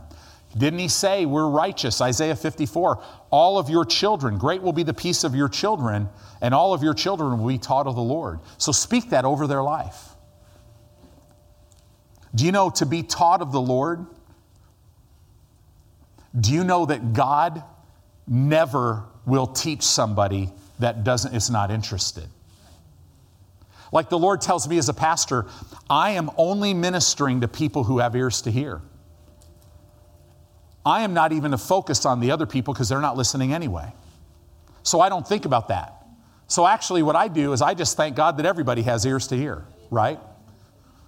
Didn't 0.56 0.78
he 0.78 0.86
say 0.86 1.26
we're 1.26 1.48
righteous? 1.48 2.00
Isaiah 2.00 2.36
54 2.36 3.02
All 3.30 3.58
of 3.58 3.68
your 3.68 3.84
children, 3.84 4.38
great 4.38 4.62
will 4.62 4.72
be 4.72 4.84
the 4.84 4.94
peace 4.94 5.24
of 5.24 5.34
your 5.34 5.48
children, 5.48 6.08
and 6.40 6.54
all 6.54 6.72
of 6.72 6.84
your 6.84 6.94
children 6.94 7.36
will 7.40 7.48
be 7.48 7.58
taught 7.58 7.88
of 7.88 7.96
the 7.96 8.00
Lord. 8.00 8.38
So 8.58 8.70
speak 8.70 9.10
that 9.10 9.24
over 9.24 9.48
their 9.48 9.64
life. 9.64 10.10
Do 12.32 12.44
you 12.44 12.52
know 12.52 12.70
to 12.70 12.86
be 12.86 13.02
taught 13.02 13.42
of 13.42 13.50
the 13.50 13.60
Lord? 13.60 14.06
Do 16.38 16.52
you 16.52 16.62
know 16.62 16.86
that 16.86 17.12
God 17.12 17.64
never 18.28 19.02
will 19.26 19.48
teach 19.48 19.82
somebody 19.82 20.52
that 20.78 21.04
doesn't 21.04 21.34
is 21.34 21.50
not 21.50 21.70
interested. 21.70 22.28
Like 23.92 24.08
the 24.08 24.18
Lord 24.18 24.40
tells 24.40 24.68
me 24.68 24.78
as 24.78 24.88
a 24.88 24.94
pastor, 24.94 25.46
I 25.88 26.10
am 26.10 26.30
only 26.36 26.74
ministering 26.74 27.40
to 27.42 27.48
people 27.48 27.84
who 27.84 27.98
have 27.98 28.14
ears 28.16 28.42
to 28.42 28.50
hear. 28.50 28.82
I 30.84 31.02
am 31.02 31.14
not 31.14 31.32
even 31.32 31.50
to 31.52 31.58
focus 31.58 32.04
on 32.04 32.20
the 32.20 32.30
other 32.30 32.46
people 32.46 32.74
because 32.74 32.88
they're 32.88 33.00
not 33.00 33.16
listening 33.16 33.52
anyway. 33.52 33.92
So 34.82 35.00
I 35.00 35.08
don't 35.08 35.26
think 35.26 35.44
about 35.44 35.68
that. 35.68 35.94
So 36.46 36.66
actually, 36.66 37.02
what 37.02 37.16
I 37.16 37.26
do 37.26 37.52
is 37.52 37.60
I 37.60 37.74
just 37.74 37.96
thank 37.96 38.14
God 38.14 38.36
that 38.36 38.46
everybody 38.46 38.82
has 38.82 39.04
ears 39.04 39.26
to 39.28 39.36
hear, 39.36 39.64
right? 39.90 40.20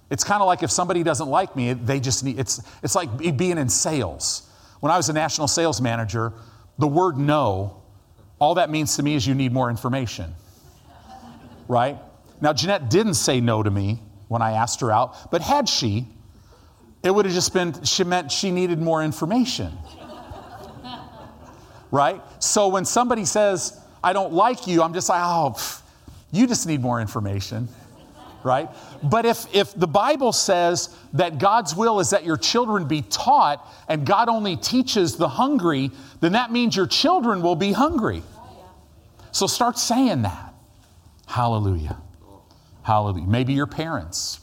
It's 0.09 0.23
kind 0.23 0.41
of 0.41 0.47
like 0.47 0.63
if 0.63 0.71
somebody 0.71 1.03
doesn't 1.03 1.29
like 1.29 1.55
me, 1.55 1.73
they 1.73 1.99
just 1.99 2.23
need, 2.23 2.39
it's, 2.39 2.61
it's 2.83 2.95
like 2.95 3.37
being 3.37 3.57
in 3.57 3.69
sales. 3.69 4.49
When 4.81 4.91
I 4.91 4.97
was 4.97 5.07
a 5.07 5.13
national 5.13 5.47
sales 5.47 5.79
manager, 5.79 6.33
the 6.77 6.87
word 6.87 7.17
no 7.17 7.78
all 8.39 8.55
that 8.55 8.69
means 8.69 8.95
to 8.95 9.03
me 9.03 9.15
is 9.15 9.27
you 9.27 9.35
need 9.35 9.51
more 9.51 9.69
information. 9.69 10.33
Right? 11.67 11.97
Now, 12.41 12.53
Jeanette 12.53 12.89
didn't 12.89 13.15
say 13.15 13.41
no 13.41 13.61
to 13.61 13.69
me 13.69 14.01
when 14.27 14.41
I 14.41 14.53
asked 14.53 14.81
her 14.81 14.91
out, 14.91 15.31
but 15.31 15.41
had 15.41 15.67
she, 15.67 16.07
it 17.03 17.11
would 17.13 17.25
have 17.25 17.33
just 17.33 17.53
been, 17.53 17.83
she 17.83 18.03
meant 18.03 18.31
she 18.31 18.51
needed 18.51 18.79
more 18.79 19.03
information. 19.03 19.71
Right? 21.91 22.21
So 22.39 22.67
when 22.67 22.85
somebody 22.85 23.25
says, 23.25 23.79
I 24.03 24.13
don't 24.13 24.33
like 24.33 24.67
you, 24.67 24.81
I'm 24.83 24.93
just 24.93 25.09
like, 25.09 25.21
oh, 25.21 25.53
pff, 25.55 25.81
you 26.31 26.47
just 26.47 26.67
need 26.67 26.81
more 26.81 27.01
information. 27.01 27.67
Right? 28.43 28.69
But 29.03 29.25
if, 29.25 29.53
if 29.53 29.73
the 29.73 29.87
Bible 29.87 30.31
says 30.31 30.95
that 31.13 31.37
God's 31.37 31.75
will 31.75 31.99
is 31.99 32.11
that 32.11 32.25
your 32.25 32.37
children 32.37 32.87
be 32.87 33.01
taught 33.03 33.67
and 33.87 34.05
God 34.05 34.29
only 34.29 34.55
teaches 34.55 35.15
the 35.17 35.27
hungry, 35.27 35.91
then 36.21 36.33
that 36.33 36.51
means 36.51 36.75
your 36.75 36.87
children 36.87 37.41
will 37.41 37.55
be 37.55 37.71
hungry. 37.71 38.23
So 39.31 39.47
start 39.47 39.77
saying 39.77 40.23
that. 40.23 40.53
Hallelujah. 41.27 41.97
Hallelujah. 42.83 43.27
Maybe 43.27 43.53
your 43.53 43.67
parents, 43.67 44.39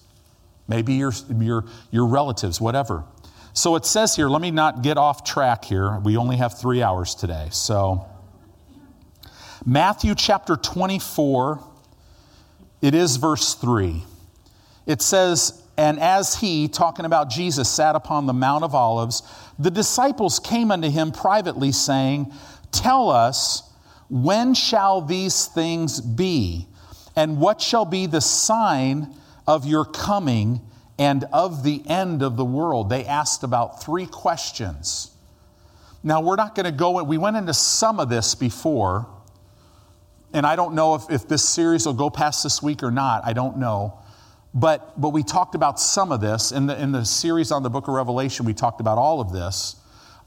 maybe 0.68 0.94
your, 0.94 1.12
your, 1.36 1.64
your 1.90 2.07
relatives, 2.07 2.61
whatever. 2.61 3.05
So 3.53 3.74
it 3.74 3.84
says 3.84 4.14
here, 4.14 4.28
let 4.28 4.42
me 4.42 4.51
not 4.51 4.82
get 4.82 4.99
off 4.99 5.24
track 5.24 5.64
here. 5.64 5.99
We 5.99 6.16
only 6.16 6.36
have 6.36 6.59
three 6.59 6.82
hours 6.82 7.14
today. 7.14 7.49
So, 7.51 8.07
Matthew 9.64 10.14
chapter 10.14 10.57
24 10.57 11.61
it 12.87 12.95
is 12.95 13.16
verse 13.16 13.55
3. 13.55 14.05
It 14.87 15.03
says, 15.03 15.61
And 15.76 15.99
as 15.99 16.37
he, 16.37 16.68
talking 16.68 17.05
about 17.05 17.28
Jesus, 17.28 17.68
sat 17.68 17.97
upon 17.97 18.26
the 18.26 18.32
Mount 18.32 18.62
of 18.62 18.76
Olives, 18.76 19.24
the 19.59 19.72
disciples 19.72 20.39
came 20.39 20.70
unto 20.70 20.89
him 20.89 21.11
privately, 21.11 21.72
saying, 21.72 22.32
Tell 22.70 23.11
us, 23.11 23.68
when 24.09 24.55
shall 24.55 25.01
these 25.01 25.47
things 25.47 26.01
be? 26.01 26.68
And 27.16 27.41
what 27.41 27.61
shall 27.61 27.84
be 27.84 28.07
the 28.07 28.20
sign 28.20 29.12
of 29.49 29.66
your 29.66 29.84
coming 29.84 30.61
and 30.97 31.24
of 31.32 31.64
the 31.64 31.82
end 31.89 32.22
of 32.22 32.37
the 32.37 32.45
world? 32.45 32.89
They 32.89 33.05
asked 33.05 33.43
about 33.43 33.82
three 33.82 34.07
questions. 34.07 35.11
Now, 36.05 36.20
we're 36.20 36.37
not 36.37 36.55
going 36.55 36.66
to 36.66 36.70
go, 36.70 37.03
we 37.03 37.18
went 37.18 37.37
into 37.37 37.53
some 37.53 37.99
of 37.99 38.09
this 38.09 38.37
before 38.37 39.09
and 40.33 40.47
I 40.47 40.57
don't 40.57 40.74
know 40.74 40.95
if, 40.95 41.11
if 41.11 41.29
this 41.29 41.49
series 41.49 41.87
will 41.87 41.95
go 41.95 42.11
past 42.11 42.43
this 42.43 42.62
week 42.62 42.83
or 42.83 42.91
not. 42.91 43.22
I 43.24 43.33
don't 43.33 43.59
know. 43.59 43.99
But, 44.55 44.99
but 45.01 45.11
we 45.11 45.22
talked 45.22 45.55
about 45.55 45.79
some 45.79 46.12
of 46.12 46.20
this. 46.20 46.51
In 46.51 46.66
the, 46.66 46.81
in 46.81 46.93
the 46.93 47.05
series 47.05 47.53
on 47.53 47.62
the 47.62 47.70
book 47.70 47.89
of 47.89 47.95
Revelation, 47.95 48.47
we 48.47 48.55
talked 48.55 48.81
about 48.81 48.99
all 48.99 49.20
of 49.20 49.33
this. 49.33 49.77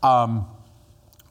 Um, 0.04 0.48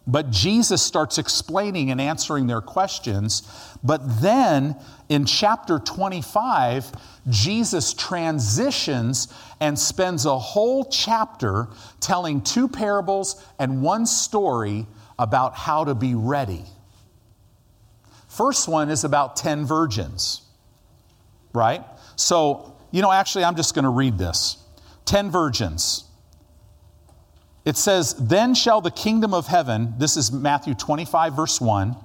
but 0.09 0.31
Jesus 0.31 0.83
starts 0.83 1.19
explaining 1.19 1.91
and 1.91 2.01
answering 2.01 2.47
their 2.47 2.63
questions. 2.63 3.43
But 3.85 4.23
then 4.23 4.75
in 5.09 5.27
chapter 5.27 5.79
25, 5.79 6.91
Jesus 7.29 7.93
transitions 7.93 9.33
and 9.61 9.79
spends 9.79 10.25
a 10.25 10.39
whole 10.39 10.87
chapter 10.87 11.69
telling 12.01 12.41
two 12.41 12.69
parables 12.69 13.45
and 13.59 13.83
one 13.83 14.07
story 14.07 14.87
about 15.19 15.55
how 15.55 15.85
to 15.85 15.95
be 15.95 16.15
ready. 16.15 16.65
First 18.39 18.69
one 18.69 18.89
is 18.89 19.03
about 19.03 19.35
10 19.35 19.67
virgins, 19.67 20.43
right? 21.53 21.83
So, 22.15 22.77
you 22.93 23.03
know, 23.03 23.11
actually, 23.11 23.43
I'm 23.43 23.57
just 23.57 23.75
going 23.75 23.83
to 23.83 23.91
read 23.91 24.17
this 24.17 24.59
10 25.07 25.33
virgins. 25.33 26.05
It 27.65 27.77
says, 27.77 28.15
Then 28.15 28.55
shall 28.55 28.81
the 28.81 28.93
kingdom 28.93 29.35
of 29.35 29.49
heaven, 29.49 29.95
this 29.99 30.17
is 30.17 30.31
Matthew 30.31 30.75
25, 30.75 31.35
verse 31.35 31.61
1. 31.61 31.97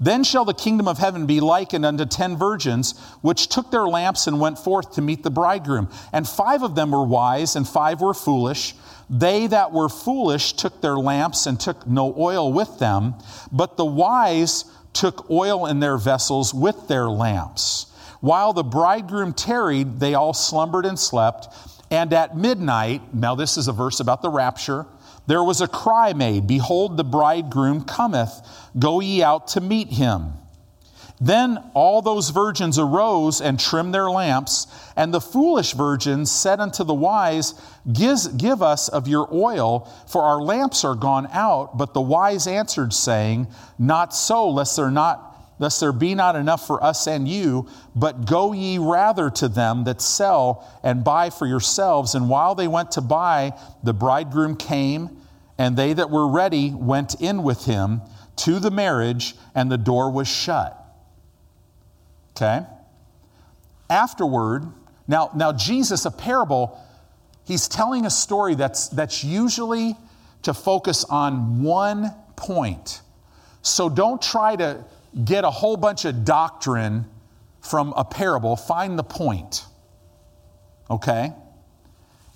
Then 0.00 0.24
shall 0.24 0.44
the 0.44 0.52
kingdom 0.52 0.88
of 0.88 0.98
heaven 0.98 1.26
be 1.26 1.38
likened 1.38 1.84
unto 1.84 2.06
ten 2.06 2.36
virgins, 2.36 2.98
which 3.20 3.48
took 3.48 3.70
their 3.70 3.86
lamps 3.86 4.26
and 4.26 4.40
went 4.40 4.58
forth 4.58 4.94
to 4.94 5.02
meet 5.02 5.22
the 5.22 5.30
bridegroom. 5.30 5.90
And 6.12 6.26
five 6.26 6.64
of 6.64 6.74
them 6.74 6.90
were 6.90 7.04
wise, 7.04 7.54
and 7.54 7.68
five 7.68 8.00
were 8.00 8.14
foolish. 8.14 8.74
They 9.10 9.46
that 9.46 9.72
were 9.72 9.90
foolish 9.90 10.54
took 10.54 10.80
their 10.80 10.96
lamps 10.96 11.46
and 11.46 11.60
took 11.60 11.86
no 11.86 12.14
oil 12.18 12.52
with 12.52 12.78
them, 12.78 13.14
but 13.52 13.76
the 13.76 13.84
wise 13.84 14.64
took 14.92 15.30
oil 15.30 15.66
in 15.66 15.80
their 15.80 15.96
vessels 15.96 16.52
with 16.52 16.88
their 16.88 17.08
lamps. 17.08 17.86
While 18.20 18.52
the 18.52 18.64
bridegroom 18.64 19.32
tarried, 19.32 19.98
they 20.00 20.14
all 20.14 20.34
slumbered 20.34 20.84
and 20.84 20.98
slept. 20.98 21.48
And 21.90 22.12
at 22.12 22.36
midnight, 22.36 23.14
now 23.14 23.34
this 23.34 23.56
is 23.56 23.66
a 23.66 23.72
verse 23.72 24.00
about 24.00 24.22
the 24.22 24.30
rapture, 24.30 24.86
there 25.26 25.44
was 25.44 25.60
a 25.60 25.68
cry 25.68 26.12
made 26.12 26.46
Behold, 26.46 26.96
the 26.96 27.04
bridegroom 27.04 27.84
cometh, 27.84 28.40
go 28.78 29.00
ye 29.00 29.22
out 29.22 29.48
to 29.48 29.60
meet 29.60 29.88
him. 29.88 30.32
Then 31.20 31.58
all 31.74 32.00
those 32.00 32.30
virgins 32.30 32.78
arose 32.78 33.42
and 33.42 33.60
trimmed 33.60 33.92
their 33.92 34.10
lamps, 34.10 34.66
and 34.96 35.12
the 35.12 35.20
foolish 35.20 35.74
virgins 35.74 36.30
said 36.30 36.60
unto 36.60 36.82
the 36.82 36.94
wise, 36.94 37.52
Give 37.92 38.62
us 38.62 38.88
of 38.88 39.06
your 39.06 39.28
oil, 39.30 39.86
for 40.08 40.22
our 40.22 40.40
lamps 40.40 40.82
are 40.82 40.94
gone 40.94 41.28
out. 41.30 41.76
But 41.76 41.92
the 41.92 42.00
wise 42.00 42.46
answered, 42.46 42.94
saying, 42.94 43.48
Not 43.78 44.14
so, 44.14 44.48
lest 44.48 44.76
there 44.76 44.90
not 44.90 45.26
lest 45.58 45.78
there 45.78 45.92
be 45.92 46.14
not 46.14 46.36
enough 46.36 46.66
for 46.66 46.82
us 46.82 47.06
and 47.06 47.28
you, 47.28 47.68
but 47.94 48.24
go 48.24 48.52
ye 48.52 48.78
rather 48.78 49.28
to 49.28 49.46
them 49.46 49.84
that 49.84 50.00
sell 50.00 50.66
and 50.82 51.04
buy 51.04 51.28
for 51.28 51.46
yourselves. 51.46 52.14
And 52.14 52.30
while 52.30 52.54
they 52.54 52.66
went 52.66 52.92
to 52.92 53.02
buy, 53.02 53.52
the 53.82 53.92
bridegroom 53.92 54.56
came, 54.56 55.18
and 55.58 55.76
they 55.76 55.92
that 55.92 56.08
were 56.08 56.26
ready 56.26 56.70
went 56.70 57.20
in 57.20 57.42
with 57.42 57.66
him 57.66 58.00
to 58.36 58.58
the 58.58 58.70
marriage, 58.70 59.34
and 59.54 59.70
the 59.70 59.76
door 59.76 60.10
was 60.10 60.26
shut. 60.26 60.79
Okay? 62.40 62.64
Afterward, 63.90 64.72
now, 65.06 65.30
now 65.34 65.52
Jesus, 65.52 66.06
a 66.06 66.10
parable, 66.10 66.80
he's 67.44 67.68
telling 67.68 68.06
a 68.06 68.10
story 68.10 68.54
that's, 68.54 68.88
that's 68.88 69.22
usually 69.24 69.96
to 70.42 70.54
focus 70.54 71.04
on 71.04 71.62
one 71.62 72.14
point. 72.36 73.02
So 73.62 73.88
don't 73.88 74.22
try 74.22 74.56
to 74.56 74.84
get 75.24 75.44
a 75.44 75.50
whole 75.50 75.76
bunch 75.76 76.04
of 76.04 76.24
doctrine 76.24 77.04
from 77.60 77.92
a 77.94 78.04
parable. 78.04 78.56
Find 78.56 78.98
the 78.98 79.02
point. 79.02 79.66
Okay? 80.90 81.32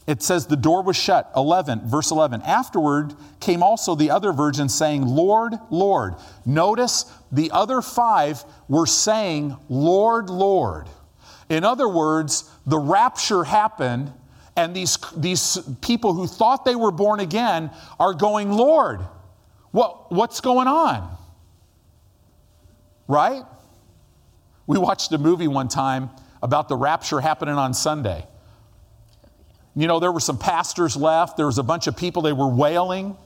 It 0.07 0.23
says 0.23 0.47
the 0.47 0.57
door 0.57 0.83
was 0.83 0.97
shut. 0.97 1.31
11, 1.35 1.89
verse 1.89 2.11
11. 2.11 2.43
Afterward 2.43 3.15
came 3.41 3.63
also 3.63 3.95
the 3.95 4.11
other 4.11 4.33
virgins 4.33 4.75
saying, 4.75 5.07
Lord, 5.07 5.55
Lord. 5.71 6.17
Notice 6.45 7.11
the 7.33 7.51
other 7.53 7.81
five 7.81 8.45
were 8.69 8.87
saying, 8.87 9.57
Lord, 9.71 10.29
Lord. 10.29 10.89
In 11.49 11.65
other 11.65 11.89
words, 11.89 12.51
the 12.67 12.79
rapture 12.79 13.45
happened, 13.45 14.13
and 14.57 14.77
these, 14.77 14.99
these 15.17 15.59
people 15.81 16.13
who 16.13 16.27
thought 16.27 16.67
they 16.67 16.77
were 16.77 16.93
born 16.93 17.21
again 17.21 17.71
are 17.99 18.13
going, 18.13 18.53
Lord, 18.53 19.01
what, 19.71 20.13
what's 20.13 20.41
going 20.41 20.69
on? 20.69 21.17
Right? 23.09 23.43
We 24.67 24.79
watched 24.79 25.13
a 25.13 25.19
movie 25.19 25.49
one 25.49 25.69
time 25.69 26.11
about 26.43 26.69
the 26.69 26.77
rapture 26.77 27.21
happening 27.21 27.57
on 27.57 27.73
Sunday. 27.73 28.27
You 29.77 29.87
know, 29.89 29.99
there 29.99 30.13
were 30.13 30.21
some 30.21 30.39
pastors 30.39 30.97
left, 30.97 31.37
there 31.37 31.47
was 31.47 31.59
a 31.59 31.63
bunch 31.63 31.87
of 31.87 31.97
people, 31.97 32.23
they 32.23 32.33
were 32.33 32.49
wailing. 32.49 33.17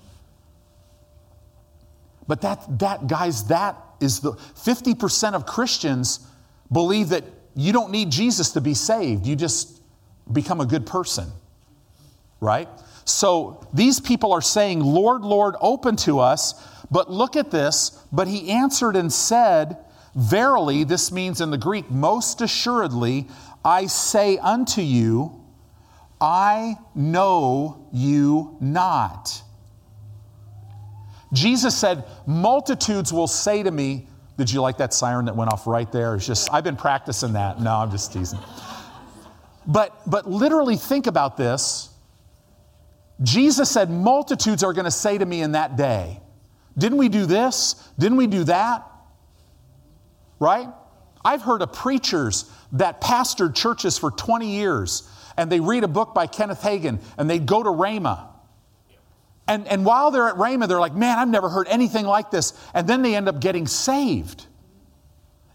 But 2.26 2.42
that, 2.42 2.78
that 2.78 3.06
guys, 3.06 3.44
that 3.48 3.76
is 4.00 4.20
the 4.20 4.32
50% 4.32 5.34
of 5.34 5.46
Christians 5.46 6.20
believe 6.70 7.10
that 7.10 7.24
you 7.54 7.72
don't 7.72 7.90
need 7.90 8.10
Jesus 8.10 8.52
to 8.52 8.60
be 8.60 8.74
saved. 8.74 9.26
You 9.26 9.34
just 9.34 9.80
become 10.30 10.60
a 10.60 10.66
good 10.66 10.86
person, 10.86 11.30
right? 12.40 12.68
So 13.04 13.66
these 13.72 14.00
people 14.00 14.32
are 14.32 14.42
saying, 14.42 14.80
Lord, 14.80 15.22
Lord, 15.22 15.54
open 15.60 15.96
to 15.96 16.20
us. 16.20 16.54
But 16.90 17.10
look 17.10 17.36
at 17.36 17.50
this. 17.50 18.04
But 18.12 18.28
he 18.28 18.50
answered 18.50 18.96
and 18.96 19.12
said, 19.12 19.78
Verily, 20.14 20.84
this 20.84 21.12
means 21.12 21.40
in 21.40 21.50
the 21.50 21.58
Greek, 21.58 21.90
most 21.90 22.40
assuredly, 22.40 23.28
I 23.64 23.86
say 23.86 24.38
unto 24.38 24.80
you, 24.80 25.37
I 26.20 26.76
know 26.94 27.86
you 27.92 28.56
not. 28.60 29.42
Jesus 31.32 31.76
said, 31.76 32.04
Multitudes 32.26 33.12
will 33.12 33.26
say 33.26 33.62
to 33.62 33.70
me, 33.70 34.08
Did 34.36 34.50
you 34.50 34.60
like 34.60 34.78
that 34.78 34.92
siren 34.94 35.26
that 35.26 35.36
went 35.36 35.52
off 35.52 35.66
right 35.66 35.90
there? 35.92 36.14
It's 36.14 36.26
just, 36.26 36.52
I've 36.52 36.64
been 36.64 36.76
practicing 36.76 37.34
that. 37.34 37.60
No, 37.60 37.76
I'm 37.76 37.90
just 37.90 38.12
teasing. 38.12 38.38
But, 39.66 39.94
but 40.06 40.28
literally 40.28 40.76
think 40.76 41.06
about 41.06 41.36
this. 41.36 41.90
Jesus 43.22 43.70
said, 43.70 43.90
Multitudes 43.90 44.62
are 44.64 44.72
going 44.72 44.86
to 44.86 44.90
say 44.90 45.18
to 45.18 45.26
me 45.26 45.42
in 45.42 45.52
that 45.52 45.76
day, 45.76 46.20
Didn't 46.76 46.98
we 46.98 47.08
do 47.08 47.26
this? 47.26 47.74
Didn't 47.98 48.16
we 48.16 48.26
do 48.26 48.44
that? 48.44 48.84
Right? 50.40 50.68
I've 51.24 51.42
heard 51.42 51.62
of 51.62 51.72
preachers 51.72 52.50
that 52.72 53.00
pastored 53.00 53.54
churches 53.54 53.98
for 53.98 54.10
20 54.10 54.50
years 54.50 55.08
and 55.38 55.50
they 55.50 55.60
read 55.60 55.84
a 55.84 55.88
book 55.88 56.14
by 56.14 56.26
Kenneth 56.26 56.60
Hagin 56.60 57.00
and 57.16 57.30
they 57.30 57.38
go 57.38 57.62
to 57.62 57.70
Rhema. 57.70 58.26
And, 59.46 59.66
and 59.68 59.86
while 59.86 60.10
they're 60.10 60.28
at 60.28 60.34
Rhema, 60.34 60.68
they're 60.68 60.80
like, 60.80 60.94
man, 60.94 61.18
I've 61.18 61.28
never 61.28 61.48
heard 61.48 61.68
anything 61.68 62.04
like 62.04 62.30
this. 62.30 62.52
And 62.74 62.86
then 62.86 63.00
they 63.00 63.14
end 63.14 63.28
up 63.28 63.40
getting 63.40 63.66
saved. 63.66 64.44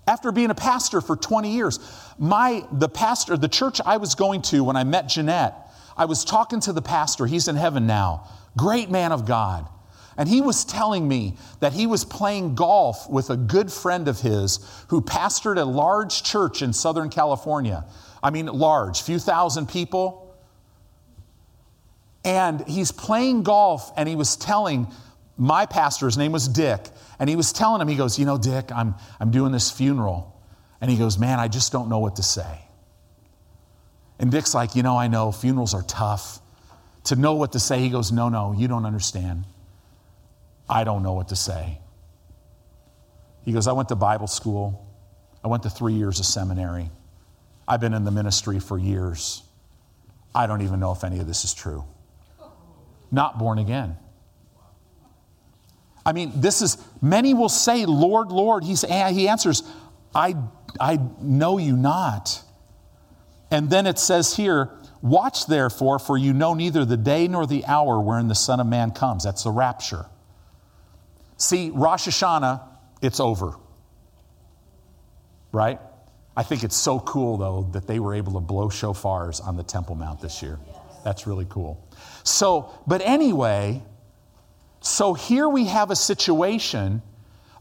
After 0.08 0.32
being 0.32 0.50
a 0.50 0.56
pastor 0.56 1.00
for 1.02 1.16
20 1.16 1.54
years, 1.54 1.80
my, 2.18 2.66
the 2.72 2.90
pastor, 2.90 3.38
the 3.38 3.48
church 3.48 3.80
I 3.86 3.98
was 3.98 4.16
going 4.16 4.42
to 4.44 4.64
when 4.64 4.76
I 4.76 4.84
met 4.84 5.10
Jeanette, 5.10 5.54
I 5.96 6.06
was 6.06 6.26
talking 6.26 6.60
to 6.62 6.74
the 6.74 6.82
pastor. 6.82 7.28
He's 7.28 7.48
in 7.48 7.56
heaven 7.56 7.86
now. 7.86 8.30
Great 8.58 8.90
man 8.90 9.12
of 9.12 9.26
God. 9.26 9.68
And 10.18 10.30
he 10.30 10.42
was 10.42 10.64
telling 10.64 11.08
me 11.08 11.36
that 11.60 11.74
he 11.74 11.88
was 11.88 12.06
playing 12.06 12.56
golf 12.56 13.10
with 13.10 13.30
a 13.30 13.38
good 13.38 13.72
friend 13.72 14.08
of 14.08 14.22
his 14.22 14.60
who 14.88 15.02
pastored 15.02 15.58
a 15.58 15.66
large 15.66 16.24
church 16.24 16.62
in 16.62 16.72
Southern 16.72 17.10
California. 17.10 17.86
I 18.24 18.30
mean, 18.30 18.46
large, 18.48 19.02
few 19.04 19.20
thousand 19.20 19.68
people. 19.68 20.22
And 22.26 22.66
he's 22.68 22.92
playing 22.94 23.44
golf, 23.44 23.92
and 23.98 24.08
he 24.08 24.16
was 24.16 24.38
telling 24.38 24.88
my 25.38 25.66
pastor, 25.66 26.06
his 26.06 26.18
name 26.18 26.32
was 26.32 26.48
Dick, 26.48 26.80
and 27.20 27.30
he 27.30 27.36
was 27.36 27.52
telling 27.52 27.82
him, 27.82 27.88
he 27.90 27.96
goes, 27.96 28.18
You 28.18 28.26
know, 28.26 28.38
Dick, 28.38 28.72
I'm, 28.72 28.96
I'm 29.20 29.32
doing 29.32 29.52
this 29.52 29.70
funeral. 29.70 30.30
And 30.80 30.90
he 30.90 30.98
goes, 30.98 31.18
Man, 31.18 31.40
I 31.40 31.50
just 31.50 31.72
don't 31.72 31.90
know 31.90 32.00
what 32.00 32.16
to 32.18 32.24
say. 32.24 32.60
And 34.20 34.32
Dick's 34.32 34.54
like, 34.54 34.76
You 34.76 34.84
know, 34.84 34.98
I 34.98 35.08
know 35.08 35.32
funerals 35.32 35.74
are 35.74 35.84
tough. 35.84 36.40
To 37.06 37.18
know 37.18 37.34
what 37.34 37.52
to 37.52 37.60
say, 37.60 37.80
he 37.80 37.90
goes, 37.90 38.12
No, 38.12 38.30
no, 38.30 38.54
you 38.54 38.68
don't 38.70 38.86
understand. 38.86 39.44
I 40.70 40.86
don't 40.86 41.04
know 41.04 41.14
what 41.14 41.30
to 41.30 41.36
say. 41.36 41.80
He 43.44 43.52
goes, 43.52 43.68
I 43.68 43.74
went 43.74 43.90
to 43.90 43.96
Bible 43.96 44.28
school. 44.28 44.88
I 45.44 45.50
went 45.50 45.64
to 45.64 45.70
three 45.70 45.94
years 45.94 46.20
of 46.20 46.26
seminary. 46.26 46.90
I've 47.68 47.80
been 47.80 47.93
in 47.93 48.03
the 48.03 48.11
ministry 48.11 48.59
for 48.59 48.78
years. 48.78 49.43
I 50.36 50.47
don't 50.47 50.61
even 50.61 50.80
know 50.80 50.91
if 50.91 51.03
any 51.03 51.20
of 51.20 51.28
this 51.28 51.45
is 51.45 51.53
true. 51.53 51.84
Not 53.11 53.38
born 53.38 53.59
again. 53.59 53.97
I 56.05 56.11
mean, 56.11 56.32
this 56.36 56.61
is, 56.61 56.78
many 57.01 57.34
will 57.34 57.49
say, 57.49 57.86
Lord, 57.86 58.32
Lord. 58.32 58.64
He's, 58.64 58.82
he 58.82 59.28
answers, 59.28 59.64
I, 60.14 60.36
I 60.80 60.99
know 61.22 61.57
you 61.57 61.78
not. 61.78 62.41
And 63.51 63.70
then 63.70 63.88
it 63.88 63.99
says 63.99 64.36
here, 64.36 64.72
Watch 65.03 65.47
therefore, 65.47 65.99
for 65.99 66.18
you 66.18 66.32
know 66.34 66.53
neither 66.53 66.86
the 66.86 66.95
day 66.95 67.28
nor 67.28 67.45
the 67.45 67.66
hour 67.66 67.99
wherein 67.99 68.30
the 68.30 68.36
Son 68.36 68.61
of 68.61 68.68
Man 68.68 68.91
comes. 68.91 69.26
That's 69.26 69.43
the 69.43 69.51
rapture. 69.51 70.05
See, 71.36 71.72
Rosh 71.72 72.07
Hashanah, 72.07 72.61
it's 73.01 73.20
over. 73.20 73.55
Right? 75.51 75.82
I 76.36 76.44
think 76.44 76.64
it's 76.64 76.76
so 76.76 77.00
cool, 77.00 77.38
though, 77.38 77.68
that 77.74 77.86
they 77.86 78.00
were 78.00 78.16
able 78.16 78.34
to 78.34 78.40
blow 78.40 78.70
shofars 78.70 79.46
on 79.46 79.56
the 79.56 79.64
Temple 79.64 79.96
Mount 79.96 80.20
this 80.20 80.42
year. 80.42 80.60
That's 81.04 81.28
really 81.28 81.46
cool. 81.50 81.86
So, 82.24 82.72
but 82.88 83.02
anyway, 83.04 83.84
so 84.80 85.14
here 85.14 85.48
we 85.48 85.66
have 85.66 85.92
a 85.92 85.96
situation, 85.96 87.02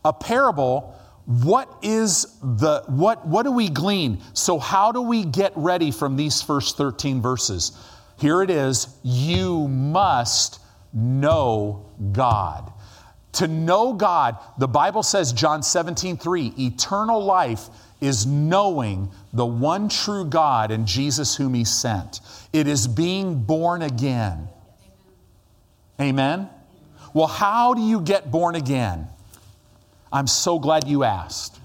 a 0.05 0.12
parable. 0.12 0.99
What 1.27 1.68
is 1.83 2.39
the 2.43 2.83
what 2.89 3.27
what 3.27 3.45
do 3.45 3.53
we 3.53 3.68
glean? 3.68 4.20
So 4.33 4.59
how 4.59 4.91
do 4.91 5.03
we 5.03 5.25
get 5.25 5.53
ready 5.55 5.91
from 5.93 6.16
these 6.16 6.43
first 6.43 6.77
13 6.77 7.23
verses? 7.23 7.79
Here 8.18 8.43
it 8.43 8.51
is, 8.51 8.89
you 9.03 9.68
must 9.68 10.61
know 10.93 11.91
God. 12.12 12.73
To 13.33 13.49
know 13.49 13.93
God, 13.93 14.37
the 14.59 14.68
Bible 14.68 15.03
says 15.03 15.33
John 15.33 15.62
17, 15.62 16.18
3, 16.18 16.55
eternal 16.59 17.25
life 17.25 17.68
is 18.03 18.26
knowing 18.26 19.11
the 19.32 19.46
one 19.46 19.88
true 19.88 20.24
God 20.24 20.72
and 20.72 20.86
Jesus 20.86 21.36
whom 21.36 21.55
he 21.55 21.64
sent. 21.64 22.20
It 22.53 22.66
is 22.66 22.88
being 22.88 23.44
born 23.44 23.80
again. 23.80 24.48
Amen. 26.00 26.50
Well, 27.14 27.28
how 27.28 27.74
do 27.74 27.80
you 27.80 28.00
get 28.00 28.30
born 28.30 28.57
again? 28.57 29.09
I'm 30.12 30.26
so 30.26 30.59
glad 30.59 30.88
you 30.88 31.05
asked. 31.05 31.61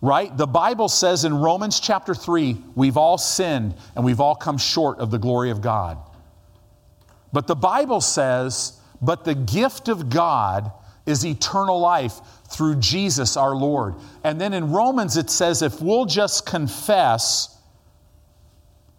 Right? 0.00 0.34
The 0.34 0.46
Bible 0.46 0.88
says 0.88 1.24
in 1.24 1.34
Romans 1.34 1.80
chapter 1.80 2.14
3, 2.14 2.56
we've 2.74 2.96
all 2.96 3.18
sinned 3.18 3.74
and 3.94 4.04
we've 4.04 4.20
all 4.20 4.36
come 4.36 4.56
short 4.56 5.00
of 5.00 5.10
the 5.10 5.18
glory 5.18 5.50
of 5.50 5.60
God. 5.60 5.98
But 7.30 7.46
the 7.46 7.56
Bible 7.56 8.00
says, 8.00 8.80
but 9.02 9.24
the 9.24 9.34
gift 9.34 9.88
of 9.88 10.08
God 10.08 10.72
is 11.04 11.26
eternal 11.26 11.78
life 11.80 12.20
through 12.50 12.76
Jesus 12.76 13.36
our 13.36 13.54
Lord. 13.54 13.94
And 14.24 14.40
then 14.40 14.52
in 14.54 14.72
Romans 14.72 15.16
it 15.16 15.30
says, 15.30 15.62
if 15.62 15.80
we'll 15.80 16.06
just 16.06 16.46
confess 16.46 17.56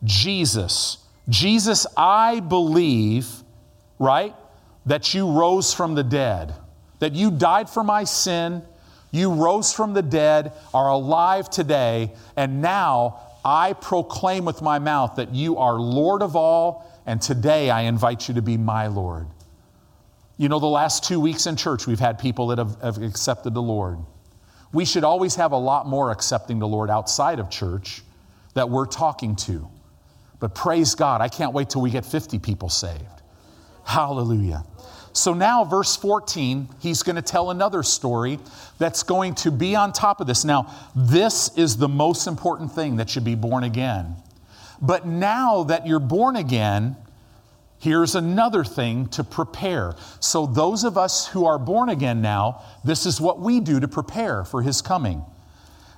Jesus, 0.03 0.97
Jesus, 1.27 1.85
I 1.97 2.39
believe, 2.39 3.27
right? 3.97 4.35
that 4.89 5.13
you 5.13 5.29
rose 5.29 5.71
from 5.71 5.93
the 5.93 6.03
dead, 6.03 6.55
that 6.97 7.13
you 7.13 7.29
died 7.29 7.69
for 7.69 7.83
my 7.83 8.03
sin, 8.03 8.63
you 9.11 9.31
rose 9.31 9.71
from 9.71 9.93
the 9.93 10.01
dead, 10.01 10.51
are 10.73 10.89
alive 10.89 11.49
today, 11.49 12.11
and 12.35 12.61
now 12.61 13.19
I 13.45 13.73
proclaim 13.73 14.45
with 14.45 14.63
my 14.63 14.79
mouth 14.79 15.15
that 15.15 15.33
you 15.33 15.57
are 15.57 15.75
Lord 15.75 16.23
of 16.23 16.35
all, 16.35 17.01
and 17.05 17.21
today 17.21 17.69
I 17.69 17.81
invite 17.81 18.27
you 18.27 18.33
to 18.33 18.41
be 18.41 18.57
my 18.57 18.87
Lord. 18.87 19.27
You 20.39 20.47
know, 20.47 20.59
the 20.59 20.67
last 20.67 21.03
two 21.03 21.19
weeks 21.19 21.47
in 21.47 21.57
church, 21.57 21.85
we've 21.85 21.99
had 21.99 22.17
people 22.17 22.47
that 22.47 22.59
have, 22.59 22.81
have 22.81 23.03
accepted 23.03 23.53
the 23.53 23.61
Lord. 23.61 23.99
We 24.71 24.85
should 24.85 25.03
always 25.03 25.35
have 25.35 25.51
a 25.51 25.57
lot 25.57 25.85
more 25.85 26.11
accepting 26.11 26.59
the 26.59 26.67
Lord 26.67 26.89
outside 26.89 27.39
of 27.39 27.49
church 27.49 28.03
that 28.53 28.69
we're 28.69 28.85
talking 28.85 29.35
to. 29.35 29.67
But 30.39 30.55
praise 30.55 30.95
God, 30.95 31.19
I 31.19 31.27
can't 31.27 31.51
wait 31.51 31.69
till 31.69 31.81
we 31.81 31.91
get 31.91 32.05
50 32.05 32.39
people 32.39 32.69
saved. 32.69 33.03
Hallelujah. 33.83 34.63
So 35.11 35.33
now, 35.33 35.65
verse 35.65 35.97
14, 35.97 36.69
he's 36.79 37.03
going 37.03 37.17
to 37.17 37.21
tell 37.21 37.51
another 37.51 37.83
story 37.83 38.39
that's 38.77 39.03
going 39.03 39.35
to 39.35 39.51
be 39.51 39.75
on 39.75 39.91
top 39.91 40.21
of 40.21 40.27
this. 40.27 40.45
Now, 40.45 40.73
this 40.95 41.49
is 41.57 41.75
the 41.75 41.89
most 41.89 42.27
important 42.27 42.71
thing 42.71 42.95
that 42.95 43.09
should 43.09 43.25
be 43.25 43.35
born 43.35 43.65
again. 43.65 44.15
But 44.81 45.05
now 45.05 45.63
that 45.63 45.85
you're 45.85 45.99
born 45.99 46.37
again, 46.37 46.95
here's 47.79 48.15
another 48.15 48.63
thing 48.63 49.07
to 49.09 49.23
prepare. 49.23 49.95
So, 50.19 50.45
those 50.45 50.83
of 50.83 50.97
us 50.97 51.27
who 51.27 51.45
are 51.45 51.57
born 51.57 51.89
again 51.89 52.21
now, 52.21 52.61
this 52.83 53.05
is 53.05 53.19
what 53.19 53.39
we 53.39 53.59
do 53.59 53.79
to 53.79 53.87
prepare 53.87 54.43
for 54.43 54.61
his 54.61 54.81
coming. 54.81 55.23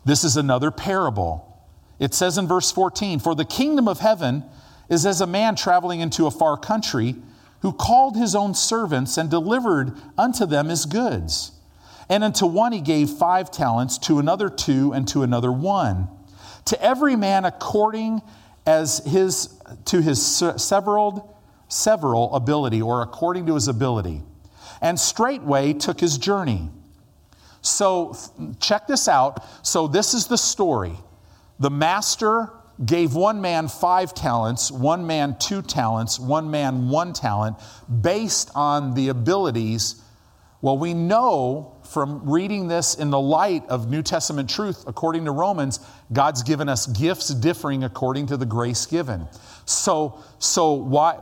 This 0.06 0.24
is 0.24 0.38
another 0.38 0.72
parable. 0.72 1.48
It 2.00 2.14
says 2.14 2.38
in 2.38 2.48
verse 2.48 2.72
14 2.72 3.20
For 3.20 3.36
the 3.36 3.46
kingdom 3.46 3.88
of 3.88 4.00
heaven 4.00 4.44
is 4.90 5.06
as 5.06 5.22
a 5.22 5.28
man 5.28 5.56
traveling 5.56 6.00
into 6.00 6.26
a 6.26 6.32
far 6.32 6.58
country 6.58 7.16
who 7.62 7.72
called 7.72 8.18
his 8.18 8.36
own 8.36 8.56
servants 8.56 9.18
and 9.18 9.30
delivered 9.30 9.94
unto 10.18 10.46
them 10.46 10.68
his 10.68 10.86
goods. 10.86 11.52
And 12.10 12.24
unto 12.24 12.46
one 12.46 12.74
he 12.74 12.82
gave 12.82 13.10
five 13.10 13.52
talents, 13.52 13.98
to 14.00 14.20
another 14.20 14.50
two, 14.50 14.92
and 14.92 15.08
to 15.10 15.24
another 15.24 15.52
one. 15.52 16.10
To 16.66 16.84
every 16.84 17.16
man 17.16 17.46
according 17.46 18.22
as 18.66 19.00
his 19.06 19.58
to 19.86 20.02
his 20.02 20.44
several 20.58 21.41
several 21.72 22.34
ability, 22.36 22.82
or 22.82 23.02
according 23.02 23.46
to 23.46 23.56
his 23.56 23.68
ability. 23.68 24.22
And 24.82 25.00
straightway 25.00 25.74
took 25.74 26.00
his 26.00 26.18
journey. 26.18 26.70
So 27.62 28.16
check 28.60 28.88
this 28.88 29.08
out. 29.08 29.46
So 29.66 29.88
this 29.88 30.14
is 30.14 30.28
the 30.28 30.38
story. 30.38 30.94
The 31.60 31.70
master 31.70 32.52
gave 32.84 33.14
one 33.14 33.42
man 33.42 33.68
five 33.68 34.14
talents, 34.14 34.72
one 34.72 35.06
man 35.06 35.36
two 35.40 35.62
talents, 35.62 36.20
one 36.20 36.50
man 36.50 36.90
one 36.90 37.14
talent, 37.14 37.58
based 38.02 38.50
on 38.56 38.96
the 38.96 39.10
abilities. 39.10 40.02
Well, 40.62 40.78
we 40.78 40.94
know 40.94 41.76
from 41.84 42.28
reading 42.30 42.68
this 42.68 42.96
in 42.96 43.12
the 43.12 43.20
light 43.20 43.64
of 43.68 43.90
New 43.90 44.02
Testament 44.02 44.50
truth, 44.50 44.84
according 44.88 45.26
to 45.26 45.32
Romans, 45.32 45.80
God's 46.12 46.42
given 46.42 46.70
us 46.70 46.88
gifts 46.88 47.30
differing 47.30 47.84
according 47.84 48.28
to 48.28 48.38
the 48.38 48.46
grace 48.46 48.86
given. 48.86 49.28
So, 49.66 50.24
so 50.40 50.74
why 50.74 51.20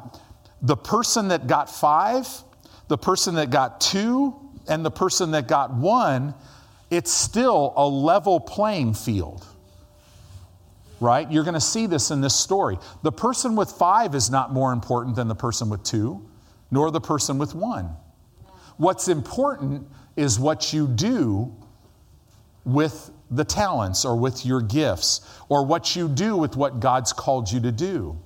the 0.61 0.77
person 0.77 1.29
that 1.29 1.47
got 1.47 1.69
five, 1.69 2.27
the 2.87 2.97
person 2.97 3.35
that 3.35 3.49
got 3.49 3.81
two, 3.81 4.35
and 4.67 4.85
the 4.85 4.91
person 4.91 5.31
that 5.31 5.47
got 5.47 5.73
one, 5.73 6.33
it's 6.89 7.11
still 7.11 7.73
a 7.75 7.87
level 7.87 8.39
playing 8.39 8.93
field 8.93 9.45
right? 10.99 11.31
You're 11.31 11.43
going 11.43 11.53
to 11.55 11.61
see 11.61 11.85
this 11.85 12.11
in 12.11 12.21
this 12.21 12.35
story. 12.35 12.77
The 13.03 13.11
person 13.11 13.55
with 13.55 13.71
five 13.71 14.15
is 14.15 14.29
not 14.29 14.51
more 14.51 14.73
important 14.73 15.15
than 15.15 15.27
the 15.27 15.35
person 15.35 15.69
with 15.69 15.83
two, 15.83 16.27
nor 16.71 16.91
the 16.91 17.01
person 17.01 17.37
with 17.37 17.55
one. 17.55 17.95
What's 18.77 19.07
important 19.07 19.87
is 20.15 20.39
what 20.39 20.73
you 20.73 20.87
do 20.87 21.55
with 22.65 23.11
the 23.31 23.45
talents 23.45 24.05
or 24.05 24.15
with 24.15 24.45
your 24.45 24.61
gifts, 24.61 25.21
or 25.49 25.65
what 25.65 25.95
you 25.95 26.07
do 26.07 26.35
with 26.35 26.55
what 26.55 26.79
God's 26.79 27.13
called 27.13 27.51
you 27.51 27.59
to 27.61 27.71
do. 27.71 28.19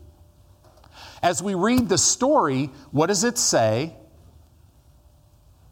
As 1.23 1.41
we 1.41 1.55
read 1.55 1.89
the 1.89 1.97
story, 1.97 2.69
what 2.91 3.07
does 3.07 3.23
it 3.23 3.37
say? 3.37 3.95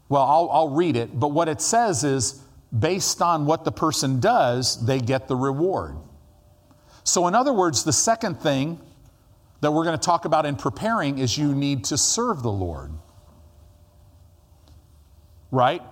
Well, 0.08 0.22
I'll, 0.22 0.50
I'll 0.50 0.68
read 0.70 0.96
it, 0.96 1.18
but 1.18 1.28
what 1.28 1.48
it 1.48 1.60
says 1.60 2.04
is 2.04 2.42
based 2.76 3.20
on 3.20 3.46
what 3.46 3.64
the 3.64 3.72
person 3.72 4.18
does, 4.18 4.84
they 4.84 4.98
get 4.98 5.28
the 5.28 5.36
reward. 5.36 5.96
So, 7.04 7.26
in 7.28 7.34
other 7.34 7.52
words, 7.52 7.84
the 7.84 7.92
second 7.92 8.40
thing 8.40 8.80
that 9.60 9.72
we're 9.72 9.84
going 9.84 9.98
to 9.98 10.04
talk 10.04 10.24
about 10.24 10.46
in 10.46 10.56
preparing 10.56 11.18
is 11.18 11.36
you 11.36 11.54
need 11.54 11.84
to 11.84 11.98
serve 11.98 12.42
the 12.42 12.50
Lord. 12.50 12.92
Right? 15.50 15.82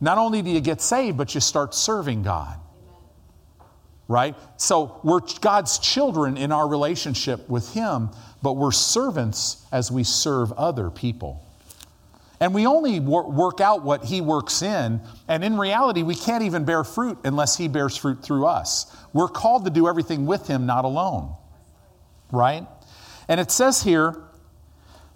Not 0.00 0.18
only 0.18 0.40
do 0.40 0.50
you 0.50 0.60
get 0.60 0.80
saved, 0.80 1.18
but 1.18 1.34
you 1.34 1.40
start 1.40 1.74
serving 1.74 2.22
God. 2.22 2.58
Right? 4.08 4.34
So, 4.56 5.00
we're 5.04 5.20
God's 5.40 5.78
children 5.78 6.36
in 6.36 6.50
our 6.50 6.66
relationship 6.66 7.48
with 7.48 7.72
Him, 7.74 8.10
but 8.42 8.54
we're 8.54 8.72
servants 8.72 9.64
as 9.72 9.90
we 9.90 10.04
serve 10.04 10.52
other 10.52 10.90
people. 10.90 11.44
And 12.40 12.54
we 12.54 12.66
only 12.66 13.00
wor- 13.00 13.30
work 13.30 13.60
out 13.60 13.82
what 13.82 14.04
he 14.04 14.22
works 14.22 14.62
in. 14.62 15.00
And 15.28 15.44
in 15.44 15.58
reality, 15.58 16.02
we 16.02 16.14
can't 16.14 16.42
even 16.42 16.64
bear 16.64 16.84
fruit 16.84 17.18
unless 17.24 17.56
he 17.58 17.68
bears 17.68 17.96
fruit 17.96 18.22
through 18.22 18.46
us. 18.46 18.96
We're 19.12 19.28
called 19.28 19.66
to 19.66 19.70
do 19.70 19.86
everything 19.86 20.24
with 20.24 20.46
him, 20.46 20.64
not 20.64 20.86
alone. 20.86 21.34
Right? 22.32 22.66
And 23.28 23.40
it 23.40 23.50
says 23.50 23.82
here, 23.82 24.16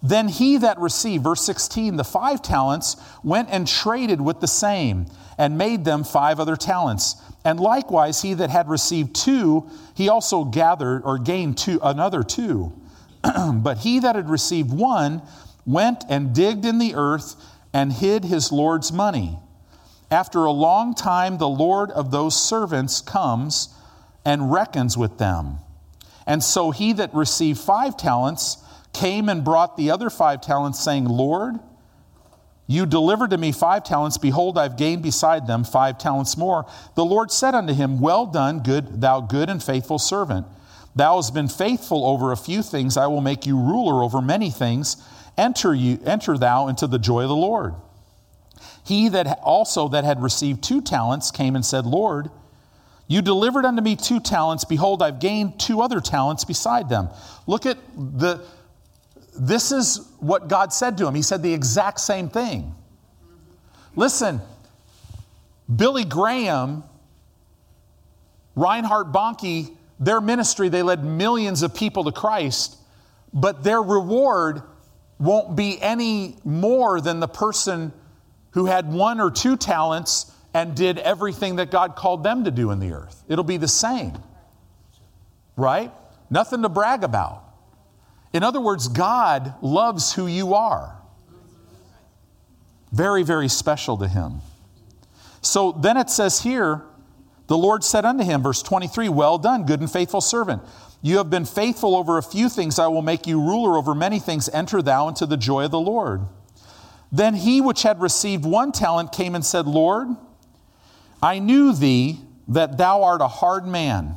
then 0.02 0.28
he 0.28 0.58
that 0.58 0.78
received, 0.78 1.24
verse 1.24 1.42
16, 1.46 1.96
the 1.96 2.04
five 2.04 2.42
talents 2.42 2.96
went 3.22 3.48
and 3.50 3.66
traded 3.66 4.20
with 4.20 4.40
the 4.40 4.46
same 4.46 5.06
and 5.38 5.56
made 5.56 5.86
them 5.86 6.04
five 6.04 6.38
other 6.38 6.56
talents. 6.56 7.16
And 7.42 7.58
likewise, 7.58 8.20
he 8.20 8.34
that 8.34 8.50
had 8.50 8.68
received 8.68 9.16
two, 9.16 9.68
he 9.94 10.10
also 10.10 10.44
gathered 10.44 11.02
or 11.04 11.18
gained 11.18 11.56
two, 11.56 11.80
another 11.82 12.22
two. 12.22 12.72
but 13.54 13.78
he 13.78 13.98
that 14.00 14.16
had 14.16 14.28
received 14.28 14.72
one 14.72 15.22
went 15.66 16.04
and 16.08 16.34
digged 16.34 16.64
in 16.64 16.78
the 16.78 16.94
earth 16.94 17.36
and 17.72 17.92
hid 17.92 18.24
his 18.24 18.52
Lord's 18.52 18.92
money. 18.92 19.38
After 20.10 20.44
a 20.44 20.52
long 20.52 20.94
time, 20.94 21.38
the 21.38 21.48
Lord 21.48 21.90
of 21.90 22.10
those 22.10 22.40
servants 22.40 23.00
comes 23.00 23.74
and 24.24 24.52
reckons 24.52 24.96
with 24.96 25.18
them. 25.18 25.58
And 26.26 26.42
so 26.42 26.70
he 26.70 26.92
that 26.94 27.12
received 27.14 27.58
five 27.58 27.96
talents 27.96 28.58
came 28.92 29.28
and 29.28 29.44
brought 29.44 29.76
the 29.76 29.90
other 29.90 30.08
five 30.08 30.40
talents, 30.40 30.80
saying, 30.80 31.06
Lord, 31.06 31.58
you 32.66 32.86
delivered 32.86 33.30
to 33.30 33.38
me 33.38 33.52
five 33.52 33.84
talents. 33.84 34.16
Behold, 34.16 34.56
I've 34.56 34.76
gained 34.76 35.02
beside 35.02 35.46
them 35.46 35.64
five 35.64 35.98
talents 35.98 36.36
more. 36.36 36.64
The 36.94 37.04
Lord 37.04 37.30
said 37.30 37.54
unto 37.54 37.74
him, 37.74 38.00
Well 38.00 38.24
done, 38.24 38.60
good, 38.60 39.00
thou 39.00 39.20
good 39.20 39.50
and 39.50 39.62
faithful 39.62 39.98
servant. 39.98 40.46
Thou 40.96 41.16
hast 41.16 41.34
been 41.34 41.48
faithful 41.48 42.04
over 42.06 42.32
a 42.32 42.36
few 42.36 42.62
things. 42.62 42.96
I 42.96 43.06
will 43.06 43.20
make 43.20 43.46
you 43.46 43.58
ruler 43.58 44.02
over 44.02 44.22
many 44.22 44.50
things. 44.50 44.96
Enter, 45.36 45.74
you, 45.74 45.98
enter 46.04 46.38
thou 46.38 46.68
into 46.68 46.86
the 46.86 46.98
joy 46.98 47.22
of 47.22 47.28
the 47.28 47.36
Lord. 47.36 47.74
He 48.84 49.08
that 49.08 49.40
also 49.42 49.88
that 49.88 50.04
had 50.04 50.22
received 50.22 50.62
two 50.62 50.80
talents 50.80 51.30
came 51.30 51.56
and 51.56 51.64
said, 51.64 51.86
Lord, 51.86 52.30
you 53.08 53.22
delivered 53.22 53.64
unto 53.64 53.82
me 53.82 53.96
two 53.96 54.20
talents. 54.20 54.64
Behold, 54.64 55.02
I've 55.02 55.20
gained 55.20 55.58
two 55.58 55.80
other 55.80 56.00
talents 56.00 56.44
beside 56.44 56.88
them. 56.88 57.08
Look 57.46 57.66
at 57.66 57.76
the, 57.96 58.44
this 59.38 59.72
is 59.72 60.08
what 60.20 60.48
God 60.48 60.72
said 60.72 60.96
to 60.98 61.06
him. 61.06 61.14
He 61.14 61.22
said 61.22 61.42
the 61.42 61.52
exact 61.52 62.00
same 62.00 62.28
thing. 62.28 62.74
Listen, 63.96 64.40
Billy 65.74 66.04
Graham, 66.04 66.84
Reinhard 68.54 69.12
Bonnke, 69.12 69.74
their 69.98 70.20
ministry, 70.20 70.68
they 70.68 70.82
led 70.82 71.04
millions 71.04 71.62
of 71.62 71.74
people 71.74 72.04
to 72.04 72.12
Christ, 72.12 72.76
but 73.32 73.62
their 73.62 73.82
reward 73.82 74.62
won't 75.18 75.56
be 75.56 75.80
any 75.80 76.36
more 76.44 77.00
than 77.00 77.20
the 77.20 77.28
person 77.28 77.92
who 78.52 78.66
had 78.66 78.92
one 78.92 79.20
or 79.20 79.30
two 79.30 79.56
talents 79.56 80.32
and 80.52 80.76
did 80.76 80.98
everything 80.98 81.56
that 81.56 81.70
God 81.70 81.96
called 81.96 82.22
them 82.22 82.44
to 82.44 82.50
do 82.50 82.70
in 82.70 82.78
the 82.78 82.92
earth. 82.92 83.22
It'll 83.28 83.44
be 83.44 83.56
the 83.56 83.68
same. 83.68 84.12
Right? 85.56 85.92
Nothing 86.30 86.62
to 86.62 86.68
brag 86.68 87.04
about. 87.04 87.42
In 88.32 88.42
other 88.42 88.60
words, 88.60 88.88
God 88.88 89.54
loves 89.62 90.12
who 90.12 90.26
you 90.26 90.54
are. 90.54 90.96
Very, 92.92 93.22
very 93.22 93.48
special 93.48 93.96
to 93.98 94.08
him. 94.08 94.40
So 95.40 95.72
then 95.72 95.96
it 95.96 96.10
says 96.10 96.40
here, 96.40 96.82
the 97.46 97.58
Lord 97.58 97.84
said 97.84 98.04
unto 98.04 98.24
him, 98.24 98.42
verse 98.42 98.62
23, 98.62 99.08
Well 99.08 99.38
done, 99.38 99.66
good 99.66 99.80
and 99.80 99.90
faithful 99.90 100.20
servant. 100.20 100.62
You 101.02 101.18
have 101.18 101.28
been 101.28 101.44
faithful 101.44 101.94
over 101.96 102.16
a 102.16 102.22
few 102.22 102.48
things, 102.48 102.78
I 102.78 102.86
will 102.86 103.02
make 103.02 103.26
you 103.26 103.40
ruler 103.40 103.76
over 103.76 103.94
many 103.94 104.18
things. 104.18 104.48
Enter 104.48 104.80
thou 104.80 105.08
into 105.08 105.26
the 105.26 105.36
joy 105.36 105.66
of 105.66 105.70
the 105.70 105.80
Lord. 105.80 106.22
Then 107.12 107.34
he 107.34 107.60
which 107.60 107.82
had 107.82 108.00
received 108.00 108.44
one 108.44 108.72
talent 108.72 109.12
came 109.12 109.34
and 109.34 109.44
said, 109.44 109.66
Lord, 109.66 110.08
I 111.22 111.38
knew 111.38 111.72
thee 111.72 112.20
that 112.48 112.78
thou 112.78 113.02
art 113.02 113.20
a 113.20 113.28
hard 113.28 113.66
man, 113.66 114.16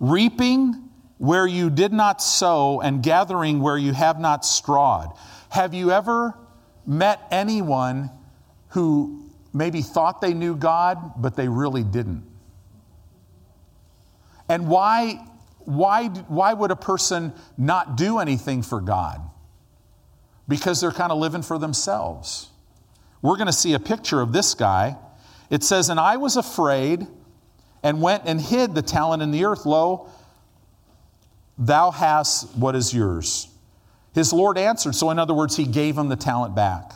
reaping 0.00 0.88
where 1.18 1.46
you 1.46 1.70
did 1.70 1.92
not 1.92 2.20
sow 2.20 2.80
and 2.80 3.02
gathering 3.02 3.60
where 3.60 3.78
you 3.78 3.92
have 3.92 4.18
not 4.18 4.44
strawed. 4.44 5.16
Have 5.50 5.74
you 5.74 5.90
ever 5.90 6.36
met 6.86 7.20
anyone 7.30 8.10
who 8.70 9.21
maybe 9.52 9.82
thought 9.82 10.20
they 10.20 10.34
knew 10.34 10.56
God, 10.56 11.20
but 11.20 11.36
they 11.36 11.48
really 11.48 11.82
didn't? 11.82 12.24
And 14.48 14.68
why, 14.68 15.24
why, 15.60 16.08
why 16.08 16.52
would 16.52 16.70
a 16.70 16.76
person 16.76 17.32
not 17.56 17.96
do 17.96 18.18
anything 18.18 18.62
for 18.62 18.80
God? 18.80 19.20
Because 20.48 20.80
they're 20.80 20.90
kind 20.90 21.12
of 21.12 21.18
living 21.18 21.42
for 21.42 21.58
themselves. 21.58 22.50
We're 23.22 23.36
going 23.36 23.46
to 23.46 23.52
see 23.52 23.72
a 23.74 23.78
picture 23.78 24.20
of 24.20 24.32
this 24.32 24.54
guy. 24.54 24.96
It 25.48 25.62
says, 25.62 25.88
And 25.88 26.00
I 26.00 26.16
was 26.16 26.36
afraid 26.36 27.06
and 27.82 28.02
went 28.02 28.24
and 28.26 28.40
hid 28.40 28.74
the 28.74 28.82
talent 28.82 29.22
in 29.22 29.30
the 29.30 29.44
earth. 29.44 29.64
Lo, 29.64 30.10
Thou 31.58 31.90
hast 31.90 32.56
what 32.56 32.74
is 32.74 32.92
yours. 32.92 33.48
His 34.14 34.32
Lord 34.32 34.58
answered. 34.58 34.94
So, 34.94 35.10
in 35.10 35.18
other 35.18 35.34
words, 35.34 35.56
he 35.56 35.64
gave 35.64 35.96
him 35.96 36.08
the 36.08 36.16
talent 36.16 36.54
back. 36.54 36.92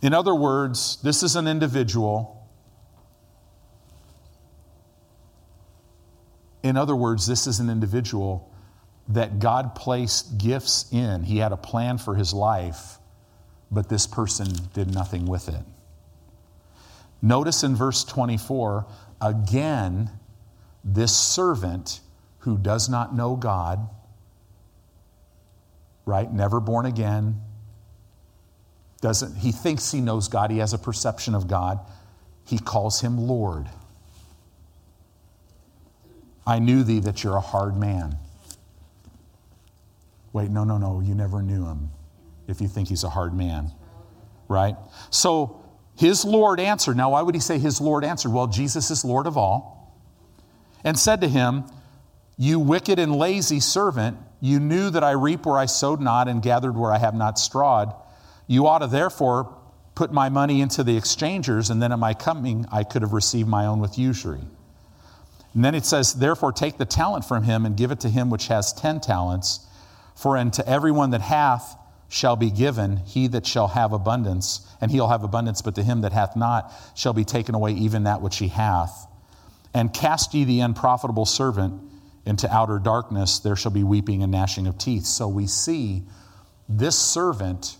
In 0.00 0.14
other 0.14 0.34
words, 0.34 0.98
this 1.02 1.22
is 1.22 1.36
an 1.36 1.48
individual. 1.48 2.46
In 6.62 6.76
other 6.76 6.94
words, 6.94 7.26
this 7.26 7.46
is 7.46 7.60
an 7.60 7.68
individual 7.68 8.52
that 9.08 9.38
God 9.38 9.74
placed 9.74 10.38
gifts 10.38 10.86
in. 10.92 11.24
He 11.24 11.38
had 11.38 11.52
a 11.52 11.56
plan 11.56 11.98
for 11.98 12.14
his 12.14 12.32
life, 12.32 12.98
but 13.70 13.88
this 13.88 14.06
person 14.06 14.48
did 14.74 14.92
nothing 14.92 15.26
with 15.26 15.48
it. 15.48 15.64
Notice 17.20 17.64
in 17.64 17.74
verse 17.74 18.04
24, 18.04 18.86
again, 19.20 20.10
this 20.84 21.16
servant 21.16 22.00
who 22.40 22.56
does 22.56 22.88
not 22.88 23.14
know 23.14 23.34
God, 23.34 23.88
right? 26.06 26.30
Never 26.32 26.60
born 26.60 26.86
again. 26.86 27.40
Doesn't 29.00 29.36
he 29.36 29.52
thinks 29.52 29.92
he 29.92 30.00
knows 30.00 30.28
God, 30.28 30.50
he 30.50 30.58
has 30.58 30.72
a 30.72 30.78
perception 30.78 31.34
of 31.34 31.46
God. 31.46 31.78
He 32.44 32.58
calls 32.58 33.00
him 33.00 33.18
Lord. 33.18 33.68
I 36.46 36.58
knew 36.58 36.82
thee 36.82 37.00
that 37.00 37.22
you're 37.22 37.36
a 37.36 37.40
hard 37.40 37.76
man. 37.76 38.16
Wait, 40.32 40.50
no, 40.50 40.64
no, 40.64 40.78
no, 40.78 41.00
you 41.00 41.14
never 41.14 41.42
knew 41.42 41.66
him 41.66 41.90
if 42.46 42.60
you 42.60 42.68
think 42.68 42.88
he's 42.88 43.04
a 43.04 43.10
hard 43.10 43.34
man. 43.34 43.70
Right? 44.48 44.76
So 45.10 45.62
his 45.96 46.24
Lord 46.24 46.58
answered. 46.58 46.96
Now, 46.96 47.10
why 47.10 47.22
would 47.22 47.34
he 47.34 47.40
say 47.40 47.58
his 47.58 47.80
Lord 47.80 48.04
answered? 48.04 48.32
Well, 48.32 48.46
Jesus 48.46 48.90
is 48.90 49.04
Lord 49.04 49.26
of 49.26 49.36
all. 49.36 49.94
And 50.84 50.98
said 50.98 51.20
to 51.20 51.28
him, 51.28 51.64
you 52.38 52.60
wicked 52.60 52.98
and 52.98 53.14
lazy 53.16 53.60
servant, 53.60 54.16
you 54.40 54.60
knew 54.60 54.90
that 54.90 55.02
I 55.02 55.10
reap 55.10 55.44
where 55.44 55.58
I 55.58 55.66
sowed 55.66 56.00
not 56.00 56.28
and 56.28 56.40
gathered 56.40 56.76
where 56.76 56.92
I 56.92 56.98
have 56.98 57.14
not 57.14 57.38
strawed. 57.38 57.92
You 58.48 58.66
ought 58.66 58.78
to 58.78 58.88
therefore 58.88 59.54
put 59.94 60.12
my 60.12 60.28
money 60.28 60.60
into 60.60 60.82
the 60.82 60.96
exchangers, 60.96 61.70
and 61.70 61.80
then 61.80 61.92
at 61.92 61.98
my 61.98 62.14
coming 62.14 62.66
I 62.72 62.82
could 62.82 63.02
have 63.02 63.12
received 63.12 63.48
my 63.48 63.66
own 63.66 63.78
with 63.78 63.98
usury. 63.98 64.40
And 65.54 65.64
then 65.64 65.74
it 65.74 65.84
says, 65.84 66.14
Therefore 66.14 66.52
take 66.52 66.78
the 66.78 66.84
talent 66.84 67.24
from 67.24 67.42
him 67.42 67.66
and 67.66 67.76
give 67.76 67.90
it 67.90 68.00
to 68.00 68.08
him 68.08 68.30
which 68.30 68.48
has 68.48 68.72
ten 68.72 69.00
talents. 69.00 69.66
For 70.16 70.36
unto 70.36 70.62
everyone 70.62 71.10
that 71.10 71.20
hath 71.20 71.76
shall 72.08 72.36
be 72.36 72.50
given, 72.50 72.96
he 72.98 73.26
that 73.28 73.46
shall 73.46 73.68
have 73.68 73.92
abundance, 73.92 74.66
and 74.80 74.90
he'll 74.90 75.08
have 75.08 75.24
abundance, 75.24 75.62
but 75.62 75.74
to 75.74 75.82
him 75.82 76.00
that 76.00 76.12
hath 76.12 76.34
not 76.34 76.72
shall 76.94 77.12
be 77.12 77.24
taken 77.24 77.54
away 77.54 77.72
even 77.72 78.04
that 78.04 78.22
which 78.22 78.38
he 78.38 78.48
hath. 78.48 79.06
And 79.74 79.92
cast 79.92 80.32
ye 80.32 80.44
the 80.44 80.60
unprofitable 80.60 81.26
servant 81.26 81.82
into 82.24 82.52
outer 82.52 82.78
darkness, 82.78 83.40
there 83.40 83.56
shall 83.56 83.72
be 83.72 83.84
weeping 83.84 84.22
and 84.22 84.32
gnashing 84.32 84.66
of 84.66 84.78
teeth. 84.78 85.04
So 85.04 85.28
we 85.28 85.46
see 85.46 86.04
this 86.68 86.98
servant 86.98 87.76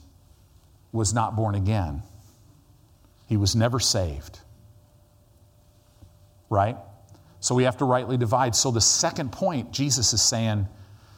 was 0.93 1.13
not 1.13 1.37
born 1.37 1.55
again, 1.55 2.03
he 3.27 3.37
was 3.37 3.55
never 3.55 3.79
saved. 3.79 4.41
Right? 6.51 6.77
So 7.41 7.55
we 7.55 7.65
have 7.65 7.77
to 7.77 7.85
rightly 7.85 8.17
divide. 8.17 8.57
So 8.57 8.71
the 8.71 8.81
second 8.81 9.33
point, 9.33 9.71
Jesus 9.71 10.13
is 10.13 10.23
saying, 10.23 10.67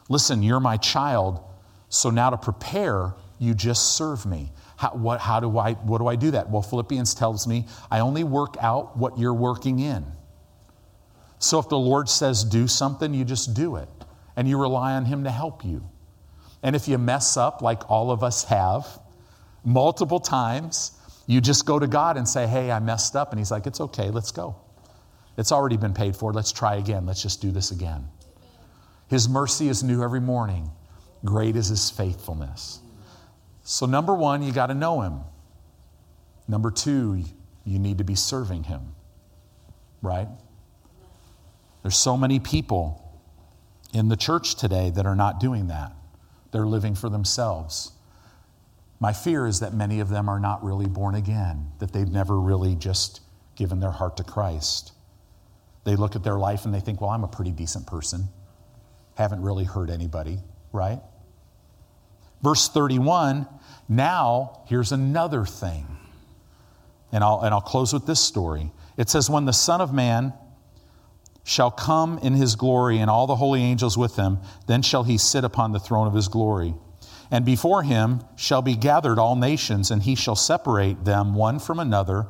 Listen, 0.09 0.43
you're 0.43 0.59
my 0.59 0.75
child, 0.75 1.39
so 1.87 2.09
now 2.09 2.29
to 2.31 2.37
prepare, 2.37 3.13
you 3.39 3.53
just 3.53 3.95
serve 3.95 4.25
me. 4.25 4.51
How, 4.75 4.89
what, 4.89 5.21
how 5.21 5.39
do 5.39 5.57
I, 5.57 5.73
what 5.73 5.99
do 5.99 6.07
I 6.07 6.15
do 6.15 6.31
that? 6.31 6.49
Well, 6.49 6.61
Philippians 6.61 7.13
tells 7.15 7.47
me 7.47 7.67
I 7.89 7.99
only 7.99 8.23
work 8.23 8.55
out 8.59 8.97
what 8.97 9.17
you're 9.17 9.33
working 9.33 9.79
in. 9.79 10.05
So 11.39 11.59
if 11.59 11.69
the 11.69 11.77
Lord 11.77 12.07
says 12.07 12.43
do 12.43 12.67
something, 12.67 13.13
you 13.13 13.25
just 13.25 13.53
do 13.53 13.77
it. 13.77 13.89
And 14.35 14.47
you 14.47 14.59
rely 14.59 14.93
on 14.93 15.05
Him 15.05 15.23
to 15.23 15.31
help 15.31 15.65
you. 15.65 15.89
And 16.63 16.75
if 16.75 16.87
you 16.87 16.97
mess 16.97 17.35
up, 17.35 17.61
like 17.61 17.89
all 17.89 18.11
of 18.11 18.23
us 18.23 18.43
have, 18.45 18.87
multiple 19.63 20.19
times, 20.19 20.91
you 21.27 21.41
just 21.41 21.65
go 21.65 21.79
to 21.79 21.87
God 21.87 22.17
and 22.17 22.27
say, 22.27 22.47
Hey, 22.47 22.71
I 22.71 22.79
messed 22.79 23.15
up. 23.15 23.31
And 23.31 23.39
He's 23.39 23.51
like, 23.51 23.67
It's 23.67 23.81
okay, 23.81 24.09
let's 24.09 24.31
go. 24.31 24.55
It's 25.37 25.51
already 25.51 25.77
been 25.77 25.93
paid 25.93 26.15
for. 26.15 26.33
Let's 26.33 26.51
try 26.51 26.75
again. 26.75 27.05
Let's 27.05 27.21
just 27.21 27.41
do 27.41 27.51
this 27.51 27.71
again. 27.71 28.07
His 29.07 29.29
mercy 29.29 29.69
is 29.69 29.83
new 29.83 30.03
every 30.03 30.19
morning. 30.19 30.69
Great 31.23 31.55
is 31.55 31.67
His 31.67 31.89
faithfulness. 31.89 32.81
So, 33.63 33.85
number 33.85 34.13
one, 34.13 34.41
you 34.43 34.51
got 34.51 34.67
to 34.67 34.73
know 34.73 35.01
him. 35.01 35.21
Number 36.47 36.71
two, 36.71 37.23
you 37.63 37.79
need 37.79 37.99
to 37.99 38.03
be 38.03 38.15
serving 38.15 38.63
him, 38.63 38.93
right? 40.01 40.27
There's 41.81 41.97
so 41.97 42.17
many 42.17 42.39
people 42.39 42.97
in 43.93 44.09
the 44.09 44.17
church 44.17 44.55
today 44.55 44.89
that 44.91 45.05
are 45.05 45.15
not 45.15 45.39
doing 45.39 45.67
that. 45.67 45.93
They're 46.51 46.65
living 46.65 46.95
for 46.95 47.09
themselves. 47.09 47.91
My 49.01 49.11
fear 49.11 49.47
is 49.47 49.59
that 49.59 49.73
many 49.73 49.99
of 49.99 50.09
them 50.09 50.29
are 50.29 50.39
not 50.39 50.63
really 50.63 50.85
born 50.85 51.15
again, 51.15 51.71
that 51.79 51.91
they've 51.91 52.07
never 52.07 52.39
really 52.39 52.75
just 52.75 53.19
given 53.55 53.79
their 53.79 53.91
heart 53.91 54.15
to 54.17 54.23
Christ. 54.23 54.93
They 55.83 55.95
look 55.95 56.15
at 56.15 56.23
their 56.23 56.37
life 56.37 56.65
and 56.65 56.73
they 56.73 56.79
think, 56.79 57.01
well, 57.01 57.09
I'm 57.09 57.23
a 57.23 57.27
pretty 57.27 57.51
decent 57.51 57.87
person. 57.87 58.29
Haven't 59.15 59.41
really 59.41 59.63
hurt 59.65 59.89
anybody, 59.89 60.37
right? 60.71 61.01
Verse 62.43 62.69
31 62.69 63.47
now, 63.91 64.61
here's 64.67 64.93
another 64.93 65.45
thing. 65.45 65.85
And 67.11 67.25
I'll, 67.25 67.41
and 67.41 67.53
I'll 67.53 67.59
close 67.59 67.91
with 67.91 68.05
this 68.05 68.21
story. 68.21 68.71
It 68.95 69.09
says, 69.09 69.29
When 69.29 69.43
the 69.43 69.51
Son 69.51 69.81
of 69.81 69.93
Man 69.93 70.31
shall 71.43 71.71
come 71.71 72.17
in 72.19 72.33
his 72.33 72.55
glory 72.55 72.99
and 72.99 73.09
all 73.09 73.27
the 73.27 73.35
holy 73.35 73.61
angels 73.61 73.97
with 73.97 74.15
him, 74.15 74.39
then 74.65 74.81
shall 74.81 75.03
he 75.03 75.17
sit 75.17 75.43
upon 75.43 75.73
the 75.73 75.79
throne 75.79 76.07
of 76.07 76.13
his 76.13 76.29
glory. 76.29 76.73
And 77.31 77.45
before 77.45 77.81
him 77.83 78.21
shall 78.35 78.61
be 78.61 78.75
gathered 78.75 79.17
all 79.17 79.37
nations, 79.37 79.89
and 79.89 80.03
he 80.03 80.15
shall 80.15 80.35
separate 80.35 81.05
them 81.05 81.33
one 81.33 81.59
from 81.59 81.79
another, 81.79 82.27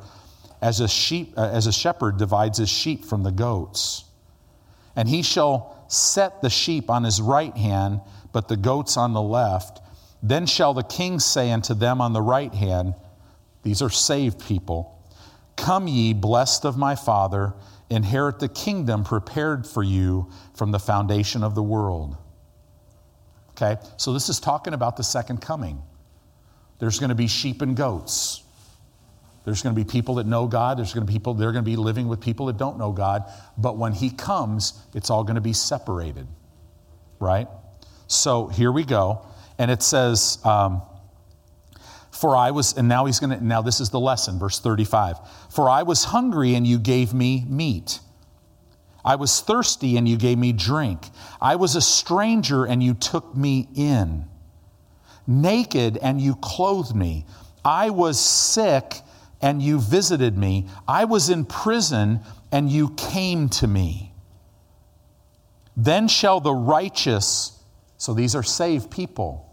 as 0.62 0.78
a, 0.78 0.86
sheep, 0.86 1.34
uh, 1.36 1.50
as 1.52 1.66
a 1.66 1.72
shepherd 1.72 2.16
divides 2.16 2.58
his 2.58 2.68
sheep 2.68 3.04
from 3.04 3.24
the 3.24 3.32
goats. 3.32 4.04
And 4.94 5.08
he 5.08 5.22
shall 5.22 5.84
set 5.88 6.40
the 6.40 6.50
sheep 6.50 6.88
on 6.88 7.02
his 7.02 7.20
right 7.20 7.56
hand, 7.56 8.00
but 8.32 8.46
the 8.46 8.56
goats 8.56 8.96
on 8.96 9.12
the 9.12 9.20
left. 9.20 9.80
Then 10.22 10.46
shall 10.46 10.72
the 10.72 10.84
king 10.84 11.18
say 11.18 11.50
unto 11.50 11.74
them 11.74 12.00
on 12.00 12.12
the 12.12 12.22
right 12.22 12.54
hand, 12.54 12.94
These 13.64 13.82
are 13.82 13.90
saved 13.90 14.38
people, 14.46 14.96
Come 15.56 15.88
ye, 15.88 16.12
blessed 16.12 16.64
of 16.64 16.76
my 16.78 16.94
Father, 16.94 17.54
inherit 17.90 18.38
the 18.38 18.48
kingdom 18.48 19.02
prepared 19.02 19.66
for 19.66 19.82
you 19.82 20.30
from 20.54 20.70
the 20.70 20.78
foundation 20.78 21.42
of 21.42 21.54
the 21.56 21.62
world. 21.62 22.16
Okay, 23.62 23.80
so 23.96 24.12
this 24.12 24.28
is 24.28 24.40
talking 24.40 24.74
about 24.74 24.96
the 24.96 25.04
second 25.04 25.40
coming. 25.40 25.80
There's 26.80 26.98
going 26.98 27.10
to 27.10 27.14
be 27.14 27.28
sheep 27.28 27.62
and 27.62 27.76
goats. 27.76 28.42
There's 29.44 29.62
going 29.62 29.74
to 29.74 29.84
be 29.84 29.88
people 29.88 30.16
that 30.16 30.26
know 30.26 30.46
God. 30.46 30.78
There's 30.78 30.92
going 30.92 31.06
to 31.06 31.10
be 31.10 31.16
people, 31.16 31.34
they're 31.34 31.52
going 31.52 31.64
to 31.64 31.70
be 31.70 31.76
living 31.76 32.08
with 32.08 32.20
people 32.20 32.46
that 32.46 32.56
don't 32.56 32.78
know 32.78 32.92
God. 32.92 33.24
But 33.56 33.76
when 33.76 33.92
He 33.92 34.10
comes, 34.10 34.74
it's 34.94 35.10
all 35.10 35.22
going 35.22 35.36
to 35.36 35.40
be 35.40 35.52
separated, 35.52 36.26
right? 37.20 37.46
So 38.08 38.48
here 38.48 38.72
we 38.72 38.84
go. 38.84 39.26
And 39.58 39.70
it 39.70 39.82
says, 39.82 40.38
um, 40.44 40.82
For 42.10 42.36
I 42.36 42.50
was, 42.50 42.76
and 42.76 42.88
now 42.88 43.06
he's 43.06 43.20
going 43.20 43.38
to, 43.38 43.44
now 43.44 43.62
this 43.62 43.80
is 43.80 43.90
the 43.90 44.00
lesson, 44.00 44.38
verse 44.38 44.58
35. 44.58 45.18
For 45.50 45.68
I 45.70 45.84
was 45.84 46.04
hungry 46.04 46.54
and 46.54 46.66
you 46.66 46.78
gave 46.78 47.14
me 47.14 47.44
meat. 47.48 48.00
I 49.04 49.16
was 49.16 49.40
thirsty 49.40 49.96
and 49.96 50.08
you 50.08 50.16
gave 50.16 50.38
me 50.38 50.52
drink. 50.52 51.10
I 51.40 51.56
was 51.56 51.74
a 51.74 51.80
stranger 51.80 52.64
and 52.64 52.82
you 52.82 52.94
took 52.94 53.36
me 53.36 53.68
in. 53.74 54.26
Naked 55.26 55.96
and 55.98 56.20
you 56.20 56.36
clothed 56.36 56.94
me. 56.94 57.26
I 57.64 57.90
was 57.90 58.18
sick 58.18 58.96
and 59.40 59.60
you 59.60 59.80
visited 59.80 60.38
me. 60.38 60.68
I 60.86 61.04
was 61.04 61.30
in 61.30 61.44
prison 61.44 62.20
and 62.52 62.70
you 62.70 62.90
came 62.90 63.48
to 63.48 63.66
me. 63.66 64.12
Then 65.76 66.06
shall 66.06 66.40
the 66.40 66.54
righteous, 66.54 67.58
so 67.96 68.14
these 68.14 68.34
are 68.34 68.42
saved 68.42 68.90
people, 68.90 69.48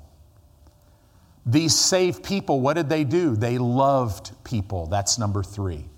these 1.45 1.75
saved 1.75 2.23
people, 2.23 2.61
what 2.61 2.75
did 2.75 2.89
they 2.89 3.03
do? 3.03 3.35
They 3.35 3.57
loved 3.57 4.31
people. 4.43 4.85
That's 4.87 5.17
number 5.17 5.41
three. 5.41 5.88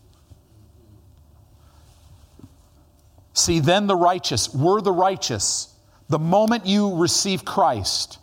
See, 3.33 3.59
then 3.59 3.87
the 3.87 3.95
righteous, 3.95 4.53
we're 4.53 4.81
the 4.81 4.91
righteous. 4.91 5.73
The 6.09 6.19
moment 6.19 6.65
you 6.65 6.95
receive 6.95 7.45
Christ, 7.45 8.19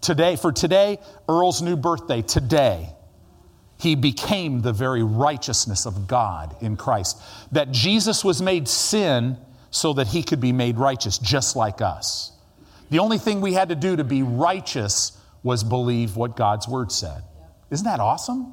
today, 0.00 0.36
for 0.36 0.52
today, 0.52 0.98
Earl's 1.28 1.62
new 1.62 1.76
birthday, 1.76 2.22
today, 2.22 2.94
he 3.78 3.94
became 3.94 4.60
the 4.60 4.74
very 4.74 5.02
righteousness 5.02 5.86
of 5.86 6.06
God 6.06 6.54
in 6.60 6.76
Christ. 6.76 7.20
That 7.52 7.72
Jesus 7.72 8.22
was 8.22 8.42
made 8.42 8.68
sin 8.68 9.38
so 9.70 9.94
that 9.94 10.08
he 10.08 10.22
could 10.22 10.40
be 10.40 10.52
made 10.52 10.76
righteous, 10.76 11.16
just 11.16 11.56
like 11.56 11.80
us. 11.80 12.32
The 12.90 12.98
only 12.98 13.16
thing 13.16 13.40
we 13.40 13.54
had 13.54 13.70
to 13.70 13.74
do 13.74 13.96
to 13.96 14.04
be 14.04 14.22
righteous 14.22 15.16
was 15.42 15.64
believe 15.64 16.16
what 16.16 16.36
God's 16.36 16.68
word 16.68 16.92
said. 16.92 17.22
Isn't 17.70 17.86
that 17.86 18.00
awesome? 18.00 18.52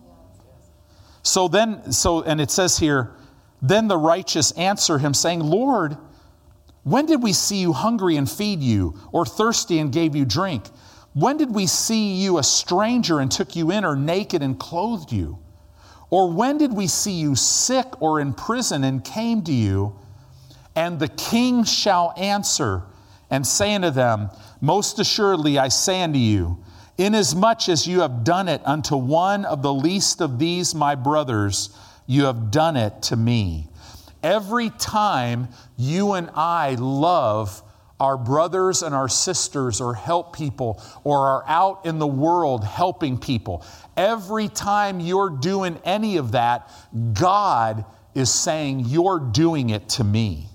So 1.24 1.50
then, 1.50 1.92
so, 1.92 2.22
and 2.22 2.40
it 2.40 2.50
says 2.50 2.78
here, 2.78 3.17
then 3.62 3.88
the 3.88 3.98
righteous 3.98 4.52
answer 4.52 4.98
him, 5.00 5.14
saying, 5.14 5.40
Lord, 5.40 5.98
when 6.84 7.06
did 7.06 7.22
we 7.22 7.34
see 7.34 7.58
you 7.58 7.74
hungry 7.74 8.16
and 8.16 8.30
feed 8.30 8.62
you, 8.62 9.00
or 9.12 9.26
thirsty 9.26 9.80
and 9.80 9.92
gave 9.92 10.16
you 10.16 10.26
drink? 10.26 10.68
When 11.14 11.38
did 11.38 11.54
we 11.54 11.66
see 11.66 12.14
you 12.14 12.38
a 12.38 12.44
stranger 12.44 13.20
and 13.20 13.32
took 13.32 13.56
you 13.56 13.72
in, 13.72 13.84
or 13.84 13.96
naked 13.96 14.42
and 14.42 14.60
clothed 14.60 15.12
you? 15.12 15.40
Or 16.10 16.32
when 16.32 16.58
did 16.58 16.74
we 16.74 16.88
see 16.88 17.14
you 17.14 17.36
sick 17.36 18.02
or 18.02 18.20
in 18.20 18.34
prison 18.34 18.84
and 18.84 19.04
came 19.04 19.42
to 19.44 19.52
you? 19.52 20.00
And 20.76 21.00
the 21.00 21.08
king 21.08 21.64
shall 21.64 22.14
answer 22.16 22.84
and 23.30 23.46
say 23.46 23.74
unto 23.74 23.90
them, 23.90 24.30
Most 24.62 25.00
assuredly 25.00 25.58
I 25.58 25.68
say 25.68 26.04
unto 26.04 26.20
you, 26.20 26.64
Inasmuch 26.98 27.70
as 27.70 27.88
you 27.88 28.02
have 28.02 28.24
done 28.24 28.48
it 28.48 28.62
unto 28.66 28.96
one 28.96 29.46
of 29.46 29.62
the 29.62 29.74
least 29.74 30.22
of 30.22 30.40
these 30.40 30.74
my 30.74 30.96
brothers, 30.96 31.70
you 32.08 32.26
have 32.26 32.50
done 32.50 32.76
it 32.76 33.04
to 33.04 33.16
me. 33.16 33.68
Every 34.24 34.72
time 34.72 35.50
you 35.78 36.14
and 36.14 36.30
I 36.34 36.76
love 36.76 37.62
our 38.00 38.18
brothers 38.18 38.82
and 38.82 38.96
our 38.96 39.08
sisters 39.08 39.82
or 39.82 39.94
help 39.94 40.36
people 40.36 40.82
or 41.04 41.28
are 41.28 41.44
out 41.48 41.86
in 41.86 42.00
the 42.00 42.08
world 42.08 42.64
helping 42.64 43.20
people, 43.20 43.64
every 43.96 44.48
time 44.48 45.00
you're 45.00 45.30
doing 45.30 45.80
any 45.84 46.18
of 46.18 46.32
that, 46.32 46.72
God 47.14 47.86
is 48.16 48.34
saying, 48.34 48.86
You're 48.88 49.20
doing 49.20 49.70
it 49.70 49.88
to 49.90 50.04
me. 50.04 50.48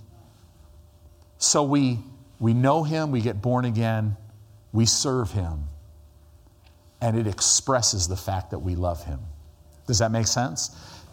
So 1.38 1.62
we, 1.62 2.00
we 2.40 2.54
know 2.54 2.82
Him, 2.82 3.12
we 3.12 3.20
get 3.20 3.40
born 3.40 3.64
again, 3.64 4.16
we 4.72 4.86
serve 4.86 5.30
Him 5.30 5.68
and 7.02 7.18
it 7.18 7.26
expresses 7.26 8.06
the 8.06 8.16
fact 8.16 8.52
that 8.52 8.60
we 8.60 8.76
love 8.76 9.04
him. 9.04 9.18
Does 9.88 9.98
that 9.98 10.12
make 10.12 10.28
sense? 10.28 10.70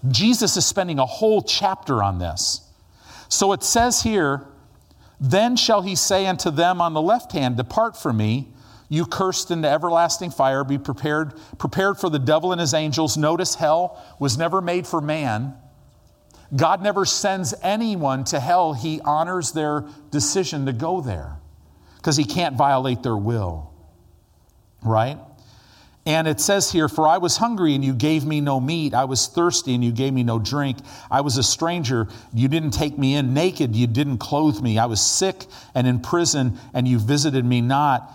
Jesus 0.08 0.56
is 0.58 0.66
spending 0.66 1.00
a 1.00 1.06
whole 1.06 1.42
chapter 1.42 2.02
on 2.02 2.20
this. 2.20 2.62
So 3.28 3.52
it 3.52 3.64
says 3.64 4.02
here, 4.02 4.46
then 5.20 5.56
shall 5.56 5.82
he 5.82 5.96
say 5.96 6.26
unto 6.28 6.50
them 6.50 6.82
on 6.82 6.94
the 6.94 7.02
left 7.02 7.34
hand, 7.34 7.58
Depart 7.58 7.98
from 7.98 8.18
me, 8.18 8.48
you 8.88 9.06
cursed 9.06 9.52
into 9.52 9.70
everlasting 9.70 10.32
fire, 10.32 10.64
be 10.64 10.78
prepared, 10.78 11.34
prepared 11.58 12.00
for 12.00 12.10
the 12.10 12.18
devil 12.18 12.52
and 12.52 12.60
his 12.60 12.74
angels. 12.74 13.18
Notice 13.18 13.56
hell 13.56 14.04
was 14.20 14.38
never 14.38 14.62
made 14.62 14.88
for 14.88 15.00
man. 15.00 15.54
God 16.56 16.82
never 16.82 17.06
sends 17.06 17.54
anyone 17.62 18.24
to 18.26 18.40
hell. 18.40 18.74
He 18.74 19.00
honors 19.02 19.52
their 19.52 19.86
decision 20.10 20.66
to 20.66 20.74
go 20.74 21.02
there 21.02 21.38
because 21.98 22.18
he 22.18 22.26
can't 22.26 22.56
violate 22.56 23.04
their 23.04 23.18
will. 23.18 23.72
Right? 24.82 25.20
And 26.10 26.28
it 26.28 26.42
says 26.42 26.72
here, 26.72 26.90
For 26.90 27.08
I 27.08 27.20
was 27.20 27.38
hungry 27.38 27.76
and 27.76 27.86
you 27.86 27.94
gave 27.94 28.26
me 28.26 28.42
no 28.42 28.60
meat. 28.60 28.96
I 28.96 29.06
was 29.06 29.28
thirsty 29.28 29.76
and 29.76 29.84
you 29.84 29.92
gave 29.92 30.12
me 30.12 30.24
no 30.24 30.40
drink. 30.40 30.80
I 31.12 31.22
was 31.22 31.38
a 31.38 31.44
stranger. 31.44 32.08
You 32.34 32.48
didn't 32.48 32.72
take 32.72 32.98
me 32.98 33.14
in. 33.14 33.36
Naked, 33.36 33.76
you 33.76 33.86
didn't 33.86 34.18
clothe 34.18 34.60
me. 34.60 34.80
I 34.80 34.88
was 34.88 35.00
sick 35.00 35.46
and 35.76 35.86
in 35.86 36.00
prison 36.00 36.58
and 36.74 36.88
you 36.88 36.98
visited 36.98 37.46
me 37.46 37.62
not. 37.62 38.12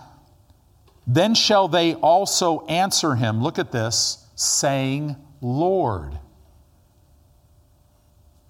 Then 1.07 1.35
shall 1.35 1.69
they 1.69 1.93
also 1.93 2.65
answer 2.65 3.15
him, 3.15 3.41
look 3.41 3.59
at 3.59 3.71
this, 3.71 4.27
saying, 4.35 5.15
Lord. 5.39 6.19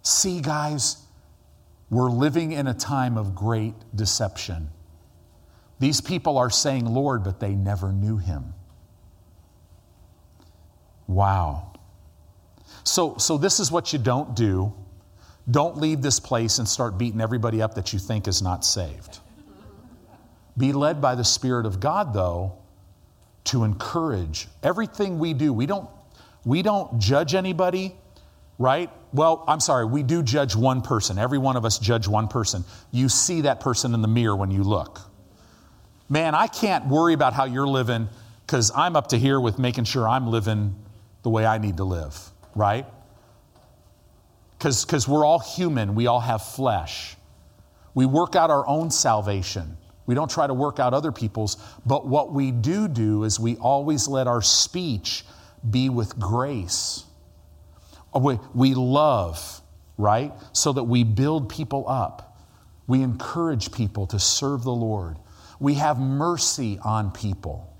See, 0.01 0.41
guys, 0.41 0.97
we're 1.91 2.09
living 2.09 2.51
in 2.51 2.65
a 2.65 2.73
time 2.73 3.15
of 3.15 3.35
great 3.35 3.75
deception. 3.93 4.69
These 5.77 6.01
people 6.01 6.39
are 6.39 6.49
saying, 6.49 6.87
Lord, 6.87 7.23
but 7.23 7.39
they 7.39 7.53
never 7.53 7.91
knew 7.91 8.17
him. 8.17 8.55
Wow. 11.07 11.73
So, 12.83 13.17
so 13.17 13.37
this 13.37 13.59
is 13.59 13.71
what 13.71 13.93
you 13.93 13.99
don't 13.99 14.35
do. 14.35 14.73
Don't 15.49 15.77
leave 15.77 16.01
this 16.01 16.19
place 16.19 16.59
and 16.59 16.67
start 16.67 16.97
beating 16.97 17.21
everybody 17.21 17.61
up 17.61 17.75
that 17.75 17.93
you 17.93 17.99
think 17.99 18.27
is 18.27 18.41
not 18.41 18.65
saved. 18.65 19.19
Be 20.57 20.71
led 20.71 21.01
by 21.01 21.15
the 21.15 21.23
Spirit 21.23 21.65
of 21.65 21.79
God, 21.79 22.13
though, 22.13 22.53
to 23.45 23.63
encourage 23.63 24.47
everything 24.63 25.19
we 25.19 25.33
do. 25.33 25.53
We 25.53 25.65
don't, 25.65 25.89
we 26.45 26.61
don't 26.61 26.99
judge 26.99 27.35
anybody, 27.35 27.95
right? 28.57 28.89
Well, 29.13 29.43
I'm 29.47 29.59
sorry, 29.59 29.85
we 29.85 30.01
do 30.01 30.23
judge 30.23 30.55
one 30.55 30.81
person. 30.81 31.19
Every 31.19 31.37
one 31.37 31.55
of 31.57 31.65
us 31.65 31.77
judge 31.77 32.07
one 32.07 32.27
person. 32.27 32.63
You 32.91 33.09
see 33.09 33.41
that 33.41 33.59
person 33.59 33.93
in 33.93 34.01
the 34.01 34.07
mirror 34.07 34.35
when 34.35 34.51
you 34.51 34.63
look. 34.63 35.01
Man, 36.09 36.35
I 36.35 36.47
can't 36.47 36.87
worry 36.87 37.13
about 37.13 37.33
how 37.33 37.45
you're 37.45 37.67
living 37.67 38.09
because 38.45 38.71
I'm 38.75 38.95
up 38.95 39.07
to 39.07 39.17
here 39.17 39.39
with 39.39 39.59
making 39.59 39.85
sure 39.85 40.07
I'm 40.07 40.27
living 40.27 40.75
the 41.25 41.29
way 41.31 41.43
I 41.43 41.57
need 41.57 41.77
to 41.77 41.83
live, 41.83 42.15
right? 42.53 42.85
Because 44.59 45.07
we're 45.07 45.25
all 45.25 45.39
human, 45.39 45.95
we 45.95 46.05
all 46.05 46.19
have 46.19 46.43
flesh. 46.43 47.17
We 47.95 48.05
work 48.05 48.35
out 48.35 48.51
our 48.51 48.65
own 48.67 48.91
salvation. 48.91 49.75
We 50.05 50.13
don't 50.13 50.29
try 50.29 50.45
to 50.45 50.53
work 50.53 50.79
out 50.79 50.93
other 50.93 51.11
people's, 51.11 51.57
but 51.83 52.05
what 52.05 52.31
we 52.31 52.51
do 52.51 52.87
do 52.87 53.23
is 53.23 53.39
we 53.39 53.55
always 53.55 54.07
let 54.07 54.27
our 54.27 54.43
speech 54.43 55.25
be 55.67 55.89
with 55.89 56.19
grace. 56.19 57.05
Uh, 58.15 58.19
we, 58.19 58.39
we 58.53 58.75
love, 58.75 59.61
right? 59.97 60.31
So 60.53 60.73
that 60.73 60.83
we 60.83 61.03
build 61.03 61.49
people 61.49 61.89
up. 61.89 62.37
We 62.85 63.01
encourage 63.01 63.71
people 63.71 64.05
to 64.07 64.19
serve 64.19 64.63
the 64.63 64.71
Lord. 64.71 65.17
We 65.59 65.73
have 65.73 65.99
mercy 65.99 66.77
on 66.85 67.09
people. 67.09 67.74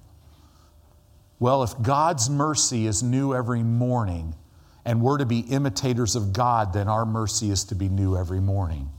Well, 1.45 1.61
if 1.61 1.79
God's 1.79 2.27
mercy 2.27 2.87
is 2.87 3.03
new 3.03 3.35
every 3.35 3.61
morning 3.61 4.33
and 4.83 4.99
we're 4.99 5.19
to 5.19 5.27
be 5.27 5.41
imitators 5.41 6.15
of 6.15 6.33
God, 6.33 6.73
then 6.73 6.87
our 6.87 7.05
mercy 7.05 7.51
is 7.51 7.65
to 7.65 7.75
be 7.75 7.87
new 7.87 8.17
every 8.17 8.39
morning. 8.39 8.89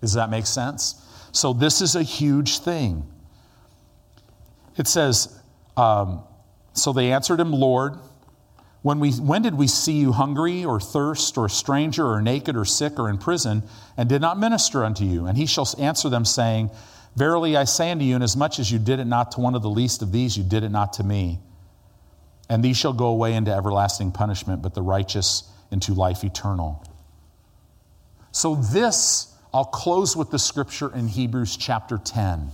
Does 0.00 0.12
that 0.12 0.30
make 0.30 0.46
sense? 0.46 1.04
So, 1.32 1.52
this 1.52 1.80
is 1.80 1.96
a 1.96 2.02
huge 2.04 2.60
thing. 2.60 3.04
It 4.76 4.86
says, 4.86 5.36
um, 5.76 6.22
So 6.74 6.92
they 6.92 7.10
answered 7.10 7.40
him, 7.40 7.52
Lord, 7.52 7.94
when, 8.82 9.00
we, 9.00 9.10
when 9.14 9.42
did 9.42 9.54
we 9.54 9.66
see 9.66 9.94
you 9.94 10.12
hungry 10.12 10.64
or 10.64 10.78
thirst 10.78 11.36
or 11.36 11.46
a 11.46 11.50
stranger 11.50 12.06
or 12.06 12.22
naked 12.22 12.54
or 12.54 12.66
sick 12.66 13.00
or 13.00 13.10
in 13.10 13.18
prison 13.18 13.64
and 13.96 14.08
did 14.08 14.20
not 14.20 14.38
minister 14.38 14.84
unto 14.84 15.04
you? 15.04 15.26
And 15.26 15.36
he 15.36 15.46
shall 15.46 15.66
answer 15.80 16.08
them, 16.08 16.24
saying, 16.24 16.70
Verily 17.16 17.56
I 17.56 17.64
say 17.64 17.90
unto 17.90 18.04
you, 18.04 18.14
inasmuch 18.14 18.60
as 18.60 18.70
you 18.70 18.78
did 18.78 19.00
it 19.00 19.06
not 19.06 19.32
to 19.32 19.40
one 19.40 19.56
of 19.56 19.62
the 19.62 19.68
least 19.68 20.02
of 20.02 20.12
these, 20.12 20.38
you 20.38 20.44
did 20.44 20.62
it 20.62 20.68
not 20.68 20.92
to 20.92 21.02
me. 21.02 21.40
And 22.48 22.64
these 22.64 22.76
shall 22.76 22.92
go 22.92 23.06
away 23.06 23.34
into 23.34 23.54
everlasting 23.54 24.12
punishment, 24.12 24.62
but 24.62 24.74
the 24.74 24.82
righteous 24.82 25.50
into 25.70 25.92
life 25.94 26.24
eternal. 26.24 26.84
So, 28.32 28.54
this, 28.54 29.34
I'll 29.52 29.64
close 29.64 30.16
with 30.16 30.30
the 30.30 30.38
scripture 30.38 30.94
in 30.94 31.08
Hebrews 31.08 31.56
chapter 31.56 31.98
10. 31.98 32.50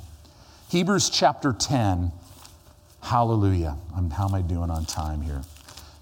Hebrews 0.70 1.10
chapter 1.10 1.52
10, 1.52 2.10
hallelujah. 3.02 3.76
I'm, 3.96 4.10
how 4.10 4.26
am 4.28 4.34
I 4.34 4.42
doing 4.42 4.70
on 4.70 4.84
time 4.86 5.20
here? 5.20 5.42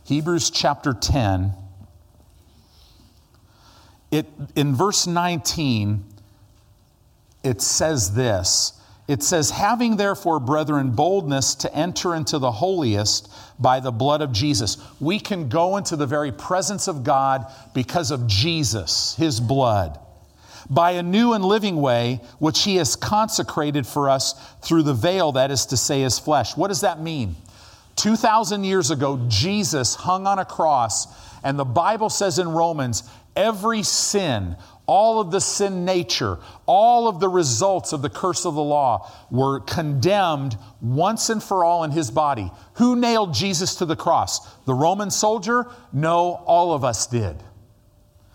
Hebrews 0.04 0.50
chapter 0.50 0.94
10, 0.94 1.52
it, 4.10 4.26
in 4.54 4.74
verse 4.74 5.06
19, 5.06 6.04
it 7.42 7.60
says 7.60 8.14
this. 8.14 8.78
It 9.08 9.22
says, 9.22 9.50
Having 9.50 9.96
therefore, 9.96 10.38
brethren, 10.38 10.92
boldness 10.92 11.54
to 11.56 11.74
enter 11.74 12.14
into 12.14 12.38
the 12.38 12.52
holiest 12.52 13.30
by 13.58 13.80
the 13.80 13.90
blood 13.90 14.22
of 14.22 14.32
Jesus. 14.32 14.78
We 15.00 15.18
can 15.18 15.48
go 15.48 15.76
into 15.76 15.96
the 15.96 16.06
very 16.06 16.32
presence 16.32 16.88
of 16.88 17.04
God 17.04 17.46
because 17.74 18.10
of 18.10 18.26
Jesus, 18.26 19.14
his 19.16 19.40
blood, 19.40 19.98
by 20.70 20.92
a 20.92 21.02
new 21.02 21.32
and 21.32 21.44
living 21.44 21.76
way, 21.76 22.20
which 22.38 22.62
he 22.62 22.76
has 22.76 22.96
consecrated 22.96 23.86
for 23.86 24.08
us 24.08 24.34
through 24.62 24.84
the 24.84 24.94
veil, 24.94 25.32
that 25.32 25.50
is 25.50 25.66
to 25.66 25.76
say, 25.76 26.02
his 26.02 26.18
flesh. 26.18 26.56
What 26.56 26.68
does 26.68 26.82
that 26.82 27.00
mean? 27.00 27.34
2,000 27.96 28.64
years 28.64 28.90
ago, 28.90 29.20
Jesus 29.28 29.94
hung 29.94 30.26
on 30.26 30.38
a 30.38 30.44
cross, 30.44 31.06
and 31.44 31.58
the 31.58 31.64
Bible 31.64 32.08
says 32.08 32.38
in 32.38 32.48
Romans, 32.48 33.02
every 33.36 33.82
sin, 33.82 34.56
all 34.86 35.20
of 35.20 35.30
the 35.30 35.40
sin 35.40 35.84
nature, 35.84 36.38
all 36.66 37.08
of 37.08 37.20
the 37.20 37.28
results 37.28 37.92
of 37.92 38.02
the 38.02 38.10
curse 38.10 38.44
of 38.44 38.54
the 38.54 38.62
law 38.62 39.10
were 39.30 39.60
condemned 39.60 40.56
once 40.80 41.30
and 41.30 41.42
for 41.42 41.64
all 41.64 41.84
in 41.84 41.90
his 41.90 42.10
body. 42.10 42.50
Who 42.74 42.96
nailed 42.96 43.32
Jesus 43.32 43.76
to 43.76 43.86
the 43.86 43.96
cross? 43.96 44.54
The 44.64 44.74
Roman 44.74 45.10
soldier? 45.10 45.66
No, 45.92 46.42
all 46.46 46.72
of 46.72 46.84
us 46.84 47.06
did. 47.06 47.36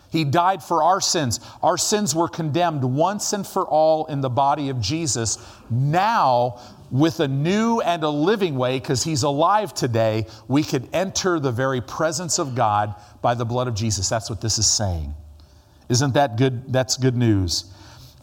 He 0.09 0.23
died 0.23 0.63
for 0.63 0.83
our 0.83 1.01
sins. 1.01 1.39
Our 1.61 1.77
sins 1.77 2.15
were 2.15 2.29
condemned 2.29 2.83
once 2.83 3.33
and 3.33 3.45
for 3.45 3.65
all 3.65 4.05
in 4.05 4.21
the 4.21 4.29
body 4.29 4.69
of 4.69 4.79
Jesus. 4.79 5.37
Now, 5.69 6.61
with 6.89 7.19
a 7.19 7.27
new 7.27 7.81
and 7.81 8.03
a 8.03 8.09
living 8.09 8.55
way, 8.55 8.79
because 8.79 9.03
he's 9.03 9.23
alive 9.23 9.73
today, 9.73 10.25
we 10.47 10.63
could 10.63 10.87
enter 10.93 11.39
the 11.39 11.51
very 11.51 11.81
presence 11.81 12.39
of 12.39 12.55
God 12.55 12.95
by 13.21 13.33
the 13.33 13.43
blood 13.43 13.67
of 13.67 13.75
Jesus. 13.75 14.07
That's 14.07 14.29
what 14.29 14.39
this 14.39 14.57
is 14.57 14.67
saying. 14.67 15.13
Isn't 15.89 16.13
that 16.13 16.37
good? 16.37 16.71
That's 16.71 16.97
good 16.97 17.15
news. 17.15 17.65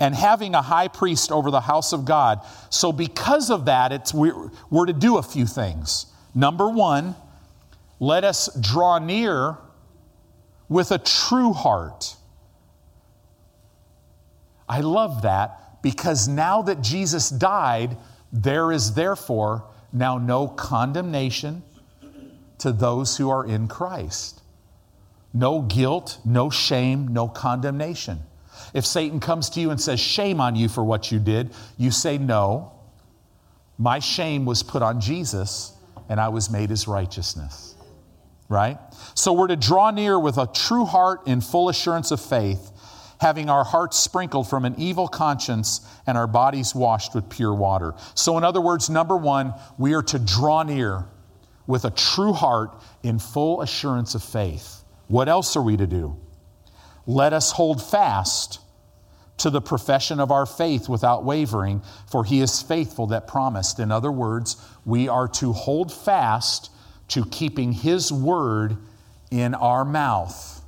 And 0.00 0.14
having 0.14 0.54
a 0.54 0.62
high 0.62 0.88
priest 0.88 1.30
over 1.30 1.50
the 1.50 1.60
house 1.60 1.92
of 1.92 2.04
God. 2.04 2.40
So, 2.68 2.92
because 2.92 3.50
of 3.50 3.66
that, 3.66 3.92
it's, 3.92 4.12
we're, 4.12 4.50
we're 4.70 4.86
to 4.86 4.92
do 4.92 5.18
a 5.18 5.22
few 5.22 5.46
things. 5.46 6.06
Number 6.34 6.68
one, 6.68 7.14
let 8.00 8.24
us 8.24 8.48
draw 8.60 8.98
near 8.98 9.56
with 10.68 10.90
a 10.90 10.98
true 10.98 11.52
heart. 11.52 12.16
I 14.68 14.80
love 14.80 15.22
that 15.22 15.82
because 15.82 16.26
now 16.26 16.62
that 16.62 16.80
Jesus 16.80 17.28
died, 17.28 17.96
there 18.32 18.72
is 18.72 18.94
therefore 18.94 19.64
now 19.92 20.18
no 20.18 20.48
condemnation 20.48 21.62
to 22.58 22.72
those 22.72 23.16
who 23.16 23.30
are 23.30 23.46
in 23.46 23.68
Christ. 23.68 24.40
No 25.34 25.62
guilt, 25.62 26.20
no 26.24 26.48
shame, 26.48 27.08
no 27.08 27.26
condemnation. 27.26 28.20
If 28.72 28.86
Satan 28.86 29.18
comes 29.18 29.50
to 29.50 29.60
you 29.60 29.70
and 29.70 29.80
says, 29.80 29.98
Shame 29.98 30.40
on 30.40 30.54
you 30.54 30.68
for 30.68 30.84
what 30.84 31.10
you 31.10 31.18
did, 31.18 31.52
you 31.76 31.90
say, 31.90 32.16
No. 32.16 32.70
My 33.76 33.98
shame 33.98 34.44
was 34.44 34.62
put 34.62 34.82
on 34.82 35.00
Jesus, 35.00 35.72
and 36.08 36.20
I 36.20 36.28
was 36.28 36.48
made 36.48 36.70
his 36.70 36.86
righteousness. 36.86 37.74
Right? 38.48 38.78
So 39.14 39.32
we're 39.32 39.48
to 39.48 39.56
draw 39.56 39.90
near 39.90 40.18
with 40.18 40.38
a 40.38 40.46
true 40.46 40.84
heart 40.84 41.26
in 41.26 41.40
full 41.40 41.68
assurance 41.68 42.12
of 42.12 42.20
faith, 42.20 42.70
having 43.20 43.50
our 43.50 43.64
hearts 43.64 43.96
sprinkled 43.98 44.48
from 44.48 44.64
an 44.64 44.76
evil 44.78 45.08
conscience 45.08 45.80
and 46.06 46.16
our 46.16 46.28
bodies 46.28 46.74
washed 46.74 47.14
with 47.16 47.28
pure 47.28 47.54
water. 47.54 47.94
So, 48.14 48.38
in 48.38 48.44
other 48.44 48.60
words, 48.60 48.88
number 48.88 49.16
one, 49.16 49.54
we 49.78 49.94
are 49.94 50.02
to 50.04 50.18
draw 50.20 50.62
near 50.62 51.06
with 51.66 51.84
a 51.84 51.90
true 51.90 52.32
heart 52.32 52.80
in 53.02 53.18
full 53.18 53.62
assurance 53.62 54.14
of 54.14 54.22
faith. 54.22 54.83
What 55.08 55.28
else 55.28 55.56
are 55.56 55.62
we 55.62 55.76
to 55.76 55.86
do? 55.86 56.16
Let 57.06 57.32
us 57.32 57.52
hold 57.52 57.82
fast 57.82 58.60
to 59.38 59.50
the 59.50 59.60
profession 59.60 60.20
of 60.20 60.30
our 60.30 60.46
faith 60.46 60.88
without 60.88 61.24
wavering, 61.24 61.82
for 62.10 62.24
he 62.24 62.40
is 62.40 62.62
faithful 62.62 63.08
that 63.08 63.26
promised. 63.26 63.80
In 63.80 63.90
other 63.90 64.12
words, 64.12 64.56
we 64.84 65.08
are 65.08 65.28
to 65.28 65.52
hold 65.52 65.92
fast 65.92 66.70
to 67.08 67.24
keeping 67.26 67.72
his 67.72 68.12
word 68.12 68.76
in 69.30 69.54
our 69.54 69.84
mouth. 69.84 70.62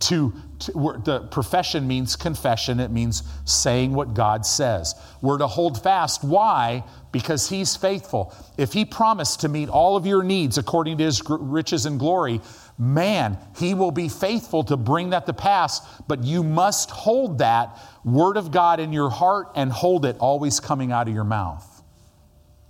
To, 0.00 0.34
to 0.60 1.00
the 1.04 1.26
profession 1.30 1.88
means 1.88 2.14
confession, 2.14 2.78
it 2.78 2.90
means 2.90 3.22
saying 3.44 3.94
what 3.94 4.14
God 4.14 4.44
says. 4.44 4.94
We're 5.22 5.38
to 5.38 5.46
hold 5.46 5.82
fast. 5.82 6.22
Why? 6.22 6.84
Because 7.10 7.48
he's 7.48 7.74
faithful. 7.74 8.34
If 8.58 8.72
he 8.72 8.84
promised 8.84 9.40
to 9.40 9.48
meet 9.48 9.68
all 9.68 9.96
of 9.96 10.06
your 10.06 10.22
needs 10.22 10.58
according 10.58 10.98
to 10.98 11.04
his 11.04 11.22
riches 11.28 11.86
and 11.86 11.98
glory, 11.98 12.40
man, 12.78 13.38
he 13.56 13.74
will 13.74 13.90
be 13.90 14.08
faithful 14.08 14.64
to 14.64 14.76
bring 14.76 15.10
that 15.10 15.26
to 15.26 15.32
pass, 15.32 15.80
but 16.08 16.24
you 16.24 16.42
must 16.42 16.90
hold 16.90 17.38
that 17.38 17.78
word 18.04 18.36
of 18.36 18.50
God 18.50 18.80
in 18.80 18.92
your 18.92 19.10
heart 19.10 19.48
and 19.54 19.70
hold 19.70 20.04
it 20.04 20.16
always 20.18 20.60
coming 20.60 20.92
out 20.92 21.08
of 21.08 21.14
your 21.14 21.24
mouth. 21.24 21.82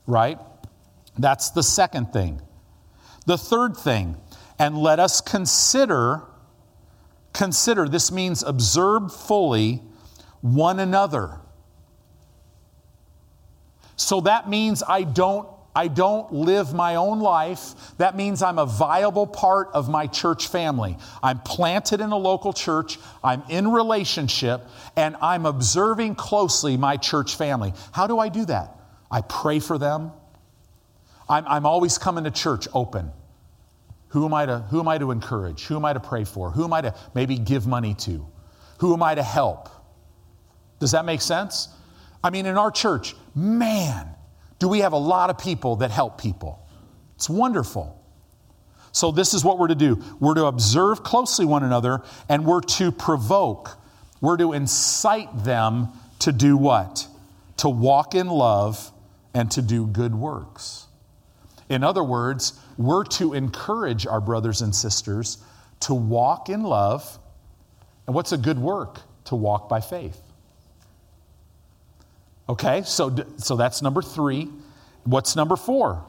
Right? 0.06 0.38
That's 1.18 1.50
the 1.50 1.62
second 1.62 2.12
thing. 2.12 2.40
The 3.26 3.38
third 3.38 3.76
thing, 3.76 4.16
and 4.58 4.76
let 4.76 5.00
us 5.00 5.20
consider, 5.20 6.22
consider, 7.32 7.88
this 7.88 8.12
means 8.12 8.42
observe 8.42 9.14
fully 9.14 9.82
one 10.42 10.78
another. 10.78 11.40
So 13.96 14.20
that 14.22 14.48
means 14.48 14.82
I 14.86 15.04
don't 15.04 15.48
I 15.76 15.88
don't 15.88 16.32
live 16.32 16.72
my 16.72 16.94
own 16.94 17.20
life. 17.20 17.74
That 17.98 18.16
means 18.16 18.42
I'm 18.42 18.58
a 18.58 18.66
viable 18.66 19.26
part 19.26 19.70
of 19.74 19.88
my 19.88 20.06
church 20.06 20.46
family. 20.46 20.96
I'm 21.22 21.40
planted 21.40 22.00
in 22.00 22.12
a 22.12 22.16
local 22.16 22.52
church, 22.52 22.98
I'm 23.24 23.42
in 23.48 23.68
relationship, 23.68 24.62
and 24.96 25.16
I'm 25.20 25.46
observing 25.46 26.14
closely 26.14 26.76
my 26.76 26.96
church 26.96 27.36
family. 27.36 27.72
How 27.92 28.06
do 28.06 28.18
I 28.18 28.28
do 28.28 28.44
that? 28.44 28.76
I 29.10 29.22
pray 29.22 29.58
for 29.58 29.78
them. 29.78 30.12
I'm, 31.28 31.44
I'm 31.46 31.66
always 31.66 31.98
coming 31.98 32.24
to 32.24 32.30
church 32.30 32.68
open. 32.72 33.10
Who 34.08 34.24
am, 34.26 34.34
I 34.34 34.46
to, 34.46 34.58
who 34.70 34.78
am 34.78 34.86
I 34.86 34.98
to 34.98 35.10
encourage? 35.10 35.64
Who 35.64 35.74
am 35.74 35.84
I 35.84 35.92
to 35.92 36.00
pray 36.00 36.22
for? 36.22 36.52
Who 36.52 36.62
am 36.62 36.72
I 36.72 36.82
to 36.82 36.94
maybe 37.14 37.36
give 37.36 37.66
money 37.66 37.94
to? 37.94 38.24
Who 38.78 38.92
am 38.92 39.02
I 39.02 39.16
to 39.16 39.22
help? 39.24 39.68
Does 40.78 40.92
that 40.92 41.04
make 41.04 41.20
sense? 41.20 41.68
I 42.22 42.30
mean, 42.30 42.46
in 42.46 42.56
our 42.56 42.70
church, 42.70 43.16
man, 43.34 44.08
do 44.64 44.68
we 44.68 44.78
have 44.78 44.94
a 44.94 44.98
lot 44.98 45.28
of 45.28 45.36
people 45.36 45.76
that 45.76 45.90
help 45.90 46.18
people. 46.18 46.66
It's 47.16 47.28
wonderful. 47.28 48.02
So, 48.92 49.10
this 49.10 49.34
is 49.34 49.44
what 49.44 49.58
we're 49.58 49.68
to 49.68 49.74
do 49.74 50.02
we're 50.20 50.36
to 50.36 50.46
observe 50.46 51.02
closely 51.02 51.44
one 51.44 51.62
another, 51.62 52.00
and 52.30 52.46
we're 52.46 52.62
to 52.62 52.90
provoke, 52.90 53.76
we're 54.22 54.38
to 54.38 54.54
incite 54.54 55.44
them 55.44 55.88
to 56.20 56.32
do 56.32 56.56
what? 56.56 57.06
To 57.58 57.68
walk 57.68 58.14
in 58.14 58.28
love 58.28 58.90
and 59.34 59.50
to 59.50 59.60
do 59.60 59.86
good 59.86 60.14
works. 60.14 60.86
In 61.68 61.84
other 61.84 62.02
words, 62.02 62.58
we're 62.78 63.04
to 63.04 63.34
encourage 63.34 64.06
our 64.06 64.22
brothers 64.22 64.62
and 64.62 64.74
sisters 64.74 65.44
to 65.80 65.92
walk 65.92 66.48
in 66.48 66.62
love. 66.62 67.18
And 68.06 68.14
what's 68.14 68.32
a 68.32 68.38
good 68.38 68.58
work? 68.58 69.02
To 69.26 69.36
walk 69.36 69.68
by 69.68 69.82
faith. 69.82 70.18
Okay, 72.48 72.82
so, 72.84 73.14
so 73.38 73.56
that's 73.56 73.80
number 73.80 74.02
three. 74.02 74.48
What's 75.04 75.34
number 75.36 75.56
four? 75.56 76.04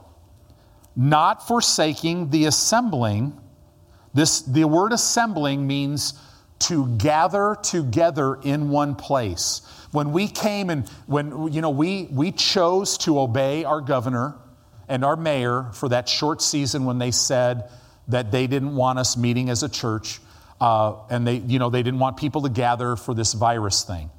Not 0.96 1.48
forsaking 1.48 2.30
the 2.30 2.46
assembling. 2.46 3.40
This, 4.14 4.42
the 4.42 4.66
word 4.66 4.92
assembling 4.92 5.66
means 5.68 6.14
to 6.60 6.88
gather 6.98 7.58
together 7.62 8.36
in 8.36 8.70
one 8.70 8.96
place. 8.96 9.62
When 9.92 10.12
we 10.12 10.28
came 10.28 10.70
and 10.70 10.88
when 11.06 11.54
you 11.54 11.62
know 11.62 11.70
we 11.70 12.08
we 12.12 12.32
chose 12.32 12.98
to 13.00 13.20
obey 13.20 13.64
our 13.64 13.82
governor 13.82 14.36
and 14.88 15.06
our 15.06 15.16
mayor 15.16 15.70
for 15.74 15.90
that 15.90 16.10
short 16.10 16.42
season 16.42 16.86
when 16.86 16.98
they 16.98 17.12
said 17.12 17.70
that 18.08 18.32
they 18.32 18.48
didn't 18.48 18.76
want 18.76 19.00
us 19.00 19.18
meeting 19.18 19.50
as 19.50 19.64
a 19.64 19.70
church 19.70 20.20
uh, 20.60 20.96
and 21.10 21.26
they 21.26 21.36
you 21.36 21.60
know 21.60 21.70
they 21.70 21.84
didn't 21.84 22.00
want 22.00 22.18
people 22.18 22.42
to 22.42 22.50
gather 22.50 22.96
for 22.96 23.14
this 23.14 23.34
virus 23.34 23.84
thing. 23.84 24.10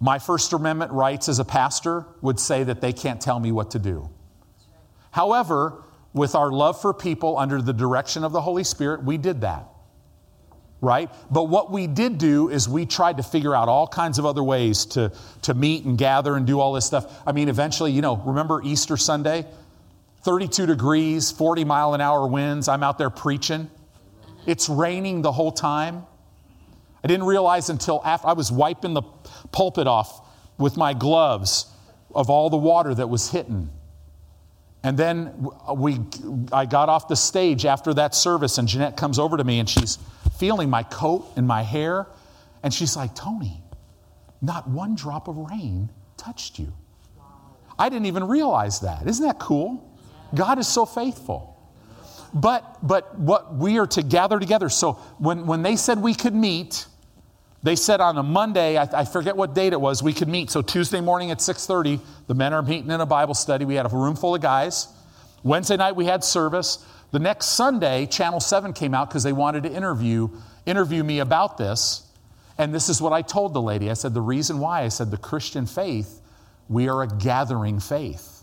My 0.00 0.18
First 0.18 0.52
Amendment 0.52 0.92
rights 0.92 1.28
as 1.28 1.38
a 1.38 1.44
pastor 1.44 2.06
would 2.20 2.38
say 2.38 2.64
that 2.64 2.80
they 2.80 2.92
can't 2.92 3.20
tell 3.20 3.40
me 3.40 3.52
what 3.52 3.70
to 3.70 3.78
do. 3.78 4.10
However, 5.10 5.84
with 6.12 6.34
our 6.34 6.50
love 6.50 6.80
for 6.80 6.92
people 6.92 7.38
under 7.38 7.62
the 7.62 7.72
direction 7.72 8.24
of 8.24 8.32
the 8.32 8.40
Holy 8.40 8.64
Spirit, 8.64 9.02
we 9.04 9.16
did 9.16 9.40
that 9.40 9.66
right? 10.80 11.10
But 11.30 11.44
what 11.44 11.70
we 11.70 11.86
did 11.86 12.18
do 12.18 12.48
is 12.48 12.68
we 12.68 12.86
tried 12.86 13.16
to 13.16 13.22
figure 13.22 13.54
out 13.54 13.68
all 13.68 13.86
kinds 13.86 14.18
of 14.18 14.26
other 14.26 14.42
ways 14.42 14.84
to, 14.86 15.12
to 15.42 15.54
meet 15.54 15.84
and 15.84 15.96
gather 15.96 16.36
and 16.36 16.46
do 16.46 16.60
all 16.60 16.72
this 16.72 16.84
stuff. 16.84 17.22
I 17.26 17.32
mean, 17.32 17.48
eventually, 17.48 17.92
you 17.92 18.02
know, 18.02 18.16
remember 18.18 18.62
Easter 18.62 18.96
Sunday? 18.96 19.46
32 20.22 20.66
degrees, 20.66 21.30
40 21.30 21.64
mile 21.64 21.94
an 21.94 22.00
hour 22.00 22.26
winds. 22.26 22.68
I'm 22.68 22.82
out 22.82 22.98
there 22.98 23.10
preaching. 23.10 23.70
It's 24.44 24.68
raining 24.68 25.22
the 25.22 25.32
whole 25.32 25.52
time. 25.52 26.04
I 27.02 27.08
didn't 27.08 27.26
realize 27.26 27.70
until 27.70 28.02
after 28.04 28.28
I 28.28 28.32
was 28.32 28.50
wiping 28.50 28.94
the 28.94 29.02
pulpit 29.52 29.86
off 29.86 30.26
with 30.58 30.76
my 30.76 30.94
gloves 30.94 31.66
of 32.14 32.30
all 32.30 32.50
the 32.50 32.56
water 32.56 32.94
that 32.94 33.08
was 33.08 33.30
hitting. 33.30 33.70
And 34.82 34.96
then 34.96 35.48
we, 35.74 35.98
I 36.52 36.64
got 36.64 36.88
off 36.88 37.08
the 37.08 37.16
stage 37.16 37.66
after 37.66 37.92
that 37.94 38.14
service, 38.14 38.58
and 38.58 38.68
Jeanette 38.68 38.96
comes 38.96 39.18
over 39.18 39.36
to 39.36 39.44
me 39.44 39.58
and 39.58 39.68
she's 39.68 39.98
feeling 40.38 40.70
my 40.70 40.84
coat 40.84 41.26
and 41.36 41.46
my 41.46 41.62
hair. 41.62 42.06
And 42.62 42.72
she's 42.72 42.96
like, 42.96 43.14
Tony, 43.14 43.62
not 44.40 44.68
one 44.68 44.94
drop 44.94 45.28
of 45.28 45.36
rain 45.36 45.90
touched 46.16 46.58
you. 46.58 46.72
I 47.78 47.88
didn't 47.88 48.06
even 48.06 48.28
realize 48.28 48.80
that. 48.80 49.06
Isn't 49.06 49.26
that 49.26 49.38
cool? 49.38 49.92
God 50.34 50.58
is 50.58 50.68
so 50.68 50.86
faithful. 50.86 51.52
But, 52.32 52.78
but 52.82 53.18
what 53.18 53.54
we 53.54 53.78
are 53.78 53.86
to 53.88 54.02
gather 54.02 54.38
together. 54.38 54.68
So 54.68 54.92
when, 55.18 55.46
when 55.46 55.62
they 55.62 55.76
said 55.76 55.98
we 55.98 56.14
could 56.14 56.34
meet, 56.34 56.86
they 57.62 57.76
said 57.76 58.00
on 58.00 58.18
a 58.18 58.22
Monday, 58.22 58.76
I, 58.76 58.88
I, 58.92 59.04
forget 59.04 59.36
what 59.36 59.54
date 59.54 59.72
it 59.72 59.80
was, 59.80 60.02
we 60.02 60.12
could 60.12 60.28
meet. 60.28 60.50
So 60.50 60.62
Tuesday 60.62 61.00
morning 61.00 61.30
at 61.30 61.38
6:30, 61.38 62.00
the 62.26 62.34
men 62.34 62.52
are 62.52 62.62
meeting 62.62 62.90
in 62.90 63.00
a 63.00 63.06
Bible 63.06 63.34
study. 63.34 63.64
We 63.64 63.74
had 63.74 63.86
a 63.86 63.88
room 63.88 64.16
full 64.16 64.34
of 64.34 64.40
guys. 64.40 64.88
Wednesday 65.42 65.76
night 65.76 65.96
we 65.96 66.04
had 66.04 66.22
service. 66.22 66.84
The 67.12 67.18
next 67.18 67.46
Sunday, 67.46 68.06
Channel 68.06 68.40
7 68.40 68.72
came 68.72 68.94
out 68.94 69.08
because 69.08 69.22
they 69.22 69.32
wanted 69.32 69.62
to 69.62 69.72
interview, 69.72 70.28
interview 70.66 71.04
me 71.04 71.20
about 71.20 71.56
this. 71.56 72.02
And 72.58 72.74
this 72.74 72.88
is 72.88 73.00
what 73.00 73.12
I 73.12 73.22
told 73.22 73.54
the 73.54 73.62
lady. 73.62 73.90
I 73.90 73.94
said, 73.94 74.14
The 74.14 74.20
reason 74.20 74.58
why, 74.58 74.82
I 74.82 74.88
said, 74.88 75.10
the 75.10 75.16
Christian 75.16 75.66
faith, 75.66 76.20
we 76.68 76.88
are 76.88 77.02
a 77.02 77.08
gathering 77.08 77.80
faith. 77.80 78.42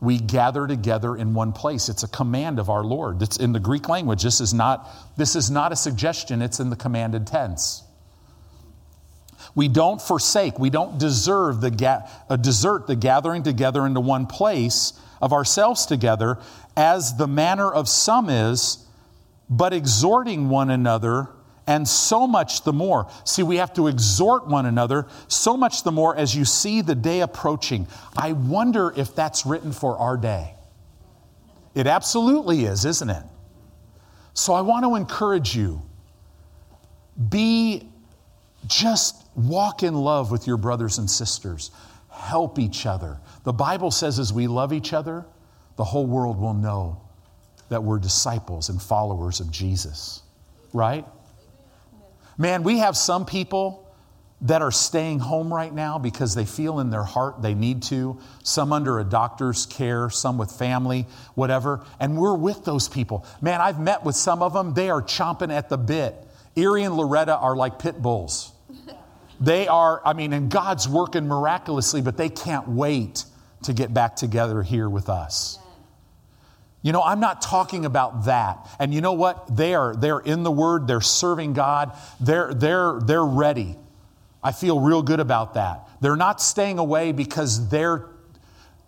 We 0.00 0.18
gather 0.18 0.66
together 0.66 1.16
in 1.16 1.34
one 1.34 1.52
place. 1.52 1.88
It's 1.88 2.02
a 2.02 2.08
command 2.08 2.58
of 2.58 2.70
our 2.70 2.84
Lord. 2.84 3.20
It's 3.20 3.36
in 3.36 3.52
the 3.52 3.60
Greek 3.60 3.88
language. 3.88 4.22
This 4.22 4.40
is 4.40 4.54
not, 4.54 4.88
this 5.16 5.34
is 5.34 5.50
not 5.50 5.72
a 5.72 5.76
suggestion, 5.76 6.40
it's 6.40 6.60
in 6.60 6.70
the 6.70 6.76
commanded 6.76 7.26
tense. 7.26 7.82
We 9.54 9.68
don't 9.68 10.00
forsake, 10.00 10.58
we 10.58 10.70
don't 10.70 10.98
deserve 10.98 11.60
the 11.60 11.70
ga- 11.70 12.08
uh, 12.28 12.36
desert 12.36 12.86
the 12.86 12.96
gathering 12.96 13.42
together 13.42 13.86
into 13.86 14.00
one 14.00 14.26
place 14.26 14.92
of 15.20 15.32
ourselves 15.32 15.86
together, 15.86 16.38
as 16.76 17.16
the 17.16 17.26
manner 17.26 17.72
of 17.72 17.88
some 17.88 18.30
is, 18.30 18.86
but 19.50 19.72
exhorting 19.72 20.48
one 20.48 20.70
another, 20.70 21.28
and 21.66 21.86
so 21.86 22.26
much 22.26 22.62
the 22.62 22.72
more. 22.72 23.10
See, 23.24 23.42
we 23.42 23.56
have 23.56 23.74
to 23.74 23.88
exhort 23.88 24.46
one 24.46 24.64
another, 24.64 25.06
so 25.28 25.56
much 25.56 25.82
the 25.82 25.92
more 25.92 26.16
as 26.16 26.34
you 26.34 26.44
see 26.44 26.80
the 26.80 26.94
day 26.94 27.20
approaching. 27.20 27.86
I 28.16 28.32
wonder 28.32 28.92
if 28.96 29.14
that's 29.14 29.44
written 29.44 29.72
for 29.72 29.96
our 29.98 30.16
day. 30.16 30.54
It 31.74 31.86
absolutely 31.86 32.64
is, 32.64 32.84
isn't 32.84 33.10
it? 33.10 33.22
So 34.34 34.54
I 34.54 34.60
want 34.60 34.84
to 34.84 34.94
encourage 34.94 35.56
you 35.56 35.82
be 37.28 37.88
just 38.66 39.27
walk 39.38 39.82
in 39.82 39.94
love 39.94 40.30
with 40.30 40.46
your 40.46 40.56
brothers 40.56 40.98
and 40.98 41.10
sisters, 41.10 41.70
help 42.10 42.58
each 42.58 42.86
other. 42.86 43.18
The 43.44 43.52
Bible 43.52 43.90
says 43.90 44.18
as 44.18 44.32
we 44.32 44.46
love 44.46 44.72
each 44.72 44.92
other, 44.92 45.24
the 45.76 45.84
whole 45.84 46.06
world 46.06 46.40
will 46.40 46.54
know 46.54 47.00
that 47.68 47.82
we're 47.82 47.98
disciples 47.98 48.68
and 48.68 48.82
followers 48.82 49.40
of 49.40 49.50
Jesus, 49.50 50.22
right? 50.72 51.06
Man, 52.36 52.62
we 52.62 52.78
have 52.78 52.96
some 52.96 53.26
people 53.26 53.84
that 54.42 54.62
are 54.62 54.70
staying 54.70 55.18
home 55.18 55.52
right 55.52 55.72
now 55.72 55.98
because 55.98 56.34
they 56.34 56.44
feel 56.44 56.78
in 56.78 56.90
their 56.90 57.02
heart 57.02 57.42
they 57.42 57.54
need 57.54 57.82
to, 57.82 58.18
some 58.44 58.72
under 58.72 59.00
a 59.00 59.04
doctor's 59.04 59.66
care, 59.66 60.10
some 60.10 60.38
with 60.38 60.52
family, 60.52 61.06
whatever. 61.34 61.84
And 61.98 62.16
we're 62.16 62.36
with 62.36 62.64
those 62.64 62.88
people. 62.88 63.26
Man, 63.40 63.60
I've 63.60 63.80
met 63.80 64.04
with 64.04 64.14
some 64.14 64.42
of 64.42 64.52
them, 64.52 64.74
they 64.74 64.90
are 64.90 65.02
chomping 65.02 65.52
at 65.52 65.68
the 65.68 65.78
bit. 65.78 66.14
Erie 66.54 66.84
and 66.84 66.96
Loretta 66.96 67.36
are 67.36 67.56
like 67.56 67.78
pit 67.78 68.00
bulls. 68.00 68.52
They 69.40 69.68
are, 69.68 70.02
I 70.04 70.12
mean, 70.14 70.32
and 70.32 70.50
God's 70.50 70.88
working 70.88 71.26
miraculously, 71.28 72.02
but 72.02 72.16
they 72.16 72.28
can't 72.28 72.68
wait 72.68 73.24
to 73.62 73.72
get 73.72 73.92
back 73.92 74.16
together 74.16 74.62
here 74.62 74.88
with 74.88 75.08
us. 75.08 75.58
You 76.82 76.92
know, 76.92 77.02
I'm 77.02 77.20
not 77.20 77.42
talking 77.42 77.84
about 77.84 78.26
that. 78.26 78.68
And 78.78 78.94
you 78.94 79.00
know 79.00 79.12
what? 79.12 79.56
They 79.56 79.74
are 79.74 79.94
they're 79.96 80.20
in 80.20 80.42
the 80.42 80.50
word, 80.50 80.86
they're 80.86 81.00
serving 81.00 81.52
God. 81.52 81.96
They're 82.20 82.54
they're 82.54 83.00
they're 83.00 83.24
ready. 83.24 83.76
I 84.42 84.52
feel 84.52 84.80
real 84.80 85.02
good 85.02 85.20
about 85.20 85.54
that. 85.54 85.88
They're 86.00 86.16
not 86.16 86.40
staying 86.40 86.78
away 86.78 87.12
because 87.12 87.68
they're 87.68 88.06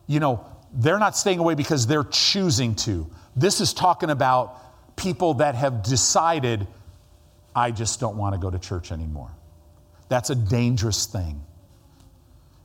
you 0.06 0.20
know, 0.20 0.44
they're 0.72 0.98
not 0.98 1.16
staying 1.16 1.40
away 1.40 1.54
because 1.54 1.86
they're 1.86 2.04
choosing 2.04 2.74
to. 2.76 3.08
This 3.36 3.60
is 3.60 3.72
talking 3.72 4.10
about 4.10 4.96
people 4.96 5.34
that 5.34 5.54
have 5.54 5.82
decided 5.82 6.66
I 7.54 7.72
just 7.72 7.98
don't 7.98 8.16
want 8.16 8.34
to 8.34 8.40
go 8.40 8.50
to 8.50 8.58
church 8.58 8.92
anymore. 8.92 9.30
That's 10.10 10.28
a 10.28 10.34
dangerous 10.34 11.06
thing. 11.06 11.40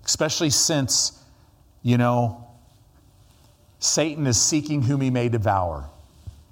Especially 0.03 0.49
since, 0.49 1.23
you 1.83 1.97
know, 1.97 2.47
Satan 3.77 4.25
is 4.25 4.41
seeking 4.41 4.81
whom 4.81 4.99
he 4.99 5.11
may 5.11 5.29
devour, 5.29 5.87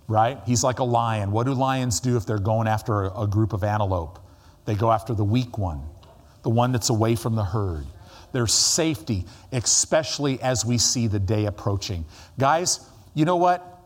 right? 0.08 0.40
He's 0.46 0.64
like 0.64 0.78
a 0.78 0.84
lion. 0.84 1.32
What 1.32 1.48
do 1.48 1.54
lions 1.54 2.00
do 2.00 2.16
if 2.16 2.28
they're 2.28 2.38
going 2.38 2.68
after 2.68 3.06
a, 3.06 3.26
group 3.26 3.54
of 3.54 3.64
antelope? 3.64 4.20
They 4.66 4.76
go 4.76 4.92
after 4.92 5.16
the 5.16 5.24
weak 5.24 5.58
one, 5.58 5.82
the 6.44 6.52
one 6.52 6.72
that's 6.72 6.92
away 6.92 7.16
from 7.16 7.36
the 7.36 7.44
herd. 7.44 7.88
There's 8.32 8.54
safety, 8.54 9.26
especially 9.52 10.40
as 10.42 10.64
we 10.64 10.78
see 10.78 11.08
the 11.08 11.20
day 11.20 11.46
approaching. 11.46 12.06
Guys, 12.38 12.88
you 13.16 13.26
know 13.26 13.38
what? 13.38 13.82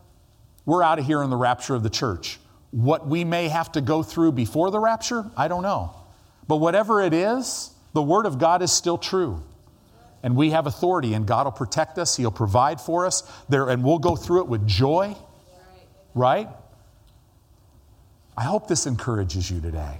We're 0.66 0.82
out 0.82 0.98
of 0.98 1.06
here 1.06 1.22
in 1.22 1.30
the 1.30 1.36
rapture 1.36 1.74
of 1.74 1.82
the 1.82 1.90
church. 1.90 2.38
What 2.70 3.06
we 3.06 3.24
may 3.24 3.48
have 3.48 3.72
to 3.72 3.80
go 3.80 4.02
through 4.02 4.32
before 4.32 4.70
the 4.70 4.78
rapture, 4.78 5.24
I 5.38 5.48
don't 5.48 5.62
know. 5.62 5.94
But 6.48 6.56
whatever 6.56 7.00
it 7.02 7.12
is, 7.12 7.70
the 7.92 8.02
Word 8.02 8.26
of 8.26 8.38
God 8.38 8.62
is 8.62 8.72
still 8.72 8.98
true. 8.98 9.42
And 10.22 10.34
we 10.34 10.50
have 10.50 10.66
authority, 10.66 11.14
and 11.14 11.26
God 11.26 11.46
will 11.46 11.52
protect 11.52 11.98
us. 11.98 12.16
He'll 12.16 12.32
provide 12.32 12.80
for 12.80 13.06
us, 13.06 13.22
there, 13.48 13.68
and 13.68 13.84
we'll 13.84 14.00
go 14.00 14.16
through 14.16 14.40
it 14.40 14.48
with 14.48 14.66
joy. 14.66 15.14
Right? 16.14 16.48
I 18.36 18.42
hope 18.44 18.66
this 18.66 18.86
encourages 18.86 19.50
you 19.50 19.60
today. 19.60 19.98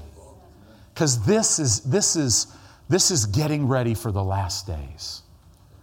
Because 0.93 1.25
this 1.25 1.59
is, 1.61 1.81
this, 1.81 2.17
is, 2.17 2.49
this 2.89 3.11
is 3.11 3.27
getting 3.27 3.69
ready 3.69 3.95
for 3.95 4.11
the 4.11 4.25
last 4.25 4.67
days. 4.67 5.23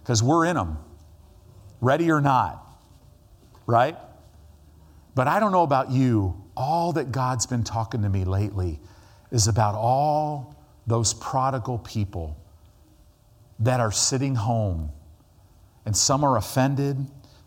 Because 0.01 0.21
we're 0.21 0.45
in 0.45 0.55
them, 0.55 0.77
ready 1.79 2.11
or 2.11 2.19
not. 2.19 2.65
Right? 3.65 3.95
But 5.13 5.27
I 5.27 5.39
don't 5.39 5.51
know 5.51 5.63
about 5.63 5.91
you, 5.91 6.41
all 6.57 6.93
that 6.93 7.11
God's 7.11 7.45
been 7.45 7.63
talking 7.63 8.01
to 8.01 8.09
me 8.09 8.25
lately 8.25 8.79
is 9.31 9.47
about 9.47 9.75
all 9.75 10.54
those 10.87 11.13
prodigal 11.13 11.79
people 11.79 12.37
that 13.59 13.79
are 13.79 13.91
sitting 13.91 14.35
home. 14.35 14.91
And 15.85 15.95
some 15.95 16.23
are 16.23 16.37
offended, 16.37 16.97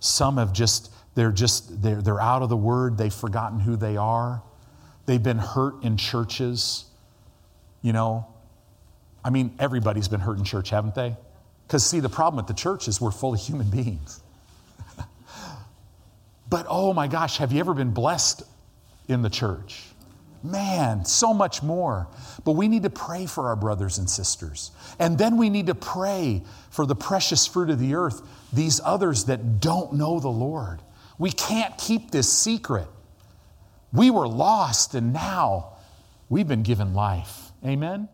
some 0.01 0.37
have 0.39 0.53
just, 0.53 0.93
they're 1.15 1.33
just, 1.33 1.83
they're, 1.83 2.01
they're 2.01 2.21
out 2.21 2.43
of 2.43 2.49
the 2.49 2.57
word, 2.57 2.97
they've 2.97 3.13
forgotten 3.13 3.61
who 3.61 3.77
they 3.77 3.97
are. 3.97 4.43
They've 5.07 5.23
been 5.23 5.39
hurt 5.39 5.83
in 5.83 5.97
churches. 5.97 6.85
You 7.83 7.93
know, 7.93 8.27
I 9.25 9.31
mean, 9.31 9.55
everybody's 9.59 10.09
been 10.09 10.21
hurt 10.21 10.39
in 10.39 10.45
church, 10.45 10.71
haven't 10.71 10.95
they? 10.95 11.17
Because, 11.67 11.85
see, 11.85 12.01
the 12.01 12.09
problem 12.09 12.39
at 12.39 12.47
the 12.47 12.55
church 12.55 12.89
is 12.89 13.01
we're 13.01 13.11
full 13.11 13.35
of 13.35 13.41
human 13.41 13.69
beings. 13.71 14.23
but 16.49 16.67
oh 16.69 16.95
my 16.95 17.09
gosh, 17.09 17.39
have 17.39 17.53
you 17.53 17.61
ever 17.61 17.75
been 17.75 17.91
blessed 17.91 18.43
in 19.09 19.23
the 19.23 19.31
church? 19.31 19.85
Man, 20.43 21.05
so 21.05 21.35
much 21.35 21.63
more. 21.63 22.09
But 22.45 22.53
we 22.53 22.69
need 22.69 22.85
to 22.85 22.91
pray 22.91 23.27
for 23.27 23.49
our 23.49 23.57
brothers 23.57 23.99
and 23.99 24.09
sisters. 24.09 24.71
And 24.99 25.19
then 25.19 25.37
we 25.37 25.51
need 25.51 25.67
to 25.67 25.75
pray 25.75 26.43
for 26.71 26.87
the 26.87 26.95
precious 26.95 27.47
fruit 27.47 27.71
of 27.71 27.79
the 27.79 27.95
earth, 27.95 28.23
these 28.53 28.81
others 28.85 29.25
that 29.25 29.61
don't 29.61 29.95
know 29.95 30.21
the 30.21 30.29
Lord. 30.29 30.81
We 31.19 31.31
can't 31.31 31.77
keep 31.77 32.11
this 32.11 32.33
secret. 32.33 32.87
We 33.93 34.11
were 34.11 34.29
lost, 34.29 34.95
and 34.95 35.13
now 35.13 35.73
we've 36.29 36.49
been 36.49 36.63
given 36.63 36.95
life. 36.95 37.51
Amen? 37.65 38.09